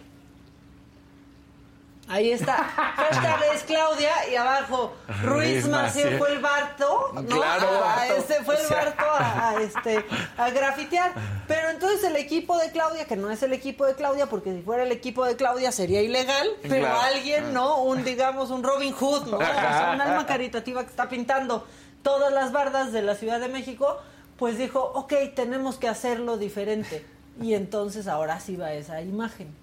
[2.12, 2.56] Ahí está.
[2.58, 4.94] Hashtag es Claudia y abajo
[5.24, 6.18] Ruiz Macié.
[6.18, 7.24] fue el Barto, ¿no?
[7.26, 7.68] Claro.
[7.86, 8.68] A- este fue el.
[8.68, 10.06] Barto a, a, este
[10.38, 11.14] a grafitear.
[11.48, 14.62] Pero entonces el equipo de Claudia, que no es el equipo de Claudia, porque si
[14.62, 17.02] fuera el equipo de Claudia sería ilegal, pero Claro.
[17.02, 17.82] alguien, ¿no?
[17.84, 19.38] Un digamos un Robin Hood, ¿no?
[19.38, 21.66] O sea, un alma caritativa que está pintando
[22.04, 23.98] todas las bardas de la Ciudad de México,
[24.38, 27.06] pues dijo, ok, tenemos que hacerlo diferente.
[27.42, 29.56] Y entonces ahora sí va esa imagen.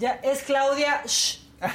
[0.00, 1.02] Ya, es Claudia.
[1.06, 1.36] shh.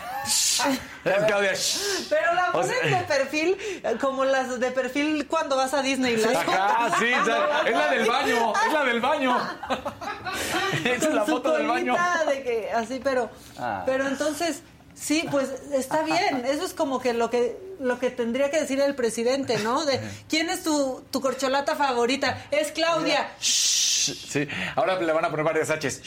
[1.05, 1.53] Es Claudia.
[1.53, 2.07] shh.
[2.09, 5.83] Pero la O ponen sea- de perfil, eh, como las de perfil cuando vas a
[5.83, 6.17] Disney.
[6.17, 6.93] las fotos.
[6.99, 9.37] sí, o sea, es la del baño, es la del baño.
[10.83, 11.95] Esa es la foto del baño.
[12.27, 13.29] de que así, pero,
[13.59, 13.83] Ah.
[13.85, 14.61] pero entonces,
[14.95, 16.43] sí, pues está bien.
[16.47, 19.85] Eso es como que lo que lo que tendría que decir el presidente, ¿no?
[19.85, 19.99] De
[20.29, 22.45] quién es tu, tu corcholata favorita.
[22.49, 23.29] Es Claudia.
[23.39, 24.13] Shh.
[24.29, 26.01] Sí, ahora le van a poner varias H's.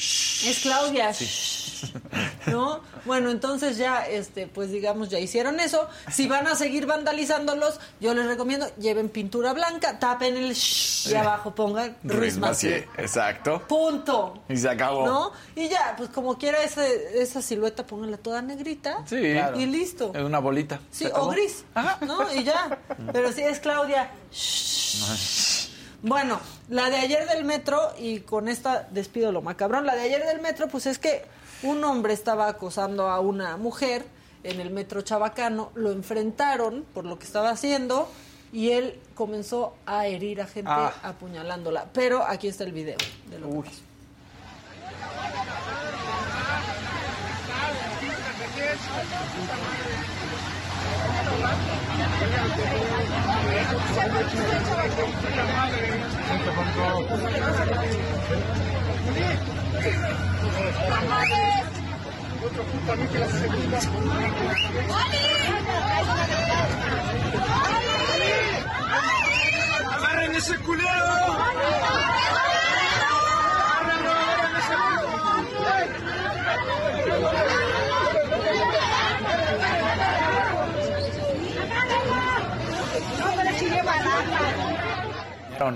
[0.47, 1.13] Es Claudia.
[1.15, 1.78] Sí.
[1.81, 1.95] Shh.
[2.47, 2.81] ¿no?
[3.05, 5.89] Bueno, entonces ya, este, pues digamos, ya hicieron eso.
[6.11, 11.15] Si van a seguir vandalizándolos, yo les recomiendo, lleven pintura blanca, tapen el shh y
[11.15, 11.97] abajo pongan.
[12.39, 13.63] Massieu, exacto.
[13.67, 14.43] Punto.
[14.49, 15.07] Y se acabó.
[15.07, 15.33] ¿No?
[15.57, 19.05] Y ya, pues como quiera ese, esa silueta, pónganla toda negrita.
[19.07, 19.37] Sí.
[19.57, 20.13] Y listo.
[20.15, 20.81] Es una bolita.
[20.91, 21.65] Sí, o gris,
[22.07, 22.33] ¿no?
[22.35, 22.79] Y ya.
[23.13, 24.11] Pero si es Claudia.
[26.03, 30.25] Bueno, la de ayer del metro, y con esta despido lo macabrón, la de ayer
[30.25, 31.25] del metro, pues es que
[31.63, 34.05] un hombre estaba acosando a una mujer
[34.45, 38.09] en el metro chabacano, lo enfrentaron por lo que estaba haciendo
[38.53, 40.93] y él comenzó a herir a gente Ah.
[41.03, 41.87] apuñalándola.
[41.93, 42.97] Pero aquí está el video
[43.31, 43.83] de lo que pasó.
[69.91, 72.18] ¡Agarren ese culero!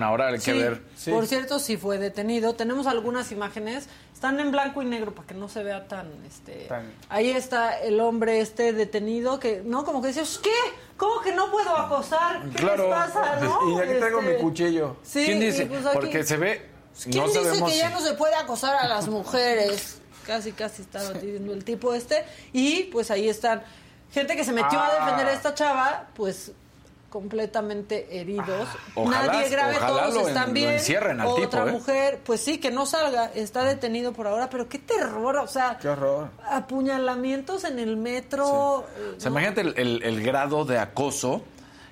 [0.02, 0.82] Ahora hay que Sí, ver.
[1.10, 2.54] Por cierto, sí fue detenido.
[2.54, 3.88] Tenemos algunas imágenes.
[4.14, 6.66] Están en blanco y negro para que no se vea tan, este.
[6.68, 10.50] Tan- Ahí está el hombre este detenido que, no, como que dices, ¿qué?
[10.96, 12.40] ¿Cómo que no puedo acosar?
[12.50, 12.84] ¿Qué Claro.
[12.88, 13.76] les pasa, no?
[13.76, 14.96] Y aquí traigo Este, mi cuchillo.
[15.02, 15.66] Sí, ¿Quién dice?
[15.66, 16.68] pues aquí- Porque se ve.
[17.02, 19.98] ¿Quién no dice sabemos que ya no se puede acosar a las mujeres?
[20.26, 22.24] Casi, casi estaba diciendo el tipo este.
[22.52, 23.64] Y pues ahí están
[24.12, 25.04] gente que se metió a Ah.
[25.04, 26.52] defender a esta chava, pues
[27.12, 28.66] completamente heridos.
[28.94, 30.70] Ojalá- Nadie grave, todos lo en- están lo bien.
[30.72, 31.72] encierren al Otra tipo, ¿eh?
[31.72, 35.78] mujer, pues sí, que no salga, está detenido por ahora, pero qué terror, o sea,
[35.80, 36.30] Qué horror.
[36.50, 38.86] apuñalamientos en el metro.
[38.96, 41.42] eh, O sea, imagínate el, el- el grado de acoso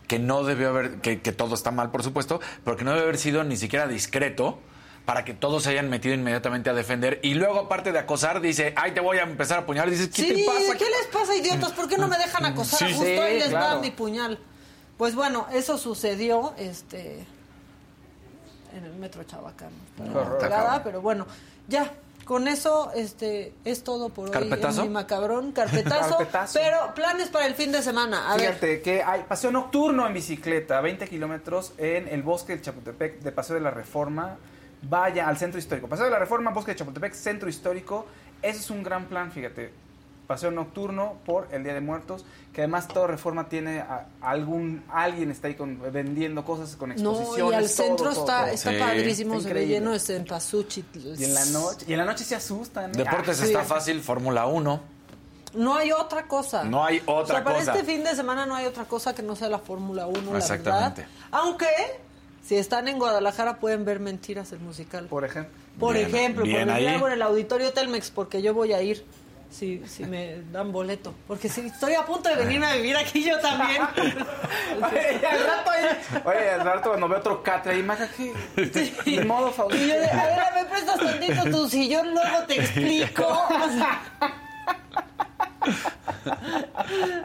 [0.08, 3.02] que no debió haber, que, que todo está mal, por supuesto, pero que no debe
[3.02, 4.58] haber sido ni siquiera discreto
[5.04, 7.20] para que todos se hayan metido inmediatamente a defender.
[7.22, 9.90] Y luego, aparte de acosar, dice, ay, te voy a empezar a apuñalar.
[9.90, 10.76] Dices, ¿qué sí, te pasa?
[10.78, 11.72] ¿qué les pasa, idiotas?
[11.72, 12.88] ¿Por qué no me dejan acosar?
[12.88, 13.80] Sí, ahí les va claro.
[13.80, 14.38] mi puñal.
[15.00, 17.24] Pues bueno, eso sucedió este
[18.76, 19.74] en el metro Chabacano.
[19.96, 21.26] Para Está pero bueno,
[21.68, 21.90] ya,
[22.26, 24.52] con eso este es todo por hoy.
[24.52, 26.58] En mi macabrón, carpetazo, Carpetazo.
[26.60, 28.30] Pero planes para el fin de semana.
[28.30, 32.60] A ver, Fíjate que hay paseo nocturno en bicicleta, 20 kilómetros en el bosque de
[32.60, 34.36] Chapultepec, de Paseo de la Reforma.
[34.82, 35.88] Vaya al centro histórico.
[35.88, 38.04] Paseo de la Reforma, bosque de Chapultepec, centro histórico.
[38.42, 39.72] Ese es un gran plan, fíjate.
[40.30, 45.32] Paseo nocturno por el Día de Muertos, que además toda reforma tiene a- algún alguien
[45.32, 47.52] está ahí con, vendiendo cosas con no, exposiciones.
[47.52, 48.54] y al todo, centro todo, está, todo.
[48.54, 48.76] está Sí.
[48.78, 50.84] padrísimo, Está se ve lleno de cempasúchil.
[51.18, 52.90] Y en la noche, y en la noche se asustan.
[52.90, 52.98] ¿eh?
[52.98, 53.68] Deportes Ah, está sí.
[53.68, 54.80] fácil, Fórmula 1.
[55.54, 56.62] No hay otra cosa.
[56.62, 57.72] No hay otra o sea, para cosa.
[57.72, 60.38] este fin de semana no hay otra cosa que no sea la Fórmula 1, la
[60.38, 61.00] Exactamente.
[61.00, 61.16] verdad.
[61.32, 61.66] Aunque,
[62.44, 65.06] si están en Guadalajara, pueden ver Mentiras, el musical.
[65.06, 65.52] Por ejemplo.
[65.80, 66.86] Por Bien, ejemplo, bien por ahí.
[66.86, 69.04] en el Auditorio Telmex, porque yo voy a ir.
[69.50, 71.12] Si, si me dan boleto.
[71.26, 73.82] Porque si estoy a punto de venirme a vivir aquí yo también.
[73.96, 75.70] Oye, al rato,
[76.24, 78.32] oye, al rato cuando veo otro catre ahí, maja, ¿qué?
[79.06, 79.76] Ni modo, Fausto.
[79.76, 83.26] Y yo de, a ver, me prestas tantito tu sillón, luego te explico.
[83.26, 84.00] O sea,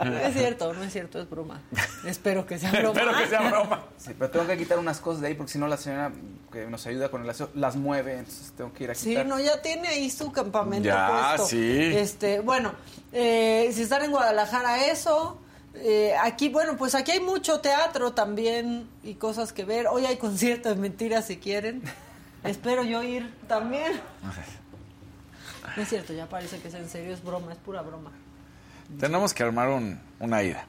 [0.04, 1.62] no es cierto, no es cierto, es broma.
[2.06, 2.90] Espero que sea broma.
[3.00, 3.84] Espero que sea broma.
[3.98, 6.12] Sí, pero tengo que quitar unas cosas de ahí porque si no la señora
[6.52, 9.26] que nos ayuda con el aseo las mueve, entonces tengo que ir a Sí, quitar.
[9.26, 11.48] no, ya tiene ahí su campamento Ya, puesto.
[11.48, 11.82] sí.
[11.96, 12.74] Este, bueno,
[13.12, 15.40] eh, si están en Guadalajara, eso.
[15.78, 19.88] Eh, aquí, bueno, pues aquí hay mucho teatro también y cosas que ver.
[19.88, 21.82] Hoy hay concierto de mentiras si quieren.
[22.46, 24.00] Espero yo ir también.
[25.76, 28.12] No es cierto, ya parece que es en serio, es broma, es pura broma.
[29.00, 30.66] Tenemos que armar un- una ida.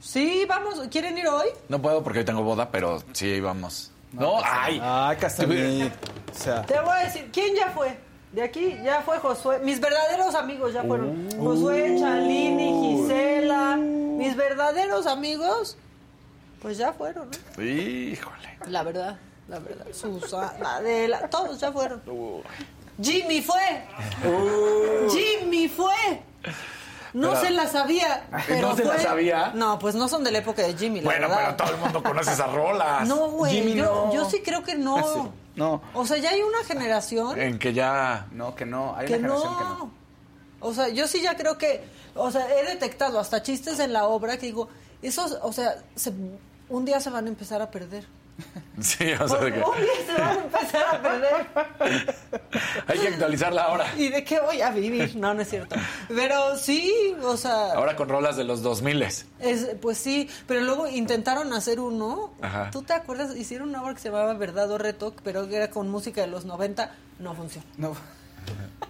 [0.00, 1.48] Sí, vamos, ¿quieren ir hoy?
[1.68, 3.90] No puedo porque hoy tengo boda, pero sí vamos.
[4.12, 4.80] No, ay.
[4.82, 5.92] Ay, Castañeda.
[6.32, 7.96] O sea, Te voy a decir, ¿quién ya fue?
[8.32, 9.58] De aquí ya fue Josué.
[9.60, 11.28] Mis verdaderos amigos ya fueron.
[11.38, 13.76] Josué, Chalini, Gisela.
[13.76, 15.76] Mis verdaderos amigos,
[16.62, 17.62] pues ya fueron, ¿no?
[17.64, 18.58] Híjole.
[18.68, 19.16] La verdad,
[19.48, 19.86] la verdad.
[19.92, 22.00] Susana, Adela, todos ya fueron.
[23.02, 23.82] Jimmy fue.
[25.10, 26.22] Jimmy fue.
[27.12, 28.28] No Pero- se la sabía.
[28.46, 29.52] Pero ¿No se la sabía?
[29.54, 31.42] No, pues no son de la época de Jimmy, la Bueno, verdad.
[31.44, 33.06] pero todo el mundo conoce esas rolas.
[33.08, 33.52] No, güey.
[33.54, 34.12] Jimmy Yo, no.
[34.14, 34.96] yo sí creo que no.
[34.98, 35.20] Sí.
[35.56, 35.82] No.
[35.94, 38.26] O sea, ya hay una generación En que ya.
[38.32, 38.94] No, que no.
[38.96, 39.36] Hay que una no.
[39.40, 39.90] generación que no.
[40.60, 41.82] O sea, yo sí ya creo que,
[42.14, 44.68] o sea, he detectado hasta chistes en la obra que digo,
[45.02, 46.12] esos, o sea, se-
[46.68, 48.06] un día se van a empezar a perder.
[48.80, 49.60] Sí, o sea, de que
[50.06, 51.46] se van a empezar a perder.
[52.86, 53.92] hay que actualizarla ahora.
[53.96, 55.16] ¿Y de qué voy a vivir?
[55.16, 55.76] No, no es cierto.
[56.08, 59.26] Pero sí, o sea, Ahora con rolas de los 2000 es,
[59.82, 62.32] pues sí, pero luego intentaron hacer uno.
[62.40, 62.70] Ajá.
[62.70, 63.36] ¿Tú te acuerdas?
[63.36, 66.28] Hicieron una obra que se llamaba Verdad o Reto, pero que era con música de
[66.28, 66.90] los 90.
[67.18, 67.66] No funcionó.
[67.76, 68.19] No.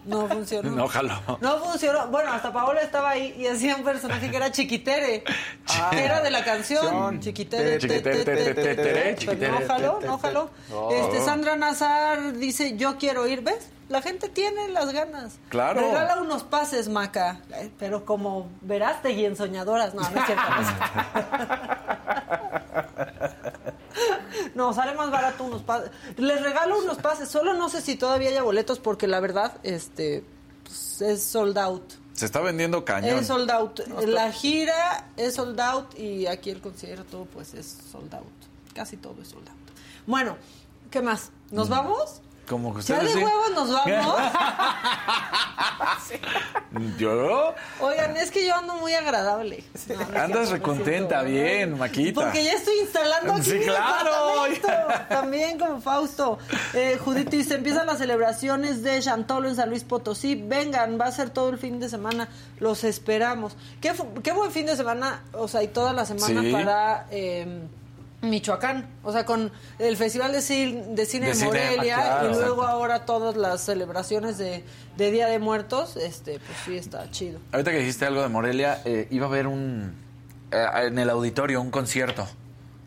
[0.07, 0.71] No funcionó.
[0.71, 1.15] No, jaló.
[1.41, 2.07] No funcionó.
[2.09, 5.25] Bueno, hasta Paola estaba ahí y hacía un personaje que era Chiquitere.
[5.69, 5.89] Ah.
[5.91, 7.21] que era de la canción.
[7.21, 7.79] Chiquitere.
[7.79, 10.51] Chiquitere, te, te, te, te, te, tere, Pero chiquitere, No jaló, no jaló.
[10.91, 13.43] Este, Sandra Nazar dice, yo quiero ir.
[13.43, 13.69] ¿Ves?
[13.89, 15.39] La gente tiene las ganas.
[15.49, 15.81] Claro.
[15.81, 17.41] Regala unos pases, Maca.
[17.55, 19.95] Eh, Pero como veraste y en soñadoras.
[19.95, 20.45] No, no es cierto.
[24.61, 25.91] No sale más barato unos pases.
[26.17, 27.29] Les regalo unos pases.
[27.29, 30.23] Solo no sé si todavía haya boletos porque la verdad, este,
[30.63, 31.83] pues, es sold out.
[32.13, 33.19] Se está vendiendo cañón.
[33.19, 33.81] Es sold out.
[34.07, 38.27] La gira es sold out y aquí el concierto pues es sold out.
[38.75, 39.57] Casi todo es sold out.
[40.07, 40.37] Bueno,
[40.91, 41.31] ¿qué más?
[41.51, 42.21] ¿Nos vamos?
[42.51, 43.19] Como que ¿Ya de sí.
[43.19, 44.17] huevos nos vamos?
[46.99, 47.55] Yo.
[47.81, 49.63] Oigan, es que yo ando muy agradable.
[49.89, 52.21] No, no Andas recontenta, bien, Maquita.
[52.23, 54.11] Porque ya estoy instalando aquí Sí, mi claro.
[55.09, 56.39] También como Fausto.
[56.75, 60.35] Eh, Judith dice, empiezan las celebraciones de Chantolo en San Luis Potosí.
[60.35, 62.29] Vengan, va a ser todo el fin de semana.
[62.59, 63.57] Los esperamos.
[63.81, 66.53] Qué, qué buen fin de semana, o sea, y toda la semana Sí.
[66.53, 67.07] para...
[67.11, 67.63] eh,
[68.23, 72.67] Michoacán, o sea, con el Festival de Cine de, Morelia ah, claro, y luego exacto.
[72.69, 74.63] ahora todas las celebraciones de,
[74.99, 77.39] de Día de Muertos, este, pues sí está chido.
[77.53, 79.95] Ahorita que dijiste algo de Morelia, eh, iba a haber un.
[80.53, 82.27] eh, en el auditorio, un concierto.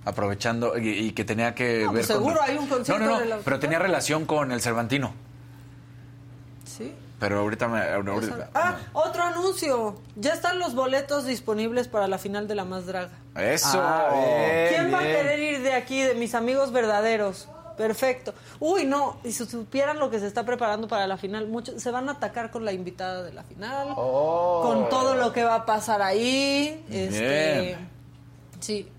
[0.05, 0.77] Aprovechando.
[0.77, 2.49] Y, y que tenía que No, ver pues seguro con.
[2.49, 3.35] hay un concierto No, no, no.
[3.43, 5.14] Pero tenía relación con el Cervantino.
[7.24, 7.80] Pero ahorita me.
[7.82, 9.95] ahorita- Ah, otro anuncio.
[10.18, 13.12] Ya están los boletos disponibles para la final de La Más Draga.
[13.38, 13.80] Eso.
[13.82, 17.48] Ah, bien, ¿Quién va a querer ir de aquí, de mis amigos verdaderos?
[17.78, 18.34] Perfecto.
[18.60, 21.91] Uy, no, y si supieran lo que se está preparando para la final, muchos se
[21.91, 24.60] van a atacar con la invitada de la final, Oh.
[24.64, 26.84] con todo lo que va a pasar ahí.
[26.91, 27.90] Este, Bien.
[28.60, 28.91] sí,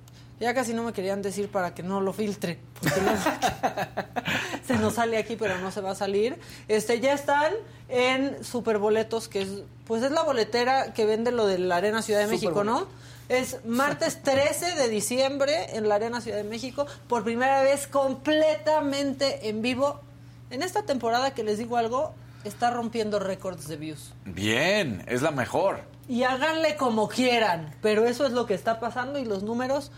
[0.45, 3.01] ya casi no me querían decir para que no lo filtre, porque
[4.67, 6.39] se nos sale aquí, pero no se va a salir.
[6.69, 7.51] Este, ya están
[7.89, 9.49] en Superboletos, que es,
[9.87, 12.87] pues es la boletera que vende lo de la Arena Ciudad de México, ¿no?
[13.31, 19.49] Es martes 13 de diciembre en la Arena Ciudad de México, por primera vez completamente
[19.49, 20.03] en vivo.
[20.51, 22.13] En esta temporada que les digo algo,
[22.45, 24.13] está rompiendo récords de views.
[24.27, 25.81] Bien, es la mejor.
[26.07, 29.91] Y háganle como quieran, pero eso es lo que está pasando y los números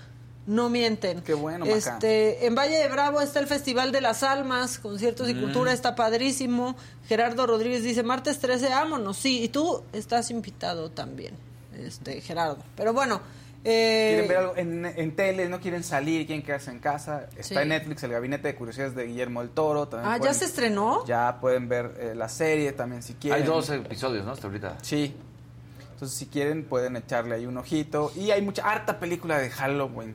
[0.46, 1.22] no mienten.
[1.22, 1.76] Qué bueno, Maca.
[1.76, 5.40] Este, en Valle de Bravo está el Festival de las Almas, conciertos y Mm.
[5.40, 6.76] cultura, está padrísimo.
[7.08, 9.16] Gerardo Rodríguez dice, martes 13, vámonos.
[9.16, 11.34] Sí, y tú estás invitado también,
[11.76, 12.58] este Gerardo.
[12.76, 13.20] Pero bueno,
[13.68, 17.26] eh, Quieren ver algo en, en tele, no quieren salir, quieren quedarse en casa.
[17.36, 17.54] Está Sí.
[17.56, 19.88] en Netflix el Gabinete de Curiosidades de Guillermo el Toro.
[19.88, 21.04] También Ah, ¿ya se estrenó?
[21.06, 23.42] Ya pueden ver eh, la serie también si quieren.
[23.42, 24.30] Hay dos episodios, ¿no?
[24.30, 24.76] Hasta ahorita.
[24.82, 25.16] Sí.
[25.94, 28.12] Entonces, si quieren, pueden echarle ahí un ojito.
[28.14, 30.14] Y hay mucha harta película de Halloween.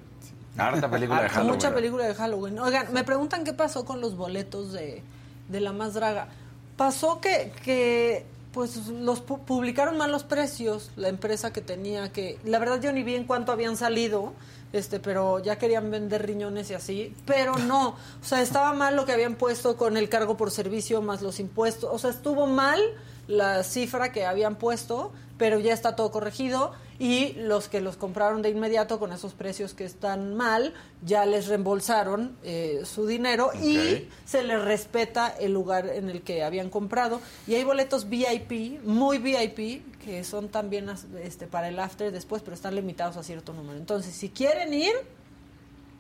[0.57, 1.35] Harta película de Harta.
[1.35, 1.55] Halloween.
[1.55, 2.59] Mucha película de Halloween.
[2.59, 5.01] Oigan, me preguntan qué pasó con los boletos de,
[5.47, 6.27] de La Más Draga.
[6.77, 12.37] Pasó que, que pues los pu- publicaron mal los precios, la empresa que tenía que...
[12.43, 14.33] La verdad yo ni vi en cuánto habían salido,
[14.73, 17.89] este pero ya querían vender riñones y así, pero no.
[17.89, 21.39] O sea, estaba mal lo que habían puesto con el cargo por servicio más los
[21.39, 21.89] impuestos.
[21.93, 22.81] O sea, estuvo mal
[23.27, 28.43] la cifra que habían puesto, pero ya está todo corregido y los que los compraron
[28.43, 30.71] de inmediato con esos precios que están mal,
[31.03, 36.43] ya les reembolsaron eh, su dinero y se les respeta el lugar en el que
[36.43, 37.19] habían comprado.
[37.47, 40.91] Y hay boletos VIP, muy VIP, que son también
[41.23, 43.79] este, para el after después, pero están limitados a cierto número.
[43.79, 44.93] Entonces, si quieren ir,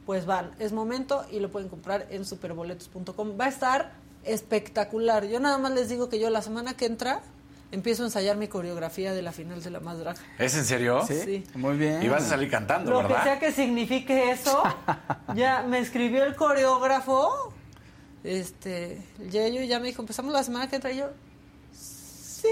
[0.05, 3.39] pues van, es momento y lo pueden comprar en superboletos.com.
[3.39, 5.25] Va a estar espectacular.
[5.25, 7.23] Yo nada más les digo que yo la semana que entra
[7.71, 10.19] empiezo a ensayar mi coreografía de la final de la más draga.
[10.37, 11.01] ¿Es en serio?
[11.07, 11.43] Sí.
[11.55, 12.03] Muy bien.
[12.03, 14.63] Y vas a salir cantando, Lo que sea que signifique eso,
[15.35, 17.53] ya me escribió el coreógrafo,
[18.23, 21.09] este, el Yeyo, y ya me dijo, empezamos la semana que entra y yo,
[22.41, 22.47] sí,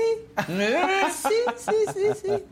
[0.47, 2.43] sí, sí, sí, sí.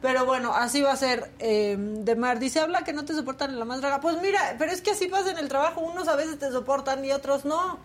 [0.00, 1.30] Pero bueno, así va a ser.
[1.38, 4.00] Eh, de Mar dice, habla que no te soportan en la más draga.
[4.00, 7.04] Pues mira, pero es que así pasa en el trabajo, unos a veces te soportan
[7.04, 7.78] y otros no.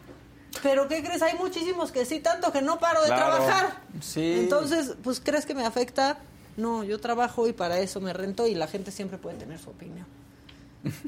[0.64, 1.22] Pero ¿qué crees?
[1.22, 3.36] Hay muchísimos que sí, tanto que no paro de Claro.
[3.38, 3.82] trabajar.
[4.02, 4.40] Sí.
[4.40, 6.18] Entonces, pues ¿crees que me afecta?
[6.58, 9.70] No, yo trabajo y para eso me rento y la gente siempre puede tener su
[9.70, 10.06] opinión.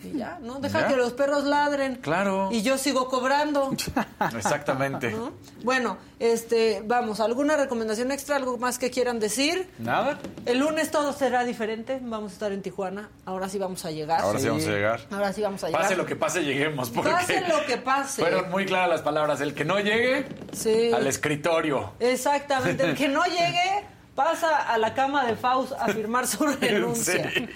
[0.03, 0.59] Y ya, ¿no?
[0.59, 0.87] Deja Ya.
[0.87, 1.95] que los perros ladren.
[1.97, 2.49] Claro.
[2.51, 3.71] Y yo sigo cobrando.
[4.35, 5.11] Exactamente.
[5.11, 5.33] ¿no?
[5.63, 8.35] Bueno, este, vamos, ¿alguna recomendación extra?
[8.37, 9.69] ¿Algo más que quieran decir?
[9.79, 10.19] Nada.
[10.45, 11.99] El lunes todo será diferente.
[12.01, 13.09] Vamos a estar en Tijuana.
[13.25, 14.21] Ahora sí vamos a llegar.
[14.21, 15.01] Ahora sí vamos a llegar.
[15.11, 15.81] Ahora sí vamos a llegar.
[15.81, 16.89] Pase lo que pase, lleguemos.
[16.89, 18.21] Porque Pase lo que pase.
[18.21, 19.41] Fueron muy claras las palabras.
[19.41, 20.91] El que no llegue Sí.
[20.93, 21.93] al escritorio.
[21.99, 22.83] Exactamente.
[22.83, 23.85] El que no llegue
[24.17, 27.29] pasa a la cama de Faust a firmar su renuncia.
[27.31, 27.47] Sí.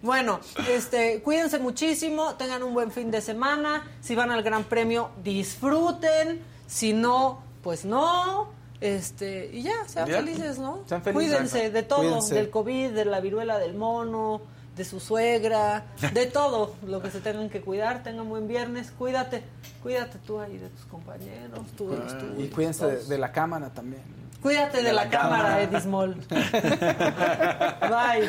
[0.00, 0.38] Bueno,
[0.70, 3.82] este, cuídense muchísimo, tengan un buen fin de semana.
[4.00, 6.40] Si van al Gran Premio, disfruten.
[6.68, 8.48] Si no, pues no.
[8.80, 10.16] Este, y ya, sean Ya.
[10.18, 10.82] felices, ¿no?
[10.86, 11.30] Sean felices.
[11.32, 12.34] Cuídense de todo, Cuídense.
[12.36, 14.40] del COVID, de la viruela del mono,
[14.76, 18.04] de su suegra, de todo lo que se tengan que cuidar.
[18.04, 19.42] Tengan buen viernes, cuídate,
[19.82, 22.38] cuídate tú ahí de tus compañeros, tú de los tuyos.
[22.38, 24.02] Y cuídense de, de la cámara también.
[24.44, 26.16] Cuídate de, la, cámara, Edith Small.
[27.88, 28.28] Bye.